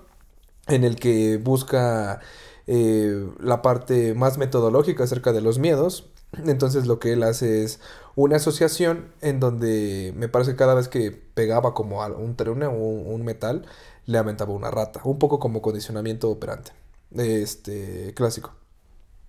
en 0.66 0.84
el 0.84 0.96
que 0.96 1.36
busca 1.36 2.20
eh, 2.66 3.28
la 3.38 3.62
parte 3.62 4.14
más 4.14 4.38
metodológica 4.38 5.04
acerca 5.04 5.32
de 5.32 5.40
los 5.40 5.58
miedos. 5.58 6.10
Entonces 6.44 6.86
lo 6.86 6.98
que 6.98 7.14
él 7.14 7.22
hace 7.22 7.64
es 7.64 7.80
una 8.14 8.36
asociación 8.36 9.12
en 9.22 9.40
donde 9.40 10.12
me 10.16 10.28
parece 10.28 10.50
que 10.50 10.56
cada 10.58 10.74
vez 10.74 10.88
que 10.88 11.10
pegaba 11.10 11.72
como 11.72 12.04
un, 12.04 12.36
un, 12.38 13.02
un 13.06 13.24
metal, 13.24 13.64
le 14.08 14.16
aventaba 14.16 14.52
una 14.52 14.70
rata. 14.70 15.02
Un 15.04 15.18
poco 15.18 15.38
como 15.38 15.60
condicionamiento 15.60 16.30
operante. 16.30 16.72
Este, 17.14 18.14
clásico. 18.14 18.52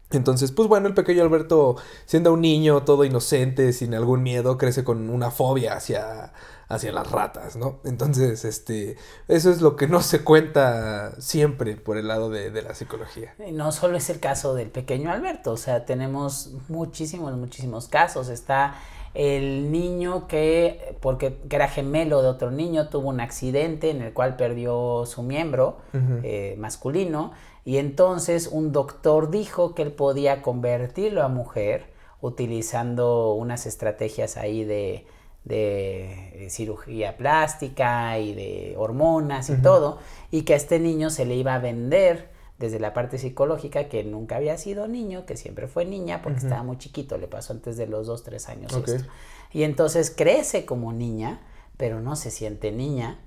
Entonces, 0.09 0.51
pues 0.51 0.67
bueno, 0.67 0.87
el 0.87 0.93
pequeño 0.93 1.21
Alberto, 1.21 1.75
siendo 2.05 2.33
un 2.33 2.41
niño 2.41 2.83
todo 2.83 3.03
inocente, 3.03 3.73
sin 3.73 3.93
algún 3.93 4.23
miedo, 4.23 4.57
crece 4.57 4.83
con 4.83 5.09
una 5.09 5.31
fobia 5.31 5.73
hacia, 5.73 6.31
hacia 6.69 6.91
las 6.93 7.11
ratas, 7.11 7.57
¿no? 7.57 7.79
Entonces, 7.83 8.45
este, 8.45 8.95
eso 9.27 9.51
es 9.51 9.61
lo 9.61 9.75
que 9.75 9.87
no 9.87 10.01
se 10.01 10.23
cuenta 10.23 11.19
siempre 11.19 11.75
por 11.75 11.97
el 11.97 12.07
lado 12.07 12.29
de, 12.29 12.49
de 12.49 12.61
la 12.61 12.73
psicología. 12.73 13.35
No 13.51 13.71
solo 13.73 13.97
es 13.97 14.09
el 14.09 14.19
caso 14.19 14.55
del 14.55 14.71
pequeño 14.71 15.11
Alberto, 15.11 15.51
o 15.51 15.57
sea, 15.57 15.85
tenemos 15.85 16.53
muchísimos, 16.69 17.33
muchísimos 17.35 17.87
casos. 17.89 18.29
Está 18.29 18.75
el 19.13 19.71
niño 19.71 20.27
que, 20.27 20.95
porque 21.01 21.37
era 21.49 21.67
gemelo 21.67 22.21
de 22.21 22.29
otro 22.29 22.51
niño, 22.51 22.89
tuvo 22.89 23.09
un 23.09 23.19
accidente 23.19 23.89
en 23.89 24.01
el 24.01 24.13
cual 24.13 24.35
perdió 24.35 25.05
su 25.05 25.23
miembro 25.23 25.77
eh, 25.93 26.55
masculino 26.57 27.31
y 27.65 27.77
entonces 27.77 28.47
un 28.47 28.71
doctor 28.71 29.29
dijo 29.29 29.75
que 29.75 29.81
él 29.81 29.91
podía 29.91 30.41
convertirlo 30.41 31.23
a 31.23 31.27
mujer 31.27 31.87
utilizando 32.21 33.33
unas 33.33 33.65
estrategias 33.65 34.37
ahí 34.37 34.63
de, 34.63 35.05
de 35.45 36.45
eh, 36.45 36.49
cirugía 36.49 37.17
plástica 37.17 38.19
y 38.19 38.33
de 38.33 38.75
hormonas 38.77 39.49
y 39.49 39.55
todo, 39.61 39.99
y 40.31 40.43
que 40.43 40.53
a 40.53 40.57
este 40.57 40.79
niño 40.79 41.09
se 41.09 41.25
le 41.25 41.35
iba 41.35 41.55
a 41.55 41.59
vender 41.59 42.29
desde 42.59 42.79
la 42.79 42.93
parte 42.93 43.17
psicológica 43.17 43.85
que 43.85 44.03
nunca 44.03 44.35
había 44.35 44.57
sido 44.57 44.87
niño, 44.87 45.25
que 45.25 45.37
siempre 45.37 45.67
fue 45.67 45.85
niña 45.85 46.21
porque 46.21 46.39
estaba 46.39 46.61
muy 46.61 46.77
chiquito, 46.77 47.17
le 47.17 47.27
pasó 47.27 47.53
antes 47.53 47.77
de 47.77 47.87
los 47.87 48.05
dos, 48.07 48.23
tres 48.23 48.49
años 48.49 48.73
Ok. 48.73 48.89
esto. 48.89 49.09
Y 49.53 49.63
entonces 49.63 50.13
crece 50.15 50.65
como 50.65 50.91
niña, 50.91 51.39
pero 51.77 52.01
no 52.01 52.17
se 52.17 52.29
siente 52.29 52.71
niña, 52.71 53.19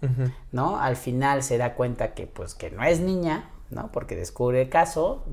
¿no? 0.53 0.79
Al 0.79 0.97
final 0.97 1.43
se 1.43 1.57
da 1.57 1.75
cuenta 1.75 2.13
que 2.15 2.27
pues 2.27 2.55
que 2.55 2.71
no 2.71 2.85
es 2.85 3.01
niña, 3.01 3.51
¿no? 3.71 3.91
Porque 3.91 4.15
descubre 4.15 4.61
el 4.61 4.69
caso, 4.69 5.25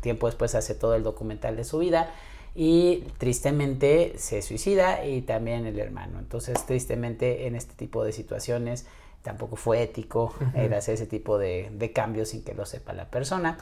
tiempo 0.00 0.26
después 0.26 0.54
hace 0.56 0.74
todo 0.74 0.96
el 0.96 1.04
documental 1.04 1.56
de 1.56 1.64
su 1.64 1.78
vida 1.78 2.12
y 2.56 3.04
tristemente 3.18 4.14
se 4.16 4.42
suicida 4.42 5.06
y 5.06 5.22
también 5.22 5.66
el 5.66 5.78
hermano. 5.78 6.18
Entonces, 6.18 6.64
tristemente 6.66 7.46
en 7.46 7.54
este 7.54 7.74
tipo 7.74 8.04
de 8.04 8.12
situaciones 8.12 8.86
tampoco 9.24 9.56
fue 9.56 9.82
ético 9.82 10.34
el 10.54 10.72
hacer 10.74 10.94
ese 10.94 11.06
tipo 11.06 11.38
de, 11.38 11.70
de 11.72 11.92
cambios 11.92 12.28
sin 12.28 12.44
que 12.44 12.54
lo 12.54 12.66
sepa 12.66 12.92
la 12.92 13.06
persona. 13.06 13.58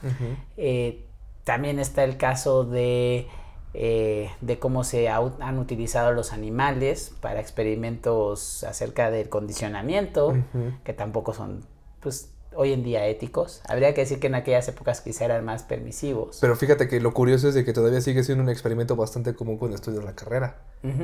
Eh, 0.57 1.07
también 1.45 1.79
está 1.79 2.03
el 2.03 2.17
caso 2.17 2.65
de, 2.65 3.29
eh, 3.73 4.31
de 4.41 4.59
cómo 4.59 4.83
se 4.83 5.09
han 5.09 5.59
utilizado 5.59 6.13
los 6.13 6.33
animales 6.33 7.15
para 7.21 7.41
experimentos 7.41 8.65
acerca 8.65 9.11
del 9.11 9.29
condicionamiento, 9.29 10.37
que 10.85 10.93
tampoco 10.93 11.33
son, 11.33 11.65
pues, 12.01 12.31
hoy 12.55 12.73
en 12.73 12.83
día 12.83 13.07
éticos. 13.07 13.63
Habría 13.69 13.95
que 13.95 14.03
decir 14.03 14.19
que 14.19 14.27
en 14.27 14.35
aquellas 14.35 14.67
épocas 14.67 15.01
quizá 15.01 15.27
eran 15.27 15.45
más 15.45 15.63
permisivos. 15.63 16.39
Pero 16.41 16.57
fíjate 16.57 16.89
que 16.89 17.01
lo 17.01 17.15
curioso 17.15 17.49
es 17.49 17.55
de 17.55 17.65
que 17.65 17.73
todavía 17.73 18.01
sigue 18.01 18.25
siendo 18.25 18.43
un 18.43 18.51
experimento 18.51 18.97
bastante 18.97 19.33
común 19.35 19.59
cuando 19.59 19.77
estudias 19.77 20.05
la 20.05 20.15
carrera. 20.15 20.57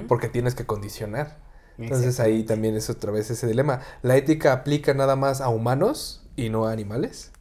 Porque 0.09 0.29
tienes 0.29 0.57
que 0.57 0.67
condicionar. 0.67 1.37
Entonces 1.79 2.19
ahí 2.21 2.43
también 2.43 2.75
es 2.77 2.91
otra 2.91 3.13
vez 3.13 3.31
ese 3.31 3.47
dilema. 3.47 3.81
¿La 4.03 4.17
ética 4.17 4.53
aplica 4.53 4.95
nada 4.95 5.17
más 5.17 5.41
a 5.41 5.49
humanos 5.49 6.25
y 6.37 6.49
no 6.51 6.67
a 6.67 6.73
animales? 6.73 7.33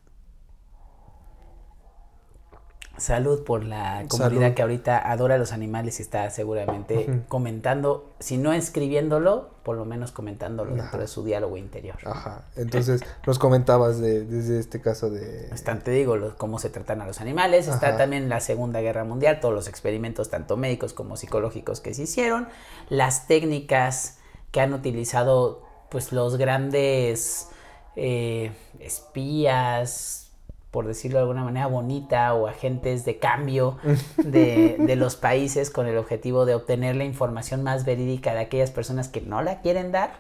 Salud 2.98 3.44
por 3.44 3.64
la 3.64 4.06
comunidad 4.08 4.42
Salud. 4.42 4.56
que 4.56 4.62
ahorita 4.64 5.12
adora 5.12 5.36
a 5.36 5.38
los 5.38 5.52
animales 5.52 6.00
y 6.00 6.02
está 6.02 6.28
seguramente 6.32 7.22
comentando, 7.28 8.12
si 8.20 8.38
no 8.40 8.54
escribiéndolo, 8.54 9.52
por 9.62 9.78
lo 9.78 9.86
menos 9.86 10.12
comentándolo 10.12 10.74
dentro 10.74 11.00
de 11.00 11.08
su 11.08 11.24
diálogo 11.24 11.58
interior. 11.58 11.98
Ajá. 12.06 12.46
Entonces 12.56 13.04
nos 13.28 13.38
comentabas 13.38 14.00
de, 14.00 14.26
desde 14.26 14.58
este 14.58 14.82
caso 14.82 15.12
de... 15.12 15.46
Están, 15.50 15.84
te 15.84 15.92
digo, 15.92 16.18
los- 16.18 16.34
cómo 16.34 16.58
se 16.58 16.72
tratan 16.72 17.02
a 17.02 17.06
los 17.06 17.22
animales. 17.22 17.68
Está 17.68 17.90
Ajá. 17.90 17.98
también 17.98 18.30
la 18.30 18.40
Segunda 18.40 18.82
Guerra 18.82 19.04
Mundial, 19.04 19.40
todos 19.42 19.54
los 19.54 19.68
experimentos, 19.68 20.32
tanto 20.32 20.58
médicos 20.58 20.94
como 20.94 21.18
psicológicos, 21.18 21.82
que 21.82 21.94
se 21.94 22.02
hicieron. 22.04 22.48
Las 22.90 23.28
técnicas 23.28 24.17
que 24.52 24.62
han 24.62 24.74
utilizado, 24.74 25.64
pues, 25.90 26.12
los 26.12 26.38
grandes 26.38 27.50
eh, 27.96 28.52
espías, 28.80 30.32
por 30.72 30.86
decirlo 30.86 31.18
de 31.18 31.24
alguna 31.24 31.44
manera 31.44 31.68
bonita, 31.68 32.34
o 32.34 32.48
agentes 32.48 33.06
de 33.06 33.18
cambio 33.18 33.78
de, 34.18 34.76
de 34.80 34.96
los 34.96 35.16
países 35.16 35.70
con 35.70 35.88
el 35.88 35.98
objetivo 35.98 36.46
de 36.46 36.56
obtener 36.56 36.96
la 36.96 37.06
información 37.06 37.64
más 37.64 37.86
verídica 37.86 38.34
de 38.34 38.42
aquellas 38.42 38.72
personas 38.72 39.10
que 39.10 39.22
no 39.22 39.42
la 39.42 39.62
quieren 39.62 39.92
dar. 39.92 40.20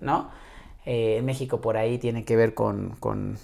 ¿no? 0.00 0.30
Eh, 0.86 1.18
en 1.18 1.26
México 1.26 1.60
por 1.60 1.76
ahí 1.76 1.98
tiene 1.98 2.24
que 2.24 2.34
ver 2.34 2.54
con, 2.54 2.96
con, 2.98 3.36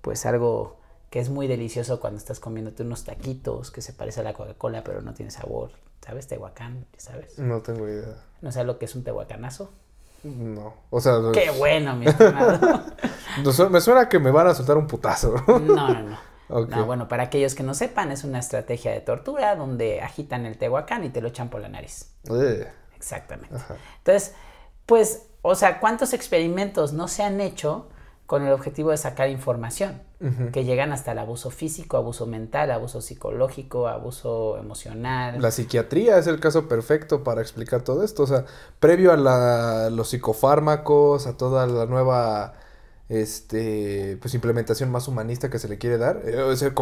pues 0.00 0.26
algo 0.26 0.80
que 1.10 1.20
es 1.20 1.28
muy 1.30 1.46
delicioso 1.46 2.00
cuando 2.00 2.18
estás 2.18 2.40
comiéndote 2.40 2.82
unos 2.82 3.04
taquitos 3.04 3.70
que 3.70 3.80
se 3.80 3.92
parece 3.92 4.20
a 4.20 4.22
la 4.24 4.32
Coca-Cola 4.32 4.82
pero 4.82 5.00
no 5.00 5.14
tiene 5.14 5.30
sabor, 5.30 5.70
¿sabes? 6.04 6.26
Tehuacán, 6.26 6.86
¿sabes? 6.96 7.38
No 7.38 7.60
tengo 7.60 7.88
idea. 7.88 8.16
¿No 8.40 8.52
sabes 8.52 8.66
lo 8.66 8.78
que 8.78 8.86
es 8.86 8.94
un 8.94 9.04
tehuacanazo? 9.04 9.72
No. 10.22 10.74
O 10.90 11.00
sea, 11.00 11.14
¡Qué 11.32 11.50
bueno, 11.50 11.96
mi 11.96 12.06
estimado! 12.08 12.84
me 13.70 13.80
suena 13.80 14.08
que 14.08 14.18
me 14.18 14.30
van 14.30 14.48
a 14.48 14.54
soltar 14.54 14.76
un 14.76 14.86
putazo. 14.86 15.34
No, 15.46 15.58
no, 15.58 16.02
no. 16.02 16.30
Ok. 16.52 16.68
No, 16.70 16.84
bueno, 16.84 17.06
para 17.06 17.22
aquellos 17.22 17.54
que 17.54 17.62
no 17.62 17.74
sepan, 17.74 18.10
es 18.10 18.24
una 18.24 18.40
estrategia 18.40 18.90
de 18.90 19.00
tortura 19.00 19.54
donde 19.54 20.00
agitan 20.00 20.46
el 20.46 20.58
tehuacán 20.58 21.04
y 21.04 21.08
te 21.10 21.20
lo 21.20 21.28
echan 21.28 21.48
por 21.48 21.60
la 21.60 21.68
nariz. 21.68 22.12
Eh, 22.28 22.68
Exactamente. 22.96 23.54
Ajá. 23.54 23.76
Entonces, 23.98 24.34
pues, 24.84 25.28
o 25.42 25.54
sea, 25.54 25.78
¿cuántos 25.78 26.12
experimentos 26.12 26.92
no 26.92 27.06
se 27.06 27.22
han 27.22 27.40
hecho 27.40 27.88
con 28.26 28.44
el 28.44 28.52
objetivo 28.52 28.90
de 28.90 28.96
sacar 28.96 29.30
información? 29.30 30.02
Que 30.52 30.64
llegan 30.64 30.92
hasta 30.92 31.12
el 31.12 31.18
abuso 31.18 31.48
físico, 31.50 31.96
abuso 31.96 32.26
mental, 32.26 32.70
abuso 32.70 33.00
psicológico, 33.00 33.88
abuso 33.88 34.58
emocional. 34.58 35.40
La 35.40 35.50
psiquiatría 35.50 36.18
es 36.18 36.26
el 36.26 36.40
caso 36.40 36.68
perfecto 36.68 37.24
para 37.24 37.40
explicar 37.40 37.80
todo 37.82 38.04
esto. 38.04 38.24
O 38.24 38.26
sea, 38.26 38.44
previo 38.80 39.12
a 39.12 39.16
la- 39.16 39.88
los 39.88 40.10
psicofármacos, 40.10 41.26
a 41.26 41.38
toda 41.38 41.66
la 41.66 41.86
nueva 41.86 42.52
este 43.08 44.18
pues 44.20 44.34
implementación 44.34 44.90
más 44.90 45.08
humanista 45.08 45.50
que 45.50 45.58
se 45.58 45.68
le 45.68 45.78
quiere 45.78 45.98
dar. 45.98 46.20
eh, 46.24 46.42
o 46.42 46.54
sea, 46.54 46.72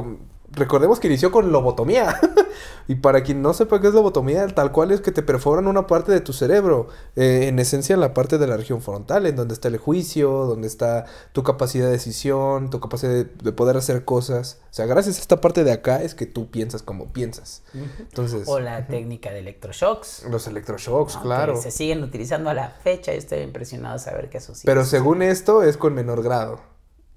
recordemos 0.52 1.00
que 1.00 1.08
inició 1.08 1.30
con 1.30 1.52
lobotomía. 1.52 2.18
y 2.88 2.96
para 2.96 3.22
quien 3.22 3.42
no 3.42 3.52
sepa 3.54 3.80
qué 3.80 3.88
es 3.88 3.94
lobotomía, 3.94 4.46
tal 4.48 4.72
cual 4.72 4.90
es 4.92 5.00
que 5.00 5.12
te 5.12 5.22
perforan 5.22 5.66
una 5.66 5.86
parte 5.86 6.12
de 6.12 6.20
tu 6.20 6.32
cerebro. 6.32 6.88
eh, 7.16 7.48
en 7.48 7.58
esencia, 7.58 7.96
la 7.96 8.14
parte 8.14 8.38
de 8.38 8.46
la 8.46 8.56
región 8.56 8.80
frontal, 8.82 9.26
en 9.26 9.36
donde 9.36 9.54
está 9.54 9.68
el 9.68 9.78
juicio, 9.78 10.30
donde 10.46 10.66
está 10.66 11.04
tu 11.32 11.42
capacidad 11.42 11.86
de 11.86 11.92
decisión, 11.92 12.70
tu 12.70 12.80
capacidad 12.80 13.12
de, 13.12 13.24
de 13.24 13.52
poder 13.52 13.76
hacer 13.76 14.04
cosas. 14.04 14.60
O 14.70 14.74
sea, 14.74 14.86
gracias 14.86 15.18
a 15.18 15.20
esta 15.20 15.40
parte 15.40 15.64
de 15.64 15.72
acá 15.72 16.02
es 16.02 16.14
que 16.14 16.26
tú 16.26 16.50
piensas 16.50 16.82
como 16.82 17.12
piensas. 17.12 17.62
Entonces, 17.98 18.46
O 18.48 18.60
la 18.60 18.86
técnica 18.86 19.30
de 19.30 19.40
electroshocks. 19.40 20.24
los 20.30 20.46
electroshocks, 20.46 21.16
¿no? 21.16 21.22
claro. 21.22 21.54
Que 21.54 21.60
se 21.60 21.70
siguen 21.70 22.02
utilizando 22.02 22.50
a 22.50 22.54
la 22.54 22.70
fecha 22.70 23.14
y 23.14 23.18
estoy 23.18 23.40
impresionado 23.40 23.94
de 23.94 24.00
saber 24.00 24.28
que 24.30 24.38
eso 24.38 24.54
sí. 24.54 24.62
Pero 24.64 24.84
según 24.84 25.22
esto 25.22 25.62
es 25.62 25.76
con 25.76 25.94
menor 25.94 26.22
grado. 26.22 26.60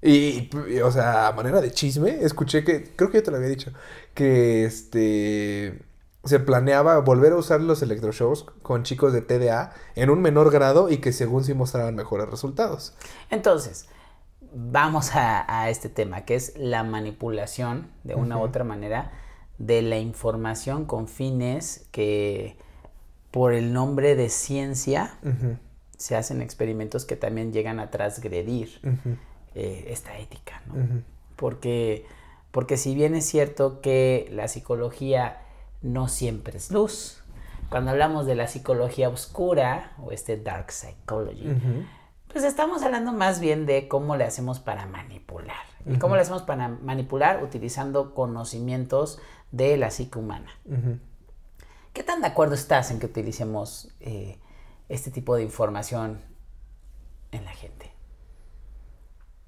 Y, 0.02 0.50
y, 0.68 0.80
o 0.80 0.90
sea, 0.90 1.28
a 1.28 1.32
manera 1.32 1.60
de 1.60 1.70
chisme, 1.70 2.22
escuché 2.22 2.64
que, 2.64 2.92
creo 2.96 3.10
que 3.10 3.18
yo 3.18 3.22
te 3.22 3.30
lo 3.30 3.36
había 3.36 3.48
dicho, 3.48 3.72
que 4.14 4.64
este 4.64 5.80
se 6.24 6.38
planeaba 6.38 6.98
volver 7.00 7.32
a 7.32 7.36
usar 7.36 7.60
los 7.60 7.82
electroshocks 7.82 8.44
con 8.62 8.84
chicos 8.84 9.12
de 9.12 9.22
TDA 9.22 9.72
en 9.96 10.08
un 10.08 10.20
menor 10.20 10.52
grado 10.52 10.88
y 10.88 10.98
que 10.98 11.12
según 11.12 11.42
sí 11.44 11.52
mostraban 11.52 11.96
mejores 11.96 12.28
resultados. 12.28 12.94
Entonces, 13.30 13.86
vamos 14.54 15.14
a, 15.14 15.62
a 15.62 15.68
este 15.68 15.88
tema, 15.88 16.24
que 16.24 16.36
es 16.36 16.52
la 16.56 16.84
manipulación, 16.84 17.88
de 18.04 18.14
una 18.14 18.38
u 18.38 18.42
otra 18.42 18.62
manera, 18.62 19.10
de 19.58 19.82
la 19.82 19.98
información 19.98 20.84
con 20.84 21.08
fines 21.08 21.86
que, 21.90 22.56
por 23.30 23.52
el 23.52 23.72
nombre 23.72 24.14
de 24.14 24.28
ciencia, 24.28 25.18
se 25.96 26.16
hacen 26.16 26.40
experimentos 26.40 27.04
que 27.04 27.16
también 27.16 27.52
llegan 27.52 27.80
a 27.80 27.90
transgredir. 27.90 28.80
Ujú, 28.84 29.16
eh, 29.54 29.86
esta 29.88 30.18
ética, 30.18 30.62
¿no? 30.66 31.02
Porque, 31.36 32.06
porque 32.50 32.76
si 32.76 32.94
bien 32.94 33.14
es 33.14 33.26
cierto 33.26 33.80
que 33.80 34.28
la 34.30 34.48
psicología 34.48 35.42
no 35.82 36.08
siempre 36.08 36.56
es 36.56 36.70
luz, 36.70 37.22
cuando 37.68 37.90
hablamos 37.90 38.26
de 38.26 38.34
la 38.34 38.48
psicología 38.48 39.08
oscura 39.08 39.92
o 40.02 40.12
este 40.12 40.36
dark 40.36 40.70
psychology, 40.70 41.48
pues 42.30 42.44
estamos 42.44 42.82
hablando 42.82 43.12
más 43.12 43.40
bien 43.40 43.66
de 43.66 43.88
cómo 43.88 44.16
le 44.16 44.24
hacemos 44.24 44.60
para 44.60 44.86
manipular. 44.86 45.72
¿Y 45.86 45.98
cómo 45.98 46.14
le 46.14 46.22
hacemos 46.22 46.42
para 46.42 46.68
manipular? 46.68 47.42
Utilizando 47.42 48.14
conocimientos 48.14 49.18
de 49.50 49.76
la 49.76 49.90
psique 49.90 50.18
humana. 50.18 50.50
¿Qué 51.92 52.02
tan 52.02 52.20
de 52.20 52.28
acuerdo 52.28 52.54
estás 52.54 52.90
en 52.90 52.98
que 52.98 53.06
utilicemos 53.06 53.94
eh, 54.00 54.38
este 54.88 55.10
tipo 55.10 55.36
de 55.36 55.42
información 55.42 56.20
en 57.32 57.44
la 57.44 57.52
gente? 57.52 57.91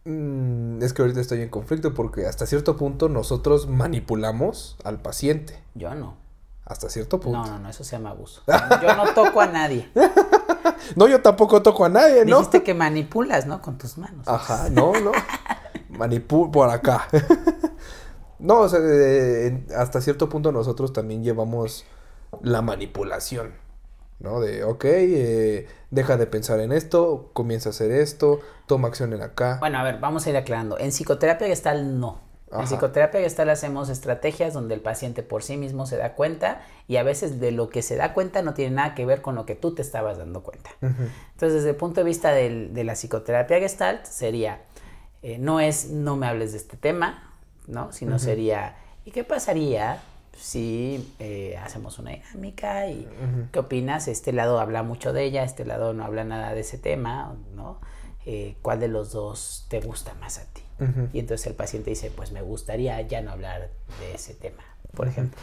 Mm, 0.04 0.82
es 0.82 0.92
que 0.92 1.02
ahorita 1.02 1.20
estoy 1.20 1.40
en 1.40 1.48
conflicto 1.48 1.94
porque 1.94 2.26
hasta 2.26 2.46
cierto 2.46 2.76
punto 2.76 3.08
nosotros 3.08 3.68
manipulamos 3.68 4.76
al 4.84 5.00
paciente. 5.00 5.62
Yo 5.74 5.94
no. 5.94 6.16
Hasta 6.66 6.88
cierto 6.88 7.20
punto. 7.20 7.38
No, 7.38 7.46
no, 7.46 7.58
no, 7.58 7.68
eso 7.68 7.84
se 7.84 7.96
llama 7.96 8.10
abuso. 8.10 8.42
Yo 8.82 8.96
no 8.96 9.12
toco 9.12 9.40
a 9.40 9.46
nadie. 9.46 9.90
No, 10.96 11.08
yo 11.08 11.20
tampoco 11.20 11.62
toco 11.62 11.84
a 11.84 11.88
nadie, 11.88 12.24
¿no? 12.24 12.36
Dijiste 12.38 12.62
que 12.62 12.74
manipulas, 12.74 13.46
¿no? 13.46 13.60
Con 13.62 13.78
tus 13.78 13.98
manos. 13.98 14.26
Ajá, 14.28 14.68
no, 14.70 14.92
no. 15.00 15.12
Manipul 15.88 16.50
por 16.50 16.70
acá. 16.70 17.08
no, 18.38 18.60
o 18.60 18.68
sea, 18.68 18.80
eh, 18.82 19.66
hasta 19.76 20.00
cierto 20.00 20.28
punto 20.28 20.52
nosotros 20.52 20.92
también 20.92 21.22
llevamos 21.22 21.84
la 22.42 22.62
manipulación, 22.62 23.54
¿no? 24.24 24.40
De, 24.40 24.64
ok, 24.64 24.84
eh, 24.86 25.68
deja 25.90 26.16
de 26.16 26.26
pensar 26.26 26.58
en 26.58 26.72
esto, 26.72 27.30
comienza 27.32 27.68
a 27.68 27.70
hacer 27.70 27.92
esto, 27.92 28.40
toma 28.66 28.88
acción 28.88 29.12
en 29.12 29.22
acá. 29.22 29.58
Bueno, 29.60 29.78
a 29.78 29.84
ver, 29.84 30.00
vamos 30.00 30.26
a 30.26 30.30
ir 30.30 30.36
aclarando. 30.36 30.76
En 30.78 30.88
psicoterapia 30.90 31.46
gestal 31.46 32.00
no. 32.00 32.20
En 32.52 32.66
psicoterapia 32.66 33.20
gestal 33.20 33.50
hacemos 33.50 33.88
estrategias 33.88 34.54
donde 34.54 34.74
el 34.74 34.80
paciente 34.80 35.24
por 35.24 35.42
sí 35.42 35.56
mismo 35.56 35.86
se 35.86 35.96
da 35.96 36.14
cuenta 36.14 36.60
y 36.86 36.96
a 36.98 37.02
veces 37.02 37.40
de 37.40 37.50
lo 37.50 37.68
que 37.68 37.82
se 37.82 37.96
da 37.96 38.14
cuenta 38.14 38.42
no 38.42 38.54
tiene 38.54 38.76
nada 38.76 38.94
que 38.94 39.04
ver 39.04 39.22
con 39.22 39.34
lo 39.34 39.44
que 39.44 39.56
tú 39.56 39.74
te 39.74 39.82
estabas 39.82 40.18
dando 40.18 40.42
cuenta. 40.44 40.70
Entonces, 40.80 41.52
desde 41.54 41.70
el 41.70 41.76
punto 41.76 42.00
de 42.00 42.04
vista 42.04 42.30
del- 42.32 42.72
de 42.72 42.84
la 42.84 42.92
psicoterapia 42.94 43.58
gestalt, 43.58 44.04
sería, 44.04 44.60
eh, 45.22 45.38
no 45.38 45.58
es 45.58 45.90
no 45.90 46.16
me 46.16 46.28
hables 46.28 46.52
de 46.52 46.58
este 46.58 46.76
tema, 46.76 47.32
¿no? 47.66 47.90
Sino 47.92 48.20
sería, 48.20 48.76
¿y 49.04 49.10
qué 49.10 49.24
pasaría 49.24 50.00
si 50.36 51.14
eh, 51.18 51.56
hacemos 51.62 51.98
una 51.98 52.10
dinámica? 52.10 52.88
¿Y 52.88 53.08
qué 53.52 53.58
opinas? 53.58 54.08
Este 54.08 54.32
lado 54.32 54.60
habla 54.60 54.82
mucho 54.82 55.12
de 55.12 55.24
ella, 55.24 55.44
este 55.44 55.64
lado 55.64 55.92
no 55.92 56.04
habla 56.04 56.24
nada 56.24 56.54
de 56.54 56.60
ese 56.60 56.78
tema, 56.78 57.36
¿no? 57.54 57.80
Eh, 58.26 58.56
¿Cuál 58.62 58.80
de 58.80 58.88
los 58.88 59.12
dos 59.12 59.66
te 59.68 59.80
gusta 59.80 60.14
más 60.14 60.38
a 60.38 60.44
ti? 60.52 60.62
Y 61.12 61.20
entonces 61.20 61.46
el 61.46 61.54
paciente 61.54 61.90
dice, 61.90 62.10
pues 62.10 62.32
me 62.32 62.42
gustaría 62.42 63.00
ya 63.02 63.22
no 63.22 63.30
hablar 63.30 63.70
de 64.00 64.14
ese 64.14 64.34
tema, 64.34 64.64
por 64.94 65.06
ejemplo, 65.06 65.40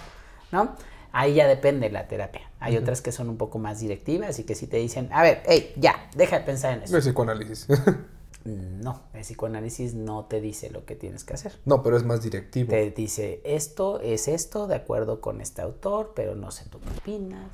¿no? 0.52 0.76
Ahí 1.14 1.36
ya 1.36 1.48
depende 1.48 1.90
la 1.90 2.08
terapia. 2.08 2.42
Hay 2.60 2.78
otras 2.78 3.02
que 3.02 3.12
son 3.12 3.30
un 3.30 3.38
poco 3.38 3.58
más 3.58 3.80
directivas 3.80 4.40
y 4.40 4.44
que 4.44 4.56
si 4.56 4.68
te 4.68 4.78
dicen, 4.78 5.10
a 5.12 5.22
ver, 5.24 5.42
hey, 5.46 5.74
ya, 5.78 6.10
deja 6.16 6.40
de 6.40 6.46
pensar 6.46 6.74
en 6.74 6.84
eso. 6.84 6.96
El 6.96 7.02
psicoanálisis. 7.02 7.68
No, 8.46 9.04
el 9.14 9.22
psicoanálisis 9.22 9.94
no 9.94 10.26
te 10.26 10.42
dice 10.42 10.70
lo 10.70 10.86
que 10.86 10.96
tienes 10.96 11.24
que 11.24 11.34
hacer. 11.34 11.60
no, 11.66 11.84
pero 11.84 11.98
es 11.98 12.04
más 12.04 12.24
directivo. 12.24 12.70
Te 12.70 12.90
dice, 12.92 13.42
esto 13.44 14.00
es 14.00 14.28
esto, 14.28 14.68
de 14.68 14.76
acuerdo 14.76 15.22
con 15.22 15.42
este 15.42 15.62
autor, 15.62 16.14
pero 16.16 16.36
no 16.36 16.52
sé 16.52 16.66
tú 16.70 16.80
qué 16.80 16.90
opinas. 17.00 17.48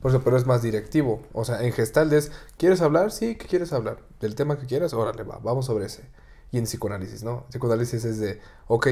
Por 0.00 0.12
eso, 0.12 0.22
pero 0.22 0.36
es 0.36 0.46
más 0.46 0.62
directivo. 0.62 1.22
O 1.32 1.44
sea, 1.44 1.62
en 1.62 1.72
Gestalt 1.72 2.12
es, 2.12 2.30
¿quieres 2.56 2.80
hablar? 2.80 3.10
Sí, 3.10 3.34
¿qué 3.34 3.46
quieres 3.46 3.72
hablar? 3.72 3.98
Del 4.20 4.34
tema 4.34 4.58
que 4.58 4.66
quieras, 4.66 4.94
órale, 4.94 5.24
va, 5.24 5.38
vamos 5.42 5.66
sobre 5.66 5.86
ese. 5.86 6.04
Y 6.52 6.58
en 6.58 6.64
psicoanálisis, 6.64 7.24
¿no? 7.24 7.46
Psicoanálisis 7.48 8.04
es 8.04 8.18
de, 8.18 8.40
ok, 8.68 8.86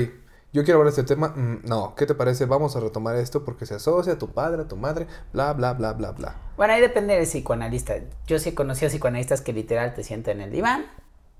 yo 0.52 0.64
quiero 0.64 0.78
hablar 0.78 0.94
de 0.94 1.00
este 1.00 1.14
tema, 1.14 1.28
mm, 1.28 1.60
no, 1.64 1.94
¿qué 1.94 2.06
te 2.06 2.14
parece? 2.14 2.46
Vamos 2.46 2.76
a 2.76 2.80
retomar 2.80 3.14
esto 3.16 3.44
porque 3.44 3.66
se 3.66 3.74
asocia 3.74 4.14
a 4.14 4.18
tu 4.18 4.28
padre, 4.28 4.62
a 4.62 4.68
tu 4.68 4.76
madre, 4.76 5.06
bla, 5.32 5.52
bla, 5.52 5.74
bla, 5.74 5.92
bla, 5.92 6.12
bla. 6.12 6.34
Bueno, 6.56 6.72
ahí 6.72 6.80
depende 6.80 7.14
del 7.14 7.24
psicoanalista. 7.24 7.94
Yo 8.26 8.38
sí 8.38 8.52
conocí 8.52 8.84
a 8.84 8.88
psicoanalistas 8.88 9.42
que 9.42 9.52
literal 9.52 9.94
te 9.94 10.02
sientan 10.02 10.36
en 10.36 10.42
el 10.42 10.52
diván, 10.52 10.86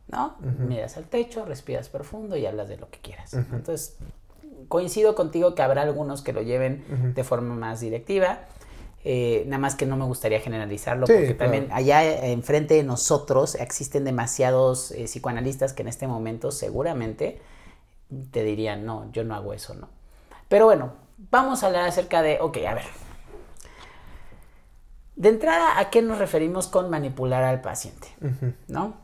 ¿no? 0.09 0.36
Miras 0.59 0.96
al 0.96 1.04
techo, 1.04 1.44
respiras 1.44 1.88
profundo 1.88 2.36
y 2.36 2.46
hablas 2.46 2.68
de 2.68 2.76
lo 2.76 2.90
que 2.90 2.98
quieras. 3.00 3.34
Entonces, 3.34 3.96
coincido 4.68 5.14
contigo 5.14 5.54
que 5.54 5.62
habrá 5.62 5.82
algunos 5.82 6.22
que 6.22 6.32
lo 6.32 6.42
lleven 6.42 7.12
de 7.14 7.24
forma 7.24 7.54
más 7.54 7.80
directiva. 7.80 8.40
Eh, 9.09 9.44
nada 9.46 9.59
más 9.61 9.76
que 9.76 9.86
no 9.86 9.96
me 9.96 10.04
gustaría 10.04 10.40
generalizarlo, 10.40 11.07
Sí, 11.07 11.12
porque 11.12 11.36
claro. 11.36 11.52
también 11.52 11.72
allá 11.72 12.04
eh, 12.04 12.32
enfrente 12.32 12.74
de 12.74 12.82
nosotros 12.82 13.54
existen 13.54 14.04
demasiados 14.04 14.90
eh, 14.90 15.04
psicoanalistas 15.04 15.72
que 15.72 15.82
en 15.82 15.88
este 15.88 16.09
momento 16.09 16.50
seguramente 16.50 17.40
te 18.32 18.42
dirían, 18.42 18.84
no, 18.84 19.09
yo 19.12 19.22
no 19.22 19.36
hago 19.36 19.52
eso, 19.52 19.74
¿no? 19.74 19.88
Pero 20.48 20.64
bueno, 20.64 20.94
vamos 21.30 21.62
a 21.62 21.66
hablar 21.66 21.86
acerca 21.88 22.20
de, 22.20 22.38
ok, 22.40 22.57
a 22.68 22.74
ver. 22.74 22.84
De 25.14 25.28
entrada, 25.28 25.78
¿a 25.78 25.88
qué 25.90 26.02
nos 26.02 26.18
referimos 26.18 26.66
con 26.66 26.90
manipular 26.90 27.44
al 27.44 27.61
paciente? 27.61 28.09
¿No? 28.68 28.94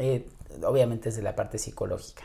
Eh, 0.00 0.26
obviamente 0.64 1.10
es 1.10 1.16
de 1.16 1.22
la 1.22 1.36
parte 1.36 1.58
psicológica. 1.58 2.22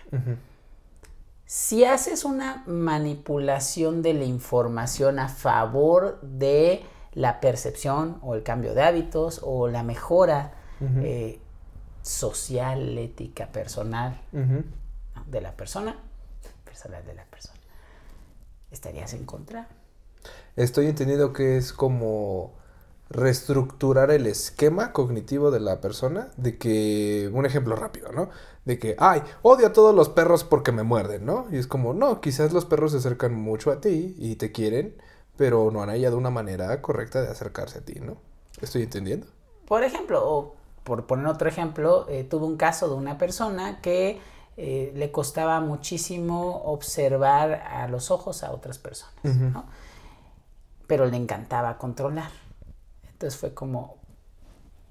Si 1.45 1.84
haces 1.84 2.23
una 2.23 2.63
manipulación 2.67 4.01
de 4.01 4.13
la 4.13 4.23
información 4.23 5.19
a 5.19 5.28
favor 5.28 6.19
de 6.21 6.84
la 7.11 7.41
percepción 7.41 8.17
o 8.21 8.34
el 8.34 8.43
cambio 8.43 8.73
de 8.73 8.82
hábitos 8.82 9.41
o 9.43 9.67
la 9.67 9.84
mejora 9.84 10.53
eh, 10.82 11.39
social, 12.01 12.97
ética, 12.97 13.51
personal 13.51 14.21
de 14.32 15.41
la 15.41 15.51
persona, 15.51 15.99
personal 16.63 17.05
de 17.05 17.13
la 17.13 17.26
persona, 17.26 17.59
estarías 18.71 19.13
en 19.13 19.26
contra. 19.26 19.67
Estoy 20.55 20.88
entendiendo 20.88 21.34
que 21.34 21.57
es 21.57 21.73
como 21.73 22.53
reestructurar 23.10 24.12
el 24.12 24.26
esquema 24.28 24.91
cognitivo 24.91 25.51
de 25.51 25.60
la 25.60 25.80
persona, 25.80 26.30
de 26.38 26.58
que, 26.58 27.30
un 27.34 27.45
ejemplo 27.45 27.76
rápido, 27.76 28.12
¿no? 28.12 28.30
De 28.66 28.80
que, 28.80 28.95
ay, 28.99 29.22
odio 29.41 29.68
a 29.68 29.74
todos 29.74 29.93
los 29.93 30.10
perros 30.10 30.43
porque 30.43 30.72
me 30.72 30.84
muerden, 30.84 31.26
¿no? 31.26 31.47
Y 31.51 31.58
es 31.58 31.68
como, 31.68 31.93
no, 31.93 32.20
quizás 32.20 32.51
los 32.51 32.66
perros 32.66 32.91
se 32.91 32.97
acercan 32.97 33.36
mucho 33.36 33.72
a 33.72 33.80
ti 33.80 34.16
y 34.18 34.36
te 34.38 34.51
quieren, 34.51 34.95
pero 35.38 35.70
no 35.72 35.84
han 35.84 35.89
hallado 35.89 36.18
una 36.18 36.32
manera 36.32 36.82
correcta 36.82 37.22
de 37.22 37.30
acercarse 37.30 37.80
a 37.80 37.82
ti, 37.86 37.99
¿no? 37.99 38.18
Estoy 38.62 38.84
entendiendo. 38.84 39.28
Por 39.68 39.84
ejemplo, 39.84 40.22
o 40.28 40.56
por 40.84 41.06
poner 41.06 41.28
otro 41.28 41.47
ejemplo, 41.47 42.08
eh, 42.10 42.24
tuve 42.24 42.45
un 42.45 42.58
caso 42.58 42.88
de 42.88 42.95
una 42.95 43.18
persona 43.18 43.82
que 43.82 44.20
eh, 44.58 44.93
le 44.95 45.12
costaba 45.12 45.60
muchísimo 45.60 46.64
observar 46.64 47.53
a 47.53 47.88
los 47.88 48.10
ojos 48.10 48.43
a 48.43 48.51
otras 48.51 48.78
personas, 48.78 49.14
¿no? 49.24 49.66
Pero 50.88 51.06
le 51.08 51.18
encantaba 51.18 51.78
controlar. 51.78 52.45
Entonces 53.16 53.39
fue 53.39 53.53
como, 53.53 53.95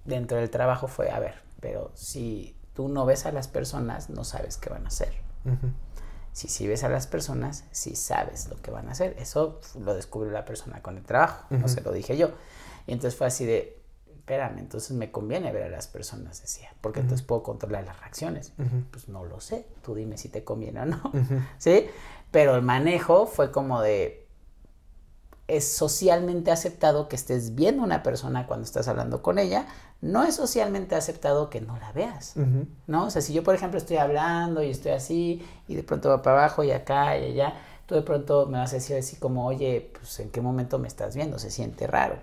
dentro 0.07 0.39
del 0.39 0.49
trabajo 0.49 0.89
fue, 0.89 1.11
a 1.11 1.19
ver, 1.21 1.35
pero 1.61 1.93
si 1.95 2.57
tú 2.73 2.89
no 2.89 3.05
ves 3.05 3.27
a 3.27 3.33
las 3.33 3.49
personas, 3.49 4.09
no 4.09 4.25
sabes 4.25 4.57
qué 4.57 4.71
van 4.71 4.87
a 4.87 4.89
hacer. 4.89 5.13
Si 6.33 6.49
sí 6.49 6.67
ves 6.67 6.85
a 6.85 6.89
las 6.89 7.07
personas, 7.07 7.65
sí 7.71 7.95
sabes 7.95 8.49
lo 8.49 8.57
que 8.63 8.71
van 8.71 8.89
a 8.89 8.93
hacer. 8.93 9.15
Eso 9.19 9.61
lo 9.79 9.95
descubrió 9.95 10.33
la 10.33 10.47
persona 10.47 10.81
con 10.81 10.97
el 10.97 11.05
trabajo, 11.05 11.45
no 11.51 11.69
se 11.69 11.83
lo 11.83 11.93
dije 11.93 12.17
yo. 12.17 12.31
Y 12.87 12.93
entonces 12.93 13.15
fue 13.15 13.27
así 13.27 13.45
de, 13.45 13.79
espérame, 14.07 14.59
entonces 14.59 14.93
me 14.93 15.13
conviene 15.13 15.53
ver 15.53 15.65
a 15.65 15.69
las 15.69 15.87
personas, 15.87 16.41
decía, 16.41 16.71
porque 16.81 17.01
entonces 17.01 17.27
puedo 17.27 17.43
controlar 17.43 17.85
las 17.85 18.01
reacciones. 18.01 18.55
Pues 18.91 19.07
no 19.09 19.23
lo 19.27 19.39
sé, 19.41 19.67
tú 19.83 19.95
dime 19.95 20.17
si 20.17 20.31
te 20.31 20.45
conviene 20.45 20.81
o 20.81 20.87
no, 20.87 21.13
¿sí? 21.59 21.89
Pero 22.31 22.57
el 22.57 22.63
manejo 22.63 23.27
fue 23.27 23.53
como 23.53 23.83
de, 23.83 24.24
es 25.47 25.69
socialmente 25.69 26.51
aceptado 26.51 27.09
que 27.09 27.17
estés 27.17 27.55
viendo 27.55 27.83
a 27.83 27.85
una 27.85 28.03
persona 28.03 28.47
cuando 28.47 28.65
estás 28.65 28.89
hablando 28.89 29.23
con 29.23 29.39
ella, 29.39 29.67
no 30.01 30.25
es 30.25 30.35
socialmente 30.37 30.95
aceptado 30.95 31.51
que 31.51 31.61
no 31.61 31.77
la 31.79 31.93
veas, 31.93 32.35
¿no? 32.87 33.07
O 33.07 33.11
sea, 33.11 33.23
si 33.23 33.33
yo, 33.33 33.43
por 33.43 33.55
ejemplo, 33.55 33.79
estoy 33.79 33.97
hablando 33.97 34.63
y 34.63 34.71
estoy 34.71 34.93
así, 34.93 35.47
y 35.69 35.75
de 35.75 35.83
pronto 35.83 36.09
va 36.09 36.23
para 36.23 36.39
abajo 36.39 36.65
y 36.65 36.71
acá 36.71 37.19
y 37.19 37.33
allá, 37.33 37.55
tú 37.87 37.95
de 37.95 38.03
pronto 38.03 38.47
me 38.47 38.59
vas 38.59 38.73
a 38.73 38.77
decir 38.77 38.97
así 38.97 39.17
como, 39.17 39.47
oye, 39.47 39.93
pues 39.99 40.19
en 40.21 40.31
qué 40.31 40.41
momento 40.41 40.79
me 40.79 40.89
estás 40.89 41.15
viendo, 41.15 41.39
se 41.39 41.51
siente 41.51 41.87
raro. 41.87 42.19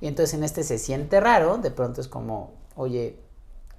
Y 0.00 0.08
entonces 0.08 0.34
en 0.34 0.44
este 0.44 0.62
se 0.62 0.78
siente 0.78 1.20
raro, 1.20 1.58
de 1.58 1.70
pronto 1.70 2.00
es 2.00 2.08
como, 2.08 2.52
oye, 2.74 3.18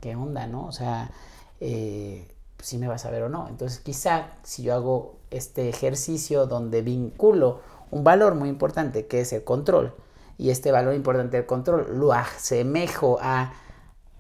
¿qué 0.01 0.15
onda, 0.15 0.47
no? 0.47 0.65
O 0.65 0.71
sea, 0.71 1.11
eh, 1.59 2.27
si 2.59 2.77
me 2.77 2.87
vas 2.87 3.05
a 3.05 3.11
ver 3.11 3.23
o 3.23 3.29
no. 3.29 3.47
Entonces 3.47 3.79
quizá 3.79 4.31
si 4.43 4.63
yo 4.63 4.73
hago 4.73 5.17
este 5.29 5.69
ejercicio 5.69 6.47
donde 6.47 6.81
vinculo 6.81 7.61
un 7.91 8.03
valor 8.03 8.35
muy 8.35 8.49
importante 8.49 9.07
que 9.07 9.21
es 9.21 9.33
el 9.33 9.43
control, 9.43 9.93
y 10.37 10.51
este 10.51 10.71
valor 10.71 10.93
importante 10.93 11.37
del 11.37 11.45
control 11.45 11.97
lo 11.97 12.13
asemejo 12.13 13.17
a, 13.21 13.53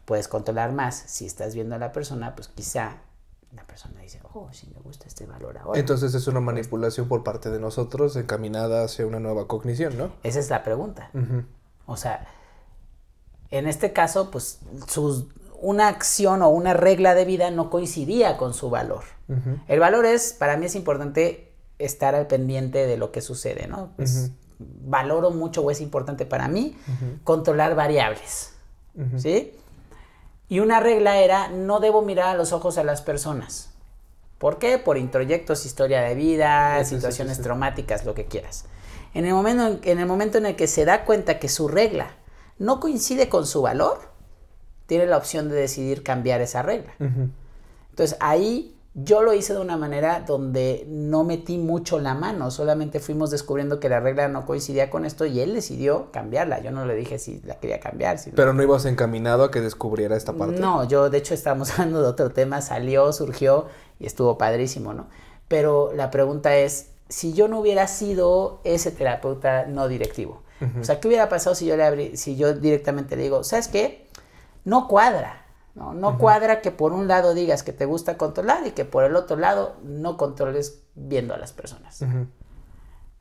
puedes 0.05 0.27
controlar 0.27 0.71
más, 0.71 0.95
si 0.95 1.25
estás 1.25 1.53
viendo 1.53 1.75
a 1.75 1.77
la 1.77 1.91
persona, 1.91 2.35
pues 2.35 2.47
quizá 2.47 2.97
la 3.55 3.63
persona 3.65 4.01
dice, 4.01 4.19
oh, 4.33 4.49
sí 4.51 4.69
me 4.73 4.81
gusta 4.81 5.07
este 5.07 5.25
valor 5.25 5.57
ahora. 5.57 5.79
Entonces 5.79 6.13
es 6.13 6.27
una 6.27 6.39
manipulación 6.39 7.07
por 7.07 7.23
parte 7.23 7.49
de 7.49 7.59
nosotros 7.59 8.15
encaminada 8.15 8.83
hacia 8.83 9.05
una 9.05 9.19
nueva 9.19 9.47
cognición, 9.47 9.97
¿no? 9.97 10.11
Esa 10.23 10.39
es 10.39 10.49
la 10.49 10.63
pregunta. 10.63 11.11
O 11.85 11.97
sea, 11.97 12.27
en 13.49 13.67
este 13.67 13.93
caso, 13.93 14.29
pues 14.31 14.59
sus, 14.87 15.27
una 15.61 15.87
acción 15.87 16.41
o 16.41 16.49
una 16.49 16.73
regla 16.73 17.13
de 17.13 17.25
vida 17.25 17.49
no 17.51 17.69
coincidía 17.69 18.37
con 18.37 18.53
su 18.53 18.69
valor. 18.69 19.03
El 19.67 19.79
valor 19.79 20.05
es, 20.05 20.33
para 20.33 20.55
mí 20.57 20.67
es 20.67 20.75
importante 20.75 21.46
estar 21.79 22.15
al 22.15 22.27
pendiente 22.27 22.85
de 22.87 22.97
lo 22.97 23.11
que 23.11 23.21
sucede, 23.21 23.67
¿no? 23.67 23.91
Pues, 23.95 24.31
Valoro 24.59 25.29
mucho 25.31 25.61
o 25.61 25.69
es 25.69 25.81
importante 25.81 26.25
para 26.25 26.47
mí 26.47 26.75
controlar 27.23 27.75
variables, 27.75 28.53
¿sí? 29.17 29.53
Y 30.49 30.59
una 30.61 30.79
regla 30.79 31.17
era, 31.19 31.49
no 31.49 31.79
debo 31.79 32.01
mirar 32.01 32.29
a 32.29 32.33
los 32.37 32.53
ojos 32.53 32.77
a 32.77 32.83
las 32.83 33.01
personas. 33.01 33.69
¿Por 34.39 34.57
qué? 34.59 34.77
Por 34.79 34.97
introyectos, 34.97 35.65
historia 35.65 36.01
de 36.01 36.15
vida, 36.15 36.83
Sí, 36.85 36.95
situaciones 36.95 37.33
sí, 37.35 37.41
sí. 37.41 37.43
traumáticas, 37.43 38.05
lo 38.05 38.13
que 38.13 38.25
quieras. 38.25 38.65
En 39.13 39.25
el, 39.25 39.33
momento, 39.33 39.67
en- 39.67 39.79
en 39.83 39.99
el 39.99 40.05
momento 40.05 40.37
en 40.37 40.45
el 40.45 40.55
que 40.55 40.67
se 40.67 40.85
da 40.85 41.05
cuenta 41.05 41.37
que 41.39 41.49
su 41.49 41.67
regla 41.67 42.15
no 42.59 42.79
coincide 42.79 43.29
con 43.29 43.45
su 43.45 43.61
valor, 43.61 43.99
tiene 44.85 45.05
la 45.05 45.17
opción 45.17 45.49
de 45.49 45.55
decidir 45.55 46.01
cambiar 46.01 46.39
esa 46.41 46.61
regla. 46.61 46.93
Entonces 47.89 48.17
ahí 48.21 48.73
yo 48.99 49.21
lo 49.21 49.33
hice 49.35 49.53
de 49.53 49.59
una 49.59 49.77
manera 49.77 50.23
donde 50.25 50.83
no 50.89 51.23
metí 51.23 51.59
mucho 51.59 51.99
la 51.99 52.15
mano, 52.15 52.49
solamente 52.49 52.99
fuimos 52.99 53.29
descubriendo 53.29 53.79
que 53.79 53.89
la 53.89 53.99
regla 53.99 54.27
no 54.27 54.47
coincidía 54.47 54.89
con 54.89 55.05
esto 55.05 55.27
y 55.27 55.39
él 55.39 55.53
decidió 55.53 56.11
cambiarla. 56.11 56.61
Yo 56.63 56.71
no 56.71 56.83
le 56.83 56.95
dije 56.95 57.19
si 57.19 57.39
la 57.45 57.59
quería 57.59 57.79
cambiar. 57.79 58.17
Si. 58.17 58.31
Pero 58.31 58.53
no 58.53 58.63
ibas 58.63 58.85
encaminado 58.85 59.43
a 59.43 59.51
que 59.51 59.61
descubriera 59.61 60.17
esta 60.17 60.33
parte. 60.33 60.59
No, 60.59 60.83
yo 60.87 61.11
de 61.11 61.19
hecho 61.19 61.35
estábamos 61.35 61.69
hablando 61.79 62.01
de 62.01 62.07
otro 62.07 62.31
tema, 62.31 62.61
salió, 62.61 63.13
surgió 63.13 63.67
y 63.99 64.07
estuvo 64.07 64.37
padrísimo, 64.39 64.93
¿no? 64.93 65.07
Pero 65.47 65.91
la 65.93 66.09
pregunta 66.09 66.57
es, 66.57 66.87
si 67.07 67.33
yo 67.33 67.47
no 67.47 67.59
hubiera 67.59 67.87
sido 67.87 68.61
ese 68.63 68.89
terapeuta 68.91 69.65
no 69.67 69.87
directivo, 69.87 70.41
o 70.81 70.83
sea, 70.83 70.99
¿qué 70.99 71.07
hubiera 71.07 71.29
pasado 71.29 71.55
si 71.55 71.67
yo, 71.67 71.77
le 71.77 71.83
abrí- 71.83 72.15
si 72.15 72.35
yo 72.35 72.53
directamente 72.55 73.15
le 73.15 73.21
digo, 73.23 73.43
¿sabes 73.43 73.67
qué? 73.67 74.07
No 74.65 74.87
cuadra, 74.87 75.45
¿no? 75.77 75.93
No 75.93 76.17
cuadra 76.17 76.61
que 76.61 76.71
por 76.71 76.91
un 76.91 77.07
lado 77.07 77.33
digas 77.33 77.61
que 77.63 77.71
te 77.71 77.85
gusta 77.85 78.17
controlar 78.17 78.65
y 78.65 78.71
que 78.71 78.83
por 78.83 79.03
el 79.03 79.15
otro 79.15 79.37
lado 79.37 79.75
no 79.83 80.17
controles 80.17 80.81
viendo 80.95 81.33
a 81.33 81.37
las 81.37 81.53
personas. 81.53 82.01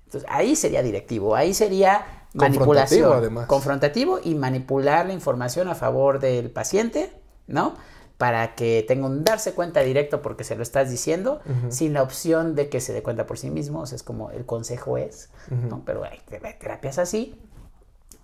Entonces, 0.07 0.29
ahí 0.33 0.57
sería 0.57 0.83
directivo, 0.83 1.35
ahí 1.37 1.53
sería 1.53 2.07
manipulación. 2.33 3.03
Confrontativo, 3.03 3.13
además. 3.15 3.47
Confrontativo 3.47 4.21
y 4.23 4.35
manipular 4.35 5.07
la 5.07 5.13
información 5.13 5.69
a 5.69 5.75
favor 5.75 6.19
del 6.21 6.51
paciente, 6.51 7.13
¿no? 7.47 7.75
Para 8.17 8.55
que 8.55 8.83
tenga 8.89 9.07
un 9.07 9.25
darse 9.25 9.53
cuenta 9.53 9.81
directo 9.81 10.23
porque 10.23 10.43
se 10.45 10.57
lo 10.57 10.63
estás 10.63 10.89
diciendo, 10.91 11.41
sin 11.71 11.93
la 11.93 12.03
opción 12.03 12.55
de 12.55 12.71
que 12.71 12.81
se 12.81 12.95
dé 12.95 13.03
cuenta 13.03 13.27
por 13.27 13.37
sí 13.37 13.51
mismo. 13.51 13.81
O 13.81 13.87
sea, 13.87 13.97
es 13.97 14.03
como 14.03 14.31
el 14.31 14.47
consejo 14.47 14.97
es, 14.97 15.29
¿no? 15.51 15.83
Pero 15.85 16.05
hay 16.05 16.21
te- 16.27 16.41
hay 16.43 16.55
terapias 16.59 16.99
así. 16.99 17.39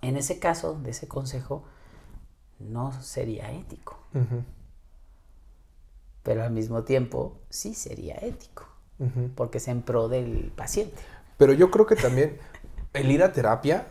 En 0.01 0.16
ese 0.16 0.39
caso, 0.39 0.78
de 0.83 0.91
ese 0.93 1.09
consejo, 1.09 1.64
no 2.70 2.92
sería 3.02 3.50
ético. 3.52 3.98
pero 6.22 6.44
al 6.44 6.52
mismo 6.52 6.84
tiempo 6.84 7.38
sí 7.50 7.74
sería 7.74 8.14
ético, 8.16 8.64
porque 9.34 9.58
es 9.58 9.68
en 9.68 9.82
pro 9.82 10.08
del 10.08 10.52
paciente. 10.54 11.02
Pero 11.36 11.52
yo 11.52 11.70
creo 11.70 11.86
que 11.86 11.96
también 11.96 12.38
el 12.92 13.10
ir 13.10 13.22
a 13.22 13.32
terapia, 13.32 13.88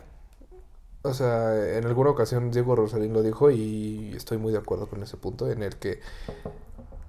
o 1.02 1.12
sea, 1.12 1.76
en 1.76 1.84
alguna 1.84 2.10
ocasión 2.10 2.50
Diego 2.50 2.76
Rosalín 2.76 3.12
lo 3.12 3.22
dijo 3.22 3.50
y 3.50 4.14
estoy 4.16 4.38
muy 4.38 4.52
de 4.52 4.58
acuerdo 4.58 4.86
con 4.86 5.02
ese 5.02 5.16
punto 5.16 5.50
en 5.50 5.62
el 5.62 5.76
que 5.76 6.00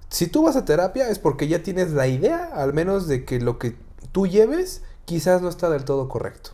si 0.08 0.26
tú 0.26 0.42
vas 0.44 0.56
a 0.56 0.64
terapia 0.64 1.08
es 1.08 1.18
porque 1.18 1.48
ya 1.48 1.62
tienes 1.62 1.92
la 1.92 2.06
idea, 2.06 2.50
al 2.54 2.72
menos 2.72 3.08
de 3.08 3.24
que 3.24 3.40
lo 3.40 3.58
que 3.58 3.76
tú 4.12 4.26
lleves 4.26 4.82
quizás 5.04 5.42
no 5.42 5.48
está 5.48 5.70
del 5.70 5.84
todo 5.84 6.08
correcto. 6.08 6.50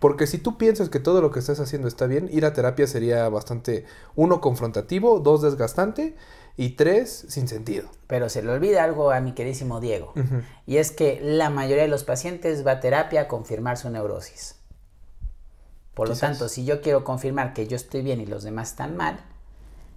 Porque 0.00 0.26
si 0.26 0.38
tú 0.38 0.58
piensas 0.58 0.88
que 0.88 0.98
todo 0.98 1.20
lo 1.20 1.30
que 1.30 1.38
estás 1.38 1.60
haciendo 1.60 1.86
está 1.86 2.06
bien, 2.06 2.28
ir 2.32 2.44
a 2.44 2.52
terapia 2.52 2.86
sería 2.86 3.28
bastante, 3.28 3.84
uno, 4.16 4.40
confrontativo, 4.40 5.20
dos, 5.20 5.42
desgastante 5.42 6.16
y 6.56 6.70
tres, 6.70 7.26
sin 7.28 7.46
sentido. 7.46 7.88
Pero 8.08 8.28
se 8.28 8.42
le 8.42 8.50
olvida 8.50 8.82
algo 8.82 9.12
a 9.12 9.20
mi 9.20 9.32
queridísimo 9.32 9.80
Diego. 9.80 10.12
Y 10.66 10.78
es 10.78 10.90
que 10.90 11.20
la 11.22 11.50
mayoría 11.50 11.84
de 11.84 11.88
los 11.88 12.02
pacientes 12.02 12.66
va 12.66 12.72
a 12.72 12.80
terapia 12.80 13.22
a 13.22 13.28
confirmar 13.28 13.76
su 13.76 13.88
neurosis. 13.90 14.56
Por 15.94 16.08
lo 16.08 16.16
tanto, 16.16 16.48
si 16.48 16.64
yo 16.64 16.80
quiero 16.80 17.04
confirmar 17.04 17.54
que 17.54 17.66
yo 17.66 17.76
estoy 17.76 18.02
bien 18.02 18.20
y 18.20 18.26
los 18.26 18.42
demás 18.42 18.70
están 18.70 18.96
mal, 18.96 19.20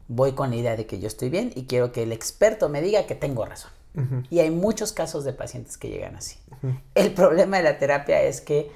voy 0.08 0.34
con 0.34 0.50
la 0.50 0.56
idea 0.58 0.76
de 0.76 0.86
que 0.86 1.00
yo 1.00 1.08
estoy 1.08 1.30
bien 1.30 1.52
y 1.56 1.66
quiero 1.66 1.92
que 1.92 2.04
el 2.04 2.12
experto 2.12 2.70
me 2.70 2.82
diga 2.82 3.06
que 3.06 3.16
tengo 3.16 3.46
razón. 3.46 3.72
Y 4.30 4.40
hay 4.40 4.52
muchos 4.52 4.94
casos 4.94 5.26
de 5.26 5.34
pacientes 5.34 5.78
que 5.78 5.90
llegan 5.90 6.16
así. 6.16 6.38
El 6.96 7.14
problema 7.14 7.58
de 7.58 7.64
la 7.64 7.78
terapia 7.78 8.22
es 8.22 8.42
que 8.42 8.72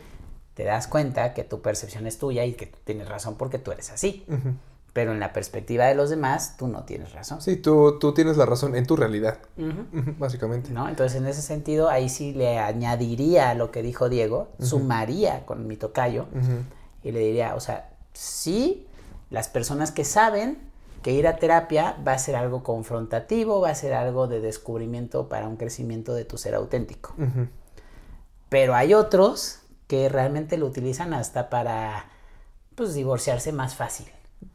te 0.56 0.64
das 0.64 0.88
cuenta 0.88 1.34
que 1.34 1.44
tu 1.44 1.62
percepción 1.62 2.08
es 2.08 2.18
tuya 2.18 2.46
y 2.46 2.54
que 2.54 2.66
tú 2.66 2.80
tienes 2.84 3.08
razón 3.08 3.36
porque 3.36 3.60
tú 3.60 3.72
eres 3.72 3.92
así. 3.92 4.26
Pero 4.94 5.12
en 5.12 5.20
la 5.20 5.34
perspectiva 5.34 5.86
de 5.86 5.96
los 5.96 6.10
demás, 6.10 6.56
tú 6.58 6.70
no 6.70 6.86
tienes 6.86 7.12
razón. 7.12 7.42
Sí, 7.42 7.58
tú, 7.58 8.00
tú 8.00 8.14
tienes 8.14 8.38
la 8.38 8.46
razón 8.46 8.76
en 8.76 8.88
tu 8.88 8.96
realidad, 8.96 9.40
básicamente. 10.18 10.72
¿No? 10.72 10.88
Entonces, 10.88 11.20
en 11.20 11.28
ese 11.28 11.42
sentido, 11.42 11.90
ahí 11.90 12.08
sí 12.08 12.32
le 12.34 12.60
añadiría 12.60 13.50
a 13.50 13.54
lo 13.56 13.72
que 13.72 13.84
dijo 13.84 14.08
Diego, 14.08 14.48
sumaría 14.60 15.46
con 15.46 15.68
mi 15.68 15.76
tocayo 15.76 16.28
y 17.04 17.12
le 17.12 17.20
diría, 17.20 17.56
o 17.56 17.60
sea, 17.60 17.90
sí, 18.14 18.88
las 19.30 19.50
personas 19.50 19.92
que 19.92 20.06
saben 20.06 20.58
que 21.04 21.12
ir 21.12 21.28
a 21.28 21.36
terapia 21.36 21.98
va 22.08 22.14
a 22.14 22.18
ser 22.18 22.38
algo 22.38 22.64
confrontativo, 22.64 23.60
va 23.60 23.72
a 23.72 23.76
ser 23.76 23.94
algo 23.94 24.28
de 24.28 24.40
descubrimiento 24.40 25.28
para 25.28 25.50
un 25.50 25.58
crecimiento 25.58 26.14
de 26.14 26.24
tu 26.24 26.38
ser 26.38 26.56
auténtico. 26.56 27.14
Pero 28.48 28.74
hay 28.74 28.94
otros 28.94 29.60
que 29.88 30.10
realmente 30.10 30.58
lo 30.58 30.66
utilizan 30.66 31.14
hasta 31.14 31.50
para, 31.50 32.06
pues, 32.76 32.94
divorciarse 32.94 33.52
más 33.52 33.76
fácil. 33.76 34.08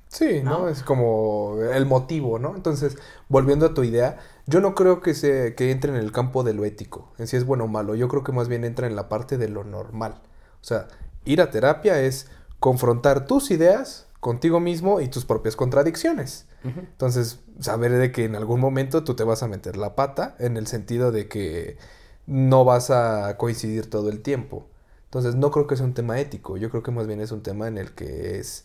Sí, 0.09 0.43
¿no? 0.43 0.69
Es 0.69 0.83
como 0.83 1.57
el 1.73 1.87
motivo, 1.87 2.41
¿no? 2.41 2.57
Entonces, 2.57 2.99
volviendo 3.29 3.67
a 3.67 3.75
tu 3.75 3.85
idea, 3.85 4.19
yo 4.47 4.61
no 4.61 4.75
creo 4.75 5.01
que, 5.01 5.15
se, 5.15 5.55
que 5.55 5.71
entre 5.71 5.93
en 5.93 5.97
el 5.99 6.11
campo 6.11 6.43
de 6.43 6.53
lo 6.53 6.65
ético, 6.65 7.13
en 7.19 7.29
si 7.29 7.37
es 7.37 7.45
bueno 7.45 7.65
o 7.65 7.69
malo, 7.69 7.95
yo 7.95 8.09
creo 8.09 8.25
que 8.25 8.33
más 8.33 8.49
bien 8.49 8.65
entra 8.65 8.89
en 8.89 8.97
la 8.97 9.09
parte 9.09 9.39
de 9.39 9.49
lo 9.49 9.63
normal. 9.63 10.21
O 10.61 10.65
sea, 10.65 10.89
ir 11.25 11.41
a 11.41 11.51
terapia 11.51 12.01
es 12.01 12.29
confrontar 12.59 13.27
tus 13.27 13.53
ideas 13.53 14.09
contigo 14.19 14.59
mismo 14.59 15.01
y 15.01 15.09
tus 15.09 15.25
propias 15.25 15.55
contradicciones. 15.57 16.47
Entonces, 16.63 17.39
saber 17.61 17.93
de 17.93 18.13
que 18.13 18.25
en 18.25 18.37
algún 18.37 18.61
momento 18.61 19.03
tú 19.03 19.15
te 19.15 19.25
vas 19.25 19.43
a 19.43 19.49
meter 19.49 19.79
la 19.79 19.95
pata 19.95 20.35
en 20.39 20.59
el 20.59 20.67
sentido 20.67 21.11
de 21.11 21.27
que 21.27 21.79
no 22.27 22.65
vas 22.65 22.91
a 22.91 23.37
coincidir 23.39 23.89
todo 23.89 24.11
el 24.11 24.21
tiempo. 24.21 24.67
Entonces, 25.11 25.35
no 25.35 25.51
creo 25.51 25.67
que 25.67 25.77
sea 25.77 25.85
un 25.85 25.95
tema 25.95 26.21
ético, 26.21 26.57
yo 26.57 26.71
creo 26.71 26.85
que 26.85 26.93
más 26.93 27.09
bien 27.09 27.21
es 27.21 27.33
un 27.33 27.43
tema 27.43 27.67
en 27.67 27.79
el 27.79 27.95
que 27.97 28.39
es 28.39 28.65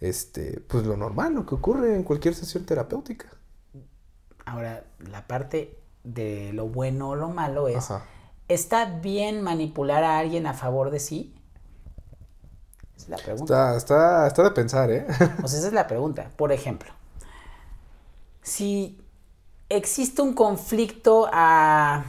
este, 0.00 0.60
pues 0.68 0.84
lo 0.84 0.98
normal, 0.98 1.32
lo 1.32 1.46
que 1.46 1.54
ocurre 1.54 1.96
en 1.96 2.02
cualquier 2.02 2.34
sesión 2.34 2.66
terapéutica. 2.66 3.28
Ahora, 4.44 4.84
la 5.10 5.26
parte 5.26 5.78
de 6.04 6.52
lo 6.52 6.68
bueno 6.68 7.10
o 7.10 7.16
lo 7.16 7.30
malo 7.30 7.68
es, 7.68 7.88
¿está 8.48 8.84
bien 8.84 9.42
manipular 9.42 10.04
a 10.04 10.18
alguien 10.18 10.46
a 10.46 10.52
favor 10.52 10.90
de 10.90 11.00
sí? 11.00 11.34
la 13.08 13.16
pregunta. 13.16 13.76
Está, 13.76 14.26
está, 14.26 14.42
de 14.42 14.50
pensar, 14.50 14.90
¿eh? 14.90 15.06
O 15.42 15.48
sea, 15.48 15.58
esa 15.58 15.68
es 15.68 15.72
la 15.72 15.86
pregunta. 15.86 16.30
Por 16.36 16.52
ejemplo, 16.52 16.92
si 18.42 19.00
existe 19.68 20.22
un 20.22 20.34
conflicto 20.34 21.28
a 21.32 22.04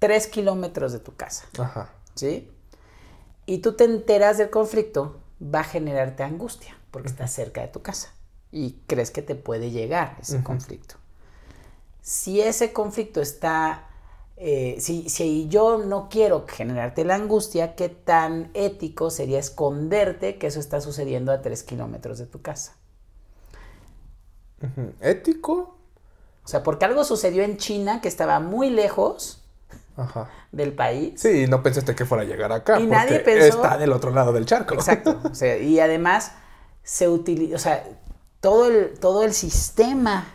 tres 0.00 0.26
kilómetros 0.26 0.92
de 0.92 0.98
tu 0.98 1.14
casa, 1.14 1.46
Ajá. 1.58 1.92
¿sí? 2.16 2.50
Y 3.46 3.58
tú 3.58 3.74
te 3.74 3.84
enteras 3.84 4.38
del 4.38 4.50
conflicto, 4.50 5.20
va 5.42 5.60
a 5.60 5.64
generarte 5.64 6.24
angustia 6.24 6.76
porque 6.90 7.08
estás 7.08 7.32
cerca 7.32 7.60
de 7.60 7.68
tu 7.68 7.82
casa 7.82 8.12
y 8.50 8.80
crees 8.88 9.12
que 9.12 9.22
te 9.22 9.36
puede 9.36 9.70
llegar 9.70 10.16
ese 10.20 10.42
conflicto. 10.42 10.96
Si 12.02 12.40
ese 12.40 12.72
conflicto 12.72 13.20
está 13.20 13.90
eh, 14.42 14.78
si, 14.80 15.48
yo 15.48 15.76
no 15.76 16.08
quiero 16.08 16.46
generarte 16.48 17.04
la 17.04 17.14
angustia, 17.14 17.74
¿qué 17.74 17.90
tan 17.90 18.50
ético 18.54 19.10
sería 19.10 19.38
esconderte 19.38 20.38
que 20.38 20.46
eso 20.46 20.60
está 20.60 20.80
sucediendo 20.80 21.30
a 21.30 21.42
tres 21.42 21.62
kilómetros 21.62 22.16
de 22.16 22.24
tu 22.24 22.40
casa? 22.40 22.74
¿Ético? 25.02 25.76
O 26.42 26.48
sea, 26.48 26.62
porque 26.62 26.86
algo 26.86 27.04
sucedió 27.04 27.42
en 27.42 27.58
China 27.58 28.00
que 28.00 28.08
estaba 28.08 28.40
muy 28.40 28.70
lejos 28.70 29.39
del 30.52 30.72
país. 30.72 31.20
Sí, 31.20 31.46
no 31.48 31.62
pensaste 31.62 31.94
que 31.94 32.04
fuera 32.04 32.24
a 32.24 32.26
llegar 32.26 32.52
acá. 32.52 32.80
Y 32.80 32.86
nadie 32.86 33.20
pensó... 33.20 33.62
Está 33.62 33.78
del 33.78 33.92
otro 33.92 34.10
lado 34.10 34.32
del 34.32 34.46
charco. 34.46 34.74
Exacto. 34.74 35.20
y 35.60 35.78
además 35.80 36.32
se 36.82 37.08
utiliza, 37.08 37.56
o 37.56 37.58
sea, 37.58 37.84
todo 38.40 38.66
el, 38.68 38.98
todo 38.98 39.22
el 39.22 39.32
sistema 39.32 40.26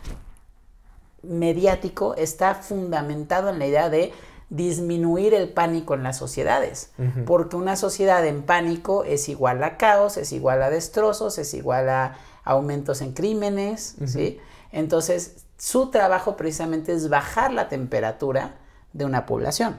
mediático 1.22 2.14
está 2.14 2.54
fundamentado 2.54 3.50
en 3.50 3.58
la 3.58 3.66
idea 3.66 3.90
de 3.90 4.12
disminuir 4.48 5.34
el 5.34 5.48
pánico 5.48 5.94
en 5.94 6.04
las 6.04 6.16
sociedades, 6.16 6.92
porque 7.26 7.56
una 7.56 7.74
sociedad 7.74 8.24
en 8.24 8.42
pánico 8.42 9.02
es 9.02 9.28
igual 9.28 9.62
a 9.64 9.76
caos, 9.76 10.16
es 10.16 10.30
igual 10.32 10.62
a 10.62 10.70
destrozos, 10.70 11.38
es 11.38 11.52
igual 11.52 11.88
a 11.88 12.16
aumentos 12.44 13.02
en 13.02 13.12
crímenes, 13.12 13.96
¿sí? 14.06 14.38
Entonces, 14.70 15.46
su 15.58 15.90
trabajo 15.90 16.36
precisamente 16.36 16.92
es 16.92 17.08
bajar 17.08 17.52
la 17.52 17.68
temperatura 17.68 18.54
de 18.96 19.04
una 19.04 19.26
población. 19.26 19.78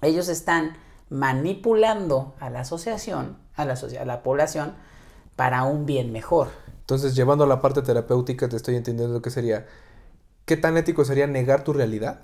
Ellos 0.00 0.28
están 0.28 0.76
manipulando 1.10 2.34
a 2.40 2.50
la 2.50 2.60
asociación, 2.60 3.38
a 3.54 3.64
la, 3.64 3.74
a 3.74 4.04
la 4.04 4.22
población, 4.22 4.74
para 5.36 5.64
un 5.64 5.86
bien 5.86 6.12
mejor. 6.12 6.48
Entonces, 6.80 7.14
llevando 7.14 7.44
a 7.44 7.46
la 7.46 7.60
parte 7.60 7.82
terapéutica, 7.82 8.48
te 8.48 8.56
estoy 8.56 8.76
entendiendo 8.76 9.14
lo 9.14 9.22
que 9.22 9.30
sería 9.30 9.66
¿Qué 10.44 10.56
tan 10.56 10.76
ético 10.76 11.04
sería 11.04 11.26
negar 11.26 11.62
tu 11.62 11.72
realidad? 11.72 12.22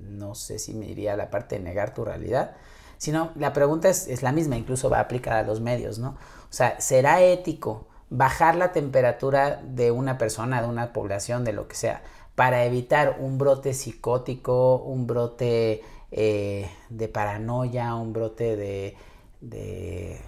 No 0.00 0.34
sé 0.34 0.58
si 0.58 0.74
me 0.74 0.86
iría 0.86 1.12
a 1.12 1.16
la 1.16 1.30
parte 1.30 1.56
de 1.56 1.62
negar 1.62 1.94
tu 1.94 2.04
realidad, 2.04 2.56
sino 2.98 3.30
la 3.36 3.52
pregunta 3.52 3.88
es, 3.88 4.22
la 4.22 4.32
misma, 4.32 4.56
incluso 4.56 4.90
va 4.90 5.00
aplicada 5.00 5.40
a 5.40 5.42
los 5.44 5.60
medios, 5.60 5.98
¿no? 5.98 6.10
O 6.10 6.52
sea, 6.52 6.80
¿será 6.80 7.22
ético 7.22 7.86
bajar 8.10 8.56
la 8.56 8.72
temperatura 8.72 9.62
de 9.62 9.90
una 9.90 10.18
persona, 10.18 10.62
de 10.62 10.68
una 10.68 10.92
población, 10.92 11.44
de 11.44 11.52
lo 11.52 11.68
que 11.68 11.76
sea, 11.76 12.02
para 12.36 12.64
evitar 12.64 13.16
un 13.18 13.38
brote 13.38 13.74
psicótico, 13.74 14.76
un 14.76 15.08
brote 15.08 15.82
eh, 16.12 16.70
de 16.90 17.08
paranoia, 17.08 17.96
un 17.96 18.12
brote 18.12 18.56
de, 18.56 18.96
de, 19.40 20.20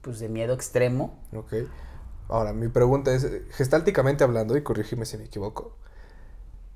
pues 0.00 0.20
de 0.20 0.30
miedo 0.30 0.54
extremo? 0.54 1.18
Ok. 1.34 1.52
Ahora, 2.28 2.54
mi 2.54 2.68
pregunta 2.68 3.12
es, 3.12 3.28
gestálticamente 3.50 4.24
hablando, 4.24 4.56
y 4.56 4.62
corrígeme 4.62 5.04
si 5.04 5.18
me 5.18 5.24
equivoco, 5.24 5.76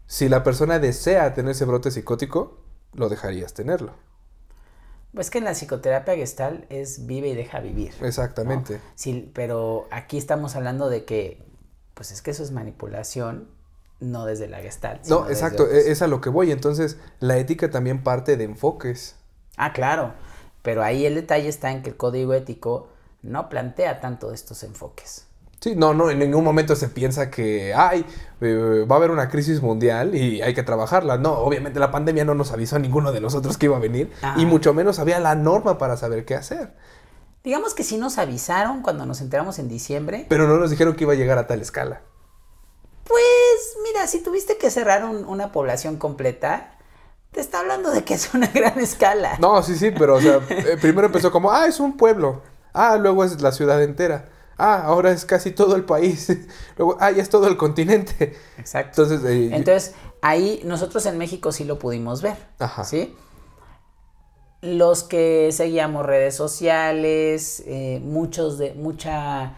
si 0.06 0.28
la 0.28 0.42
persona 0.42 0.78
desea 0.78 1.32
tener 1.34 1.52
ese 1.52 1.64
brote 1.64 1.90
psicótico, 1.90 2.58
lo 2.94 3.08
dejarías 3.08 3.54
tenerlo. 3.54 3.94
Pues 5.14 5.30
que 5.30 5.38
en 5.38 5.44
la 5.44 5.52
psicoterapia 5.52 6.16
gestal 6.16 6.66
es 6.68 7.06
vive 7.06 7.28
y 7.28 7.34
deja 7.34 7.60
vivir. 7.60 7.94
Exactamente. 8.02 8.80
Sí, 8.94 9.30
pero 9.34 9.86
aquí 9.90 10.18
estamos 10.18 10.56
hablando 10.56 10.88
de 10.88 11.04
que, 11.04 11.46
pues 11.94 12.10
es 12.10 12.22
que 12.22 12.32
eso 12.32 12.42
es 12.42 12.50
manipulación, 12.50 13.48
no 14.00 14.26
desde 14.26 14.48
la 14.48 14.58
gestal. 14.58 15.00
No, 15.08 15.28
exacto, 15.28 15.68
e-, 15.68 15.90
es 15.90 16.02
a 16.02 16.06
lo 16.06 16.20
que 16.20 16.30
voy. 16.30 16.52
Entonces, 16.52 16.98
la 17.20 17.36
ética 17.36 17.70
también 17.70 18.02
parte 18.02 18.36
de 18.36 18.44
enfoques. 18.44 19.16
Ah, 19.56 19.72
claro, 19.72 20.12
pero 20.62 20.82
ahí 20.82 21.06
el 21.06 21.14
detalle 21.14 21.48
está 21.48 21.70
en 21.72 21.82
que 21.82 21.90
el 21.90 21.96
código 21.96 22.34
ético 22.34 22.88
no 23.22 23.48
plantea 23.48 24.00
tanto 24.00 24.32
estos 24.32 24.62
enfoques. 24.62 25.26
Sí, 25.60 25.74
no, 25.74 25.92
no, 25.92 26.08
en 26.08 26.20
ningún 26.20 26.44
momento 26.44 26.76
se 26.76 26.88
piensa 26.88 27.30
que, 27.30 27.74
ay, 27.74 28.06
eh, 28.40 28.86
va 28.88 28.94
a 28.94 28.98
haber 28.98 29.10
una 29.10 29.28
crisis 29.28 29.60
mundial 29.60 30.14
y 30.14 30.40
hay 30.40 30.54
que 30.54 30.62
trabajarla. 30.62 31.18
No, 31.18 31.32
obviamente 31.32 31.80
la 31.80 31.90
pandemia 31.90 32.24
no 32.24 32.34
nos 32.34 32.52
avisó 32.52 32.76
a 32.76 32.78
ninguno 32.78 33.10
de 33.10 33.20
nosotros 33.20 33.58
que 33.58 33.66
iba 33.66 33.76
a 33.76 33.80
venir 33.80 34.12
y 34.36 34.46
mucho 34.46 34.72
menos 34.72 35.00
había 35.00 35.18
la 35.18 35.34
norma 35.34 35.76
para 35.76 35.96
saber 35.96 36.24
qué 36.24 36.36
hacer. 36.36 36.74
Digamos 37.42 37.74
que 37.74 37.82
sí 37.82 37.96
nos 37.96 38.18
avisaron 38.18 38.82
cuando 38.82 39.04
nos 39.04 39.20
enteramos 39.20 39.58
en 39.58 39.68
diciembre. 39.68 40.26
Pero 40.28 40.46
no 40.46 40.58
nos 40.58 40.70
dijeron 40.70 40.94
que 40.94 41.04
iba 41.04 41.14
a 41.14 41.16
llegar 41.16 41.38
a 41.38 41.48
tal 41.48 41.60
escala. 41.60 42.02
Pues 43.08 43.76
mira, 43.82 44.06
si 44.06 44.20
tuviste 44.20 44.58
que 44.58 44.70
cerrar 44.70 45.04
una 45.04 45.50
población 45.50 45.96
completa, 45.96 46.78
te 47.32 47.40
está 47.40 47.60
hablando 47.60 47.90
de 47.90 48.04
que 48.04 48.14
es 48.14 48.32
una 48.34 48.46
gran 48.54 48.78
escala. 48.78 49.38
No, 49.40 49.62
sí, 49.62 49.76
sí, 49.76 49.90
pero 49.90 50.16
o 50.16 50.20
sea, 50.20 50.40
eh, 50.50 50.76
primero 50.80 51.06
empezó 51.06 51.32
como, 51.32 51.50
ah, 51.50 51.66
es 51.66 51.80
un 51.80 51.96
pueblo. 51.96 52.42
Ah, 52.72 52.96
luego 52.96 53.24
es 53.24 53.40
la 53.40 53.50
ciudad 53.50 53.82
entera 53.82 54.28
ah, 54.58 54.82
ahora 54.84 55.12
es 55.12 55.24
casi 55.24 55.52
todo 55.52 55.76
el 55.76 55.84
país, 55.84 56.28
luego, 56.76 56.98
ah, 57.00 57.10
ya 57.10 57.22
es 57.22 57.30
todo 57.30 57.46
el 57.46 57.56
continente. 57.56 58.36
Exacto. 58.58 59.02
Entonces, 59.02 59.30
eh, 59.30 59.50
Entonces, 59.52 59.94
ahí 60.20 60.60
nosotros 60.64 61.06
en 61.06 61.16
México 61.16 61.52
sí 61.52 61.64
lo 61.64 61.78
pudimos 61.78 62.20
ver. 62.20 62.36
Ajá. 62.58 62.84
¿Sí? 62.84 63.16
Los 64.60 65.04
que 65.04 65.50
seguíamos 65.52 66.04
redes 66.04 66.34
sociales, 66.34 67.62
eh, 67.66 68.00
muchos 68.02 68.58
de, 68.58 68.74
mucha 68.74 69.56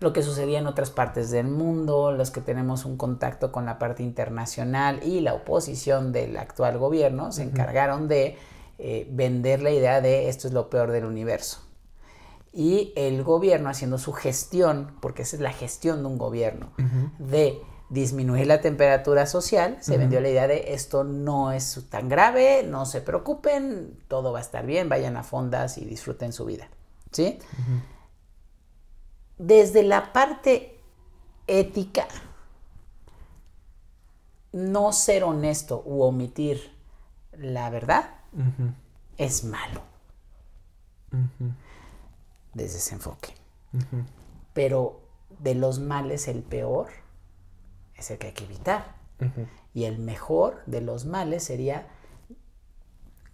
lo 0.00 0.12
que 0.12 0.22
sucedía 0.22 0.58
en 0.58 0.66
otras 0.66 0.90
partes 0.90 1.30
del 1.30 1.46
mundo, 1.46 2.12
los 2.12 2.30
que 2.30 2.40
tenemos 2.40 2.84
un 2.84 2.96
contacto 2.96 3.52
con 3.52 3.64
la 3.64 3.78
parte 3.78 4.02
internacional 4.02 5.00
y 5.02 5.20
la 5.20 5.34
oposición 5.34 6.12
del 6.12 6.36
actual 6.36 6.78
gobierno 6.78 7.32
se 7.32 7.42
encargaron 7.42 8.08
de 8.08 8.36
eh, 8.78 9.06
vender 9.10 9.62
la 9.62 9.70
idea 9.70 10.00
de 10.00 10.28
esto 10.28 10.48
es 10.48 10.54
lo 10.54 10.68
peor 10.68 10.90
del 10.90 11.04
universo. 11.04 11.60
Y 12.52 12.92
el 12.96 13.24
gobierno 13.24 13.68
haciendo 13.68 13.98
su 13.98 14.12
gestión, 14.12 14.92
porque 15.00 15.22
esa 15.22 15.36
es 15.36 15.42
la 15.42 15.52
gestión 15.52 16.02
de 16.02 16.06
un 16.06 16.18
gobierno, 16.18 16.70
de 17.18 17.60
disminuir 17.88 18.46
la 18.46 18.60
temperatura 18.60 19.26
social, 19.26 19.76
se 19.80 19.98
vendió 19.98 20.20
la 20.20 20.28
idea 20.28 20.46
de 20.46 20.72
esto 20.74 21.02
no 21.02 21.50
es 21.50 21.80
tan 21.90 22.08
grave, 22.08 22.62
no 22.62 22.86
se 22.86 23.00
preocupen, 23.00 23.98
todo 24.06 24.32
va 24.32 24.38
a 24.38 24.42
estar 24.42 24.66
bien, 24.66 24.88
vayan 24.88 25.16
a 25.16 25.24
fondas 25.24 25.78
y 25.78 25.84
disfruten 25.84 26.32
su 26.32 26.44
vida. 26.44 26.68
¿Sí? 27.10 27.38
Desde 29.38 29.82
la 29.82 30.12
parte 30.12 30.80
ética, 31.46 32.06
no 34.52 34.92
ser 34.92 35.24
honesto 35.24 35.82
u 35.84 36.02
omitir 36.02 36.72
la 37.32 37.70
verdad 37.70 38.14
es 39.16 39.44
malo. 39.44 39.82
Desde 42.52 42.78
ese 42.78 42.94
enfoque. 42.94 43.34
Pero 44.52 45.00
de 45.40 45.54
los 45.54 45.80
males 45.80 46.28
el 46.28 46.42
peor 46.42 46.88
es 47.96 48.10
el 48.10 48.18
que 48.18 48.28
hay 48.28 48.32
que 48.32 48.44
evitar. 48.44 48.94
Y 49.72 49.84
el 49.84 49.98
mejor 49.98 50.62
de 50.66 50.80
los 50.80 51.04
males 51.06 51.44
sería 51.44 51.88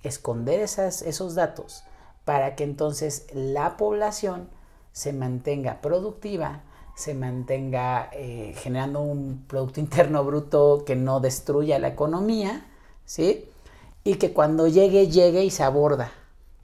esconder 0.02 0.60
esas, 0.60 1.02
esos 1.02 1.34
datos 1.34 1.84
para 2.24 2.56
que 2.56 2.64
entonces 2.64 3.26
la 3.34 3.76
población 3.76 4.48
se 4.92 5.12
mantenga 5.12 5.80
productiva, 5.80 6.60
se 6.96 7.14
mantenga 7.14 8.10
eh, 8.12 8.54
generando 8.58 9.00
un 9.00 9.44
Producto 9.46 9.80
Interno 9.80 10.24
Bruto 10.24 10.84
que 10.86 10.96
no 10.96 11.20
destruya 11.20 11.78
la 11.78 11.88
economía, 11.88 12.66
¿sí? 13.04 13.48
Y 14.04 14.16
que 14.16 14.32
cuando 14.32 14.66
llegue, 14.66 15.08
llegue 15.08 15.44
y 15.44 15.50
se 15.50 15.62
aborda. 15.62 16.10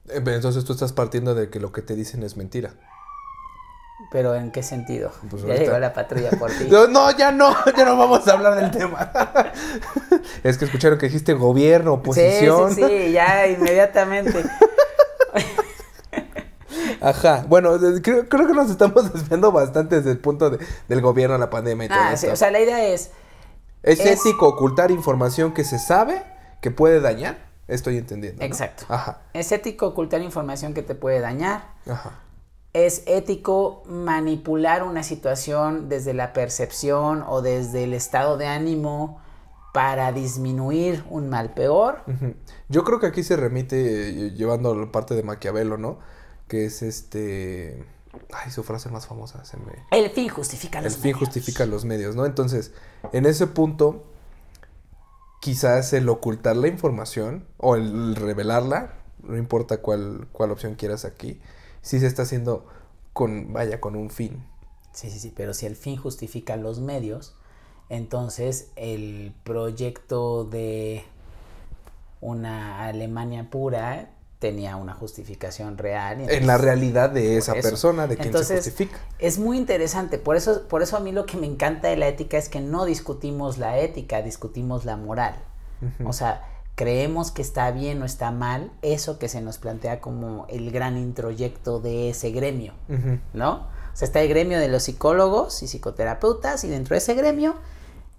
Eh, 0.09 0.21
Entonces 0.25 0.63
tú 0.65 0.73
estás 0.73 0.93
partiendo 0.93 1.33
de 1.35 1.49
que 1.49 1.59
lo 1.59 1.71
que 1.71 1.81
te 1.81 1.95
dicen 1.95 2.23
es 2.23 2.37
mentira. 2.37 2.73
¿Pero 4.11 4.35
en 4.35 4.51
qué 4.51 4.61
sentido? 4.61 5.11
Pues 5.29 5.41
ya 5.41 5.47
ahorita- 5.49 5.63
llegó 5.65 5.79
la 5.79 5.91
patrulla 5.93 6.29
por 6.31 6.51
ti. 6.57 6.65
No, 6.69 6.87
no, 6.87 7.09
ya 7.17 7.31
no, 7.31 7.53
ya 7.75 7.83
no 7.85 7.97
vamos 7.97 8.27
a 8.27 8.33
hablar 8.33 8.55
del 8.55 8.69
tema. 8.71 9.11
es 10.43 10.57
que 10.57 10.65
escucharon 10.65 10.99
que 10.99 11.07
dijiste 11.07 11.33
gobierno, 11.33 11.93
oposición. 11.93 12.75
Sí, 12.75 12.83
sí, 12.83 12.87
sí, 13.07 13.11
ya 13.11 13.47
inmediatamente. 13.57 14.43
Ajá. 17.09 17.45
Bueno, 17.47 17.71
creo, 18.01 18.27
creo 18.27 18.47
que 18.47 18.53
nos 18.53 18.69
estamos 18.69 19.13
desviando 19.13 19.51
bastante 19.51 19.97
desde 19.97 20.11
el 20.11 20.19
punto 20.19 20.49
de- 20.49 20.59
del 20.87 21.01
gobierno, 21.01 21.37
la 21.37 21.49
pandemia 21.49 21.85
y 21.85 21.89
todo 21.89 21.97
Ah, 21.99 22.13
esto. 22.13 22.27
sí, 22.27 22.33
o 22.33 22.35
sea, 22.35 22.51
la 22.51 22.59
idea 22.59 22.83
es, 22.85 23.11
¿Es, 23.83 23.99
es- 23.99 24.25
ético 24.25 24.47
ocultar 24.47 24.91
información 24.91 25.53
que 25.53 25.63
se 25.63 25.79
sabe 25.79 26.23
que 26.61 26.71
puede 26.71 26.99
dañar? 27.01 27.37
Estoy 27.67 27.97
entendiendo. 27.97 28.39
¿no? 28.39 28.45
Exacto. 28.45 28.85
Ajá. 28.89 29.21
es 29.33 29.51
ético 29.51 29.87
ocultar 29.87 30.21
información 30.21 30.73
que 30.73 30.81
te 30.83 30.95
puede 30.95 31.19
dañar, 31.19 31.65
Ajá. 31.89 32.11
es 32.73 33.03
ético 33.07 33.83
manipular 33.87 34.83
una 34.83 35.03
situación 35.03 35.89
desde 35.89 36.13
la 36.13 36.31
percepción 36.33 37.23
o 37.27 37.41
desde 37.41 37.83
el 37.83 37.93
estado 37.93 38.37
de 38.37 38.47
ánimo 38.47 39.21
para 39.73 40.11
disminuir 40.11 41.03
un 41.09 41.29
mal 41.29 41.53
peor. 41.53 41.99
Yo 42.69 42.83
creo 42.83 42.99
que 42.99 43.07
aquí 43.07 43.21
se 43.23 43.35
remite 43.35 44.09
eh, 44.09 44.31
llevando 44.31 44.73
la 44.73 44.91
parte 44.91 45.13
de 45.13 45.21
Maquiavelo, 45.23 45.77
¿no? 45.77 45.99
Que 46.47 46.65
es 46.65 46.81
este. 46.81 47.83
Ay, 48.33 48.51
su 48.51 48.63
frase 48.63 48.89
más 48.89 49.05
famosa 49.05 49.43
se 49.45 49.57
me. 49.57 49.73
El 49.91 50.09
fin 50.09 50.29
justifica 50.29 50.79
El 50.79 50.85
los 50.85 50.93
fin 50.95 51.03
medios. 51.03 51.19
justifica 51.19 51.65
los 51.65 51.85
medios, 51.85 52.15
¿no? 52.15 52.25
Entonces, 52.25 52.71
en 53.13 53.25
ese 53.25 53.47
punto, 53.47 54.05
quizás 55.39 55.93
el 55.93 56.09
ocultar 56.09 56.55
la 56.55 56.67
información 56.67 57.45
o 57.57 57.75
el 57.75 58.15
revelarla, 58.15 58.95
no 59.23 59.37
importa 59.37 59.77
cuál, 59.81 60.27
cuál 60.31 60.51
opción 60.51 60.75
quieras 60.75 61.05
aquí, 61.05 61.39
sí 61.81 61.99
se 61.99 62.07
está 62.07 62.23
haciendo 62.23 62.65
con, 63.13 63.53
vaya, 63.53 63.79
con 63.79 63.95
un 63.95 64.09
fin. 64.09 64.43
Sí, 64.93 65.11
sí, 65.11 65.19
sí, 65.19 65.33
pero 65.35 65.53
si 65.53 65.65
el 65.67 65.75
fin 65.75 65.97
justifica 65.97 66.55
los 66.55 66.79
medios, 66.79 67.35
entonces 67.89 68.71
el 68.75 69.33
proyecto 69.43 70.43
de 70.43 71.03
una 72.19 72.85
Alemania 72.85 73.49
pura 73.49 74.09
tenía 74.39 74.75
una 74.75 74.93
justificación 74.93 75.77
real. 75.77 76.29
En 76.29 76.47
la 76.47 76.57
realidad 76.57 77.09
de 77.09 77.37
esa 77.37 77.53
eso. 77.53 77.69
persona, 77.69 78.07
de 78.07 78.15
quien 78.15 78.27
Entonces, 78.27 78.63
se 78.63 78.71
justifica. 78.71 78.99
Es 79.19 79.39
muy 79.39 79.57
interesante, 79.57 80.17
por 80.19 80.35
eso, 80.35 80.67
por 80.67 80.81
eso 80.83 80.97
a 80.97 80.99
mí 80.99 81.11
lo 81.11 81.25
que 81.25 81.37
me 81.37 81.47
encanta 81.47 81.87
de 81.87 81.97
la 81.97 82.07
ética 82.07 82.37
es 82.37 82.49
que 82.49 82.59
no 82.59 82.85
discutimos 82.85 83.57
la 83.57 83.79
ética, 83.79 84.21
discutimos 84.21 84.85
la 84.85 84.97
moral. 84.97 85.35
O 86.03 86.11
sea, 86.11 86.43
creemos 86.73 87.29
que 87.29 87.43
está 87.43 87.69
bien 87.69 88.01
o 88.01 88.05
está 88.05 88.31
mal 88.31 88.71
eso 88.81 89.19
que 89.19 89.29
se 89.29 89.41
nos 89.41 89.59
plantea 89.59 90.01
como 90.01 90.47
el 90.49 90.71
gran 90.71 90.97
introyecto 90.97 91.79
de 91.79 92.09
ese 92.09 92.31
gremio. 92.31 92.73
¿no? 93.33 93.53
O 93.53 93.95
sea, 93.95 94.07
está 94.07 94.21
el 94.21 94.29
gremio 94.29 94.59
de 94.59 94.67
los 94.67 94.83
psicólogos 94.83 95.61
y 95.61 95.67
psicoterapeutas 95.67 96.63
y 96.63 96.69
dentro 96.69 96.93
de 96.95 96.99
ese 96.99 97.13
gremio, 97.13 97.55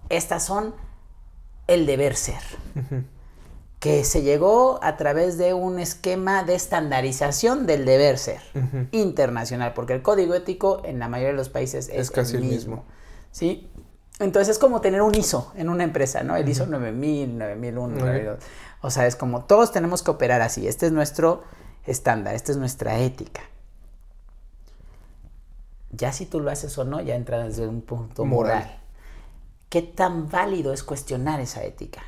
estas 0.09 0.45
son 0.45 0.73
el 1.67 1.85
deber 1.85 2.15
ser 2.15 2.41
que 3.79 4.03
se 4.03 4.23
llegó 4.23 4.79
a 4.83 4.97
través 4.97 5.37
de 5.37 5.53
un 5.53 5.79
esquema 5.79 6.43
de 6.43 6.55
estandarización 6.55 7.65
del 7.65 7.85
deber 7.85 8.17
ser 8.17 8.41
internacional, 8.91 9.73
porque 9.73 9.93
el 9.93 10.01
código 10.01 10.35
ético 10.35 10.81
en 10.83 10.99
la 10.99 11.07
mayoría 11.07 11.31
de 11.31 11.37
los 11.37 11.49
países 11.49 11.87
es, 11.87 11.95
Es 11.95 12.11
casi 12.11 12.35
el 12.35 12.43
el 12.43 12.49
mismo. 12.49 12.83
¿Sí? 13.31 13.69
Entonces 14.19 14.49
es 14.49 14.59
como 14.59 14.81
tener 14.81 15.01
un 15.01 15.15
ISO 15.15 15.53
en 15.55 15.69
una 15.69 15.85
empresa, 15.85 16.23
¿no? 16.23 16.35
El 16.35 16.49
ISO 16.49 16.65
9000, 16.65 17.37
9001, 17.37 17.93
Ok. 17.93 17.99
9002. 18.01 18.43
O 18.81 18.91
sea, 18.91 19.07
es 19.07 19.15
como 19.15 19.45
todos 19.45 19.71
tenemos 19.71 20.03
que 20.03 20.11
operar 20.11 20.41
así. 20.41 20.67
Este 20.67 20.85
es 20.85 20.91
nuestro 20.91 21.43
estándar, 21.85 22.35
esta 22.35 22.51
es 22.51 22.57
nuestra 22.57 22.99
ética. 22.99 23.41
Ya 25.91 26.11
si 26.11 26.25
tú 26.25 26.41
lo 26.41 26.51
haces 26.51 26.77
o 26.77 26.83
no, 26.83 26.99
ya 26.99 27.15
entra 27.15 27.43
desde 27.43 27.65
un 27.65 27.81
punto 27.81 28.25
moral. 28.25 28.57
Moral. 28.59 28.79
¿Qué 29.69 29.81
tan 29.81 30.29
válido 30.29 30.73
es 30.73 30.83
cuestionar 30.83 31.39
esa 31.39 31.63
ética? 31.63 32.01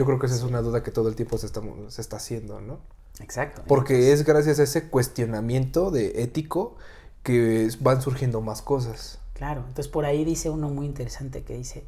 Yo 0.00 0.06
creo 0.06 0.18
que 0.18 0.24
esa 0.24 0.36
es 0.36 0.44
una 0.44 0.62
duda 0.62 0.82
que 0.82 0.90
todo 0.90 1.10
el 1.10 1.14
tiempo 1.14 1.36
se 1.36 1.44
está, 1.44 1.60
se 1.88 2.00
está 2.00 2.16
haciendo, 2.16 2.62
¿no? 2.62 2.78
Exacto. 3.20 3.60
Porque 3.68 4.12
es 4.12 4.24
gracias 4.24 4.58
a 4.58 4.62
ese 4.62 4.88
cuestionamiento 4.88 5.90
de 5.90 6.22
ético 6.22 6.76
que 7.22 7.70
van 7.80 8.00
surgiendo 8.00 8.40
más 8.40 8.62
cosas. 8.62 9.18
Claro, 9.34 9.60
entonces 9.60 9.88
por 9.88 10.06
ahí 10.06 10.24
dice 10.24 10.48
uno 10.48 10.70
muy 10.70 10.86
interesante 10.86 11.42
que 11.42 11.54
dice, 11.54 11.84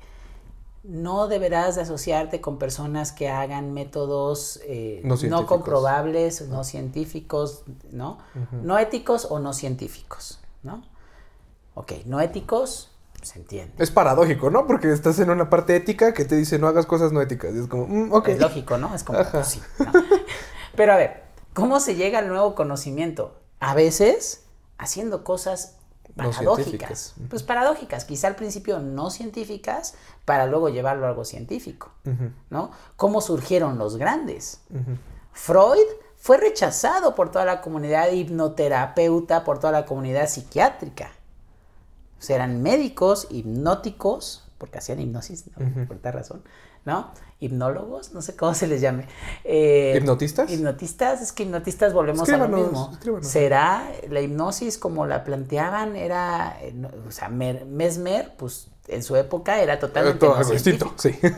no 0.84 1.26
deberás 1.26 1.76
de 1.76 1.80
asociarte 1.80 2.42
con 2.42 2.58
personas 2.58 3.12
que 3.12 3.30
hagan 3.30 3.72
métodos 3.72 4.60
eh, 4.66 5.00
No 5.04 5.46
comprobables, 5.46 6.46
no 6.48 6.64
científicos, 6.64 7.62
¿no? 7.92 8.18
No 8.62 8.78
éticos 8.78 9.26
o 9.30 9.38
no 9.38 9.54
científicos, 9.54 10.38
¿no? 10.62 10.82
Ok, 11.72 11.92
no 12.04 12.20
éticos, 12.20 12.91
se 13.22 13.38
entiende. 13.38 13.74
Es 13.78 13.90
paradójico, 13.90 14.50
¿no? 14.50 14.66
Porque 14.66 14.92
estás 14.92 15.18
en 15.18 15.30
una 15.30 15.50
parte 15.50 15.76
ética 15.76 16.12
que 16.12 16.24
te 16.24 16.36
dice 16.36 16.58
no 16.58 16.66
hagas 16.66 16.86
cosas 16.86 17.12
no 17.12 17.20
éticas. 17.20 17.54
Y 17.54 17.58
es 17.58 17.66
como, 17.66 17.86
mm, 17.86 18.12
ok. 18.12 18.28
Es 18.28 18.40
lógico, 18.40 18.78
¿no? 18.78 18.94
Es 18.94 19.04
como, 19.04 19.18
pues, 19.30 19.46
sí, 19.46 19.62
¿no? 19.78 19.92
Pero 20.76 20.92
a 20.92 20.96
ver, 20.96 21.22
¿cómo 21.52 21.80
se 21.80 21.94
llega 21.94 22.18
al 22.18 22.28
nuevo 22.28 22.54
conocimiento? 22.54 23.36
A 23.60 23.74
veces 23.74 24.44
haciendo 24.78 25.24
cosas 25.24 25.76
paradójicas. 26.16 27.14
Pues 27.28 27.42
paradójicas, 27.42 28.04
quizá 28.04 28.28
al 28.28 28.36
principio 28.36 28.78
no 28.80 29.10
científicas, 29.10 29.94
para 30.24 30.46
luego 30.46 30.68
llevarlo 30.68 31.06
a 31.06 31.10
algo 31.10 31.24
científico, 31.24 31.90
¿no? 32.50 32.70
¿Cómo 32.96 33.20
surgieron 33.20 33.78
los 33.78 33.96
grandes? 33.96 34.60
Freud 35.32 35.86
fue 36.16 36.36
rechazado 36.36 37.14
por 37.14 37.30
toda 37.30 37.44
la 37.44 37.60
comunidad 37.60 38.10
hipnoterapeuta, 38.10 39.44
por 39.44 39.58
toda 39.58 39.72
la 39.72 39.86
comunidad 39.86 40.28
psiquiátrica. 40.28 41.12
O 42.22 42.24
sea, 42.24 42.36
eran 42.36 42.62
médicos 42.62 43.26
hipnóticos, 43.30 44.44
porque 44.58 44.78
hacían 44.78 45.00
hipnosis, 45.00 45.46
por 45.88 45.98
tal 45.98 46.12
razón, 46.12 46.44
¿no? 46.84 47.10
Hipnólogos, 47.40 48.12
no 48.12 48.22
sé 48.22 48.36
cómo 48.36 48.54
se 48.54 48.68
les 48.68 48.80
llame. 48.80 49.08
Eh, 49.42 49.94
¿Hipnotistas? 49.96 50.48
Hipnotistas, 50.48 51.20
es 51.20 51.32
que 51.32 51.42
hipnotistas 51.42 51.92
volvemos 51.92 52.28
a 52.28 52.36
lo 52.36 52.46
mismo. 52.46 52.90
escríbanos. 52.92 53.26
¿Será 53.26 53.90
la 54.08 54.20
hipnosis 54.20 54.78
como 54.78 55.04
la 55.04 55.24
planteaban? 55.24 55.96
Era, 55.96 56.56
eh, 56.60 56.72
o 57.08 57.10
sea, 57.10 57.28
Mer- 57.28 57.64
Mesmer, 57.66 58.36
pues 58.36 58.68
en 58.86 59.02
su 59.02 59.16
época 59.16 59.60
era 59.60 59.80
totalmente 59.80 60.20
Todo 60.20 60.36
algo 60.36 60.52
distinto, 60.52 60.94
sí. 60.96 61.18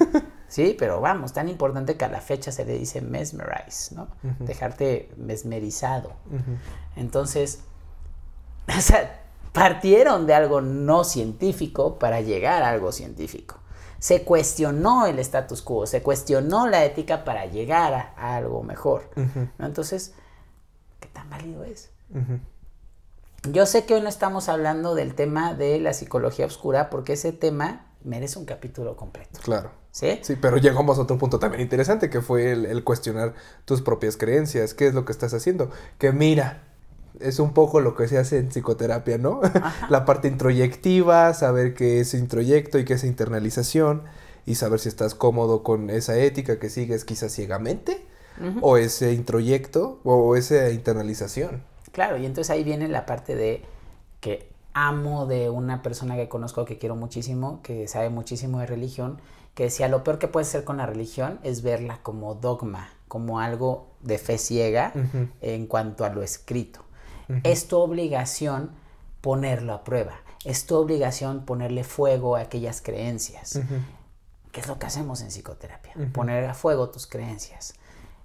Sí, 0.46 0.76
pero 0.78 1.00
vamos, 1.00 1.32
tan 1.32 1.48
importante 1.48 1.96
que 1.96 2.04
a 2.04 2.08
la 2.08 2.20
fecha 2.20 2.52
se 2.52 2.66
le 2.66 2.74
dice 2.78 3.00
mesmerize, 3.00 3.94
¿no? 3.94 4.08
Dejarte 4.40 5.10
mesmerizado. 5.16 6.12
Entonces, 6.94 7.60
o 8.68 8.80
sea, 8.80 9.23
partieron 9.54 10.26
de 10.26 10.34
algo 10.34 10.60
no 10.60 11.04
científico 11.04 11.96
para 11.96 12.20
llegar 12.20 12.64
a 12.64 12.70
algo 12.70 12.90
científico. 12.90 13.60
Se 14.00 14.24
cuestionó 14.24 15.06
el 15.06 15.20
status 15.20 15.62
quo, 15.62 15.86
se 15.86 16.02
cuestionó 16.02 16.66
la 16.66 16.84
ética 16.84 17.24
para 17.24 17.46
llegar 17.46 17.94
a, 17.94 18.34
algo 18.36 18.64
mejor. 18.64 19.08
¿no? 19.14 19.64
Entonces, 19.64 20.12
¿qué 20.98 21.08
tan 21.08 21.30
válido 21.30 21.62
es? 21.62 21.90
Yo 23.48 23.64
sé 23.66 23.86
que 23.86 23.94
hoy 23.94 24.00
no 24.00 24.08
estamos 24.08 24.48
hablando 24.48 24.96
del 24.96 25.14
tema 25.14 25.54
de 25.54 25.78
la 25.78 25.92
psicología 25.92 26.46
oscura 26.46 26.90
porque 26.90 27.12
ese 27.12 27.30
tema 27.32 27.86
merece 28.02 28.40
un 28.40 28.46
capítulo 28.46 28.96
completo. 28.96 29.38
Claro. 29.40 29.70
¿Sí? 29.92 30.18
Sí, 30.22 30.34
pero 30.34 30.56
llegamos 30.56 30.98
a 30.98 31.02
otro 31.02 31.16
punto 31.16 31.38
también 31.38 31.62
interesante 31.62 32.10
que 32.10 32.20
fue 32.20 32.50
el, 32.50 32.66
el 32.66 32.82
cuestionar 32.82 33.34
tus 33.64 33.82
propias 33.82 34.16
creencias, 34.16 34.74
qué 34.74 34.88
es 34.88 34.94
lo 34.94 35.04
que 35.04 35.12
estás 35.12 35.32
haciendo. 35.32 35.70
Que 35.98 36.10
mira, 36.10 36.64
es 37.20 37.38
un 37.38 37.52
poco 37.52 37.80
lo 37.80 37.94
que 37.94 38.08
se 38.08 38.18
hace 38.18 38.38
en 38.38 38.48
psicoterapia, 38.48 39.18
¿no? 39.18 39.40
la 39.88 40.04
parte 40.04 40.28
introyectiva, 40.28 41.32
saber 41.34 41.74
qué 41.74 42.00
es 42.00 42.14
introyecto 42.14 42.78
y 42.78 42.84
qué 42.84 42.94
es 42.94 43.04
internalización, 43.04 44.02
y 44.46 44.56
saber 44.56 44.80
si 44.80 44.88
estás 44.88 45.14
cómodo 45.14 45.62
con 45.62 45.90
esa 45.90 46.18
ética 46.18 46.58
que 46.58 46.68
sigues 46.68 47.04
quizás 47.04 47.32
ciegamente, 47.32 48.06
o 48.62 48.78
ese 48.78 49.12
introyecto, 49.12 50.00
o 50.02 50.34
esa 50.34 50.70
internalización. 50.70 51.62
Claro, 51.92 52.16
y 52.16 52.26
entonces 52.26 52.50
ahí 52.50 52.64
viene 52.64 52.88
la 52.88 53.06
parte 53.06 53.36
de 53.36 53.62
que 54.20 54.50
amo 54.72 55.26
de 55.26 55.50
una 55.50 55.82
persona 55.82 56.16
que 56.16 56.28
conozco 56.28 56.64
que 56.64 56.76
quiero 56.76 56.96
muchísimo, 56.96 57.60
que 57.62 57.86
sabe 57.86 58.10
muchísimo 58.10 58.58
de 58.58 58.66
religión, 58.66 59.20
que 59.54 59.64
decía, 59.64 59.88
lo 59.88 60.02
peor 60.02 60.18
que 60.18 60.26
puede 60.26 60.44
ser 60.44 60.64
con 60.64 60.78
la 60.78 60.86
religión 60.86 61.38
es 61.44 61.62
verla 61.62 62.00
como 62.02 62.34
dogma, 62.34 62.88
como 63.06 63.38
algo 63.38 63.86
de 64.00 64.18
fe 64.18 64.36
ciega 64.36 64.92
en 65.40 65.66
cuanto 65.66 66.04
a 66.04 66.08
lo 66.08 66.22
escrito. 66.22 66.80
Es 67.42 67.68
tu 67.68 67.78
obligación 67.78 68.70
ponerlo 69.20 69.72
a 69.72 69.84
prueba. 69.84 70.14
Es 70.44 70.66
tu 70.66 70.76
obligación 70.76 71.44
ponerle 71.44 71.84
fuego 71.84 72.36
a 72.36 72.40
aquellas 72.40 72.82
creencias. 72.82 73.60
¿Qué 74.52 74.60
es 74.60 74.68
lo 74.68 74.78
que 74.78 74.86
hacemos 74.86 75.20
en 75.22 75.28
psicoterapia? 75.28 75.94
Poner 76.12 76.44
a 76.44 76.54
fuego 76.54 76.90
tus 76.90 77.06
creencias. 77.06 77.74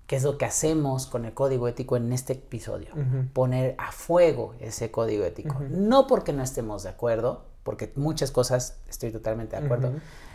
¿Qué 0.05 0.15
es 0.15 0.23
lo 0.23 0.37
que 0.37 0.45
hacemos 0.45 1.05
con 1.05 1.25
el 1.25 1.33
código 1.33 1.67
ético 1.67 1.95
en 1.95 2.11
este 2.11 2.33
episodio? 2.33 2.93
Poner 3.33 3.75
a 3.77 3.91
fuego 3.91 4.55
ese 4.59 4.91
código 4.91 5.23
ético. 5.23 5.55
No 5.69 6.07
porque 6.07 6.33
no 6.33 6.43
estemos 6.43 6.83
de 6.83 6.89
acuerdo, 6.89 7.45
porque 7.63 7.93
muchas 7.95 8.31
cosas 8.31 8.79
estoy 8.89 9.11
totalmente 9.11 9.55
de 9.55 9.65
acuerdo, 9.65 9.93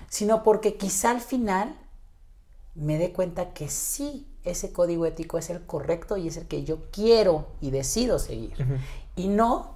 sino 0.08 0.42
porque 0.42 0.76
quizá 0.76 1.10
al 1.10 1.20
final 1.20 1.76
me 2.74 2.98
dé 2.98 3.12
cuenta 3.12 3.52
que 3.52 3.68
sí 3.68 4.28
ese 4.44 4.72
código 4.72 5.06
ético 5.06 5.38
es 5.38 5.50
el 5.50 5.62
correcto 5.62 6.16
y 6.16 6.28
es 6.28 6.36
el 6.36 6.46
que 6.46 6.64
yo 6.64 6.78
quiero 6.92 7.46
y 7.60 7.70
decido 7.70 8.18
seguir. 8.18 8.52
Y 9.16 9.28
no 9.28 9.74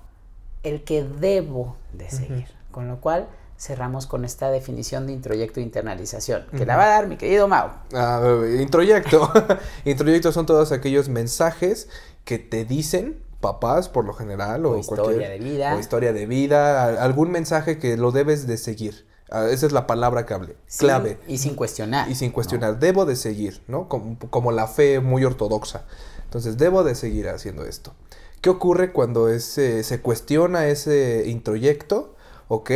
el 0.63 0.85
que 0.85 1.05
debo 1.05 1.77
de 1.93 2.11
seguir. 2.11 2.47
Con 2.71 2.89
lo 2.89 3.01
cual 3.01 3.29
cerramos 3.59 4.07
con 4.07 4.25
esta 4.25 4.51
definición 4.51 5.07
de 5.07 5.13
introyecto 5.13 5.59
e 5.59 5.63
internalización, 5.65 6.47
que 6.57 6.65
la 6.65 6.77
va 6.77 6.85
a 6.85 6.89
dar 6.89 7.09
mi 7.09 7.17
querido 7.17 7.49
Mau. 7.49 7.71
Ah, 7.93 8.23
introyecto. 8.61 9.33
introyectos 9.85 10.35
son 10.35 10.47
todos 10.47 10.71
aquellos 10.71 11.09
mensajes 11.09 11.89
que 12.25 12.39
te 12.39 12.65
dicen 12.65 13.21
papás 13.41 13.89
por 13.89 14.05
lo 14.05 14.13
general 14.13 14.67
o, 14.67 14.77
historia 14.77 15.29
de 15.29 15.39
vida 15.39 15.77
o 15.77 15.79
historia 15.79 16.13
de 16.13 16.27
vida 16.27 17.03
algún 17.03 17.31
mensaje 17.31 17.79
que 17.79 17.97
lo 17.97 18.11
debes 18.11 18.49
de 18.49 18.57
seguir 18.57 19.07
Ah, 19.31 19.49
esa 19.51 19.67
es 19.67 19.73
la 19.73 19.87
palabra 19.87 20.25
que 20.25 20.35
hable, 20.35 20.57
clave. 20.79 21.19
Y 21.27 21.39
sin 21.39 21.55
cuestionar. 21.55 22.11
Y 22.11 22.15
sin 22.15 22.31
cuestionar. 22.31 22.79
Debo 22.79 23.05
de 23.05 23.17
seguir, 23.17 23.63
¿no? 23.69 23.89
Como, 23.89 24.53
la 24.53 24.67
fe 24.67 25.01
muy 25.01 25.25
ortodoxa. 25.25 25.85
Entonces, 26.25 26.57
debo 26.57 26.83
de 26.83 26.95
seguir 26.95 27.29
haciendo 27.29 27.65
esto. 27.65 27.95
¿Qué 28.41 28.51
ocurre 28.51 28.93
cuando 28.93 29.29
ese, 29.29 29.83
se 29.83 30.01
cuestiona 30.01 30.67
ese 30.69 31.25
introyecto? 31.27 32.15
¿Ok? 32.49 32.71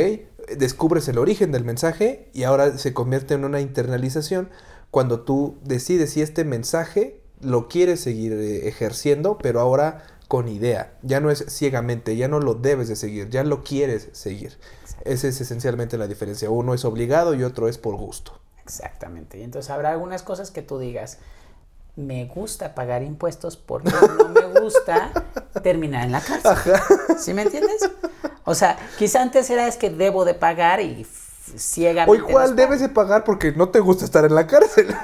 Descubres 0.57 1.09
el 1.09 1.19
origen 1.19 1.53
del 1.53 1.65
mensaje 1.65 2.29
y 2.35 2.43
ahora 2.43 2.77
se 2.77 2.93
convierte 2.93 3.35
en 3.35 3.45
una 3.45 3.61
internalización 3.61 4.51
cuando 4.91 5.21
tú 5.21 5.57
decides 5.65 6.11
si 6.11 6.21
este 6.21 6.45
mensaje 6.45 7.23
lo 7.41 7.69
quieres 7.69 8.01
seguir 8.01 8.33
eh, 8.33 8.69
ejerciendo, 8.69 9.39
pero 9.39 9.61
ahora 9.61 10.05
con 10.29 10.49
idea. 10.49 10.95
Ya 11.03 11.21
no 11.21 11.31
es 11.31 11.45
ciegamente, 11.49 12.17
ya 12.17 12.29
no 12.29 12.41
lo 12.41 12.55
debes 12.55 12.89
de 12.89 12.97
seguir, 12.97 13.29
ya 13.29 13.45
lo 13.45 13.63
quieres 13.65 14.09
seguir. 14.13 14.59
Esa 15.05 15.29
es 15.29 15.41
esencialmente 15.41 15.99
la 15.99 16.07
diferencia. 16.07 16.51
Uno 16.51 16.75
es 16.75 16.85
obligado 16.85 17.35
y 17.35 17.45
otro 17.45 17.69
es 17.69 17.79
por 17.79 17.97
gusto. 17.97 18.39
Exactamente. 18.65 19.39
Y 19.39 19.43
entonces 19.43 19.71
habrá 19.71 19.91
algunas 19.91 20.23
cosas 20.23 20.51
que 20.51 20.63
tú 20.63 20.79
digas, 20.79 21.19
me 21.97 22.25
gusta 22.27 22.75
pagar 22.75 23.03
impuestos 23.03 23.57
porque 23.57 23.91
no 24.19 24.29
me 24.29 24.61
gusta 24.61 25.11
terminar 25.63 26.07
en 26.07 26.13
la 26.13 26.21
cárcel. 26.21 26.75
¿Sí 27.19 27.35
me 27.35 27.43
entiendes? 27.43 27.91
O 28.45 28.55
sea, 28.55 28.79
quizá 28.99 29.23
antes 29.23 29.51
era 29.51 29.67
es 29.67 29.77
que 29.77 29.91
debo 29.91 30.25
de 30.25 30.35
pagar 30.35 30.81
y 30.81 31.07
ciegamente. 31.57 32.23
O 32.23 32.29
igual 32.29 32.57
debes 32.57 32.81
de 32.81 32.89
pagar 32.89 33.25
porque 33.25 33.53
no 33.53 33.69
te 33.69 33.81
gusta 33.81 34.05
estar 34.05 34.25
en 34.25 34.35
la 34.35 34.47
cárcel. 34.47 34.95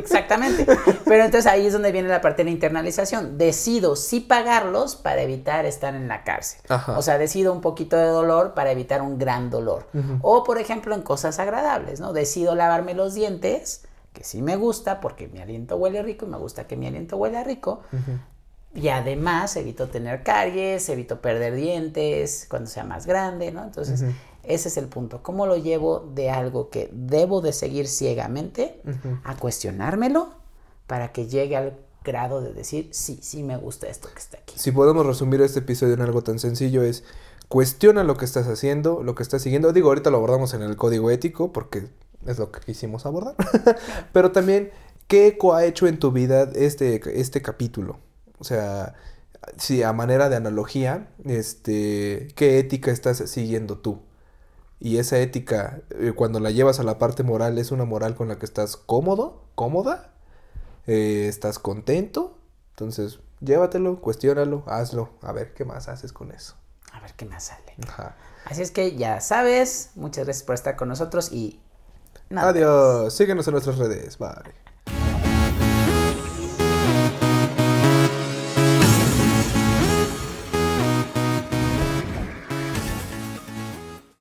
Exactamente. 0.00 0.66
Pero 1.04 1.24
entonces 1.24 1.46
ahí 1.46 1.66
es 1.66 1.72
donde 1.72 1.92
viene 1.92 2.08
la 2.08 2.20
parte 2.20 2.38
de 2.38 2.44
la 2.44 2.50
internalización. 2.50 3.38
Decido 3.38 3.96
sí 3.96 4.20
pagarlos 4.20 4.96
para 4.96 5.22
evitar 5.22 5.66
estar 5.66 5.94
en 5.94 6.08
la 6.08 6.24
cárcel. 6.24 6.60
O 6.96 7.02
sea, 7.02 7.18
decido 7.18 7.52
un 7.52 7.60
poquito 7.60 7.96
de 7.96 8.06
dolor 8.06 8.54
para 8.54 8.72
evitar 8.72 9.02
un 9.02 9.18
gran 9.18 9.50
dolor. 9.50 9.86
O, 10.22 10.44
por 10.44 10.58
ejemplo, 10.58 10.94
en 10.94 11.02
cosas 11.02 11.38
agradables, 11.38 12.00
¿no? 12.00 12.12
Decido 12.12 12.54
lavarme 12.54 12.94
los 12.94 13.14
dientes, 13.14 13.82
que 14.12 14.24
sí 14.24 14.42
me 14.42 14.56
gusta 14.56 15.00
porque 15.00 15.28
mi 15.28 15.40
aliento 15.40 15.76
huele 15.76 16.02
rico 16.02 16.26
y 16.26 16.28
me 16.28 16.38
gusta 16.38 16.66
que 16.66 16.76
mi 16.76 16.86
aliento 16.86 17.16
huele 17.16 17.42
rico. 17.44 17.82
Y 18.74 18.88
además 18.88 19.56
evito 19.56 19.88
tener 19.88 20.22
caries, 20.22 20.88
evito 20.88 21.20
perder 21.20 21.54
dientes 21.54 22.46
cuando 22.48 22.70
sea 22.70 22.84
más 22.84 23.04
grande, 23.04 23.50
¿no? 23.50 23.64
Entonces, 23.64 24.04
ese 24.42 24.68
es 24.68 24.76
el 24.76 24.86
punto. 24.86 25.22
¿Cómo 25.22 25.46
lo 25.46 25.56
llevo 25.56 26.10
de 26.14 26.30
algo 26.30 26.70
que 26.70 26.88
debo 26.92 27.40
de 27.40 27.52
seguir 27.52 27.88
ciegamente 27.88 28.82
a 29.24 29.36
cuestionármelo 29.36 30.30
para 30.86 31.12
que 31.12 31.26
llegue 31.26 31.56
al 31.56 31.78
grado 32.04 32.40
de 32.40 32.52
decir, 32.52 32.88
sí, 32.92 33.18
sí 33.22 33.42
me 33.42 33.56
gusta 33.56 33.88
esto 33.88 34.08
que 34.12 34.18
está 34.18 34.38
aquí? 34.38 34.58
Si 34.58 34.72
podemos 34.72 35.06
resumir 35.06 35.40
este 35.42 35.60
episodio 35.60 35.94
en 35.94 36.00
algo 36.00 36.22
tan 36.22 36.38
sencillo 36.38 36.82
es, 36.82 37.04
cuestiona 37.48 38.04
lo 38.04 38.16
que 38.16 38.24
estás 38.24 38.46
haciendo, 38.48 39.02
lo 39.02 39.14
que 39.14 39.22
estás 39.22 39.42
siguiendo. 39.42 39.72
Digo, 39.72 39.88
ahorita 39.88 40.10
lo 40.10 40.16
abordamos 40.16 40.54
en 40.54 40.62
el 40.62 40.76
código 40.76 41.10
ético 41.10 41.52
porque 41.52 41.88
es 42.26 42.38
lo 42.38 42.50
que 42.50 42.60
quisimos 42.60 43.06
abordar. 43.06 43.34
Pero 44.12 44.32
también, 44.32 44.70
¿qué 45.06 45.28
eco 45.28 45.54
ha 45.54 45.64
hecho 45.64 45.86
en 45.86 45.98
tu 45.98 46.12
vida 46.12 46.50
este, 46.54 47.00
este 47.20 47.42
capítulo? 47.42 47.98
O 48.38 48.44
sea, 48.44 48.94
si 49.56 49.82
a 49.82 49.92
manera 49.92 50.28
de 50.28 50.36
analogía, 50.36 51.08
este, 51.24 52.28
¿qué 52.36 52.58
ética 52.58 52.90
estás 52.90 53.18
siguiendo 53.18 53.78
tú? 53.78 54.00
Y 54.80 54.96
esa 54.96 55.18
ética, 55.18 55.82
eh, 55.90 56.12
cuando 56.16 56.40
la 56.40 56.50
llevas 56.50 56.80
a 56.80 56.82
la 56.82 56.98
parte 56.98 57.22
moral, 57.22 57.58
es 57.58 57.70
una 57.70 57.84
moral 57.84 58.14
con 58.14 58.28
la 58.28 58.38
que 58.38 58.46
estás 58.46 58.78
cómodo, 58.78 59.44
cómoda, 59.54 60.14
eh, 60.86 61.26
estás 61.28 61.58
contento. 61.58 62.38
Entonces, 62.70 63.20
llévatelo, 63.40 64.00
cuestiónalo, 64.00 64.64
hazlo. 64.66 65.10
A 65.20 65.32
ver 65.32 65.52
qué 65.52 65.66
más 65.66 65.88
haces 65.88 66.14
con 66.14 66.32
eso. 66.32 66.54
A 66.92 67.00
ver 67.00 67.12
qué 67.14 67.26
más 67.26 67.44
sale. 67.44 67.76
Así 68.46 68.62
es 68.62 68.70
que 68.70 68.96
ya 68.96 69.20
sabes, 69.20 69.90
muchas 69.96 70.24
gracias 70.24 70.44
por 70.44 70.54
estar 70.54 70.76
con 70.76 70.88
nosotros 70.88 71.30
y... 71.30 71.60
Adiós, 72.34 73.12
síguenos 73.12 73.46
en 73.48 73.52
nuestras 73.52 73.76
redes, 73.76 74.16
vale. 74.16 74.54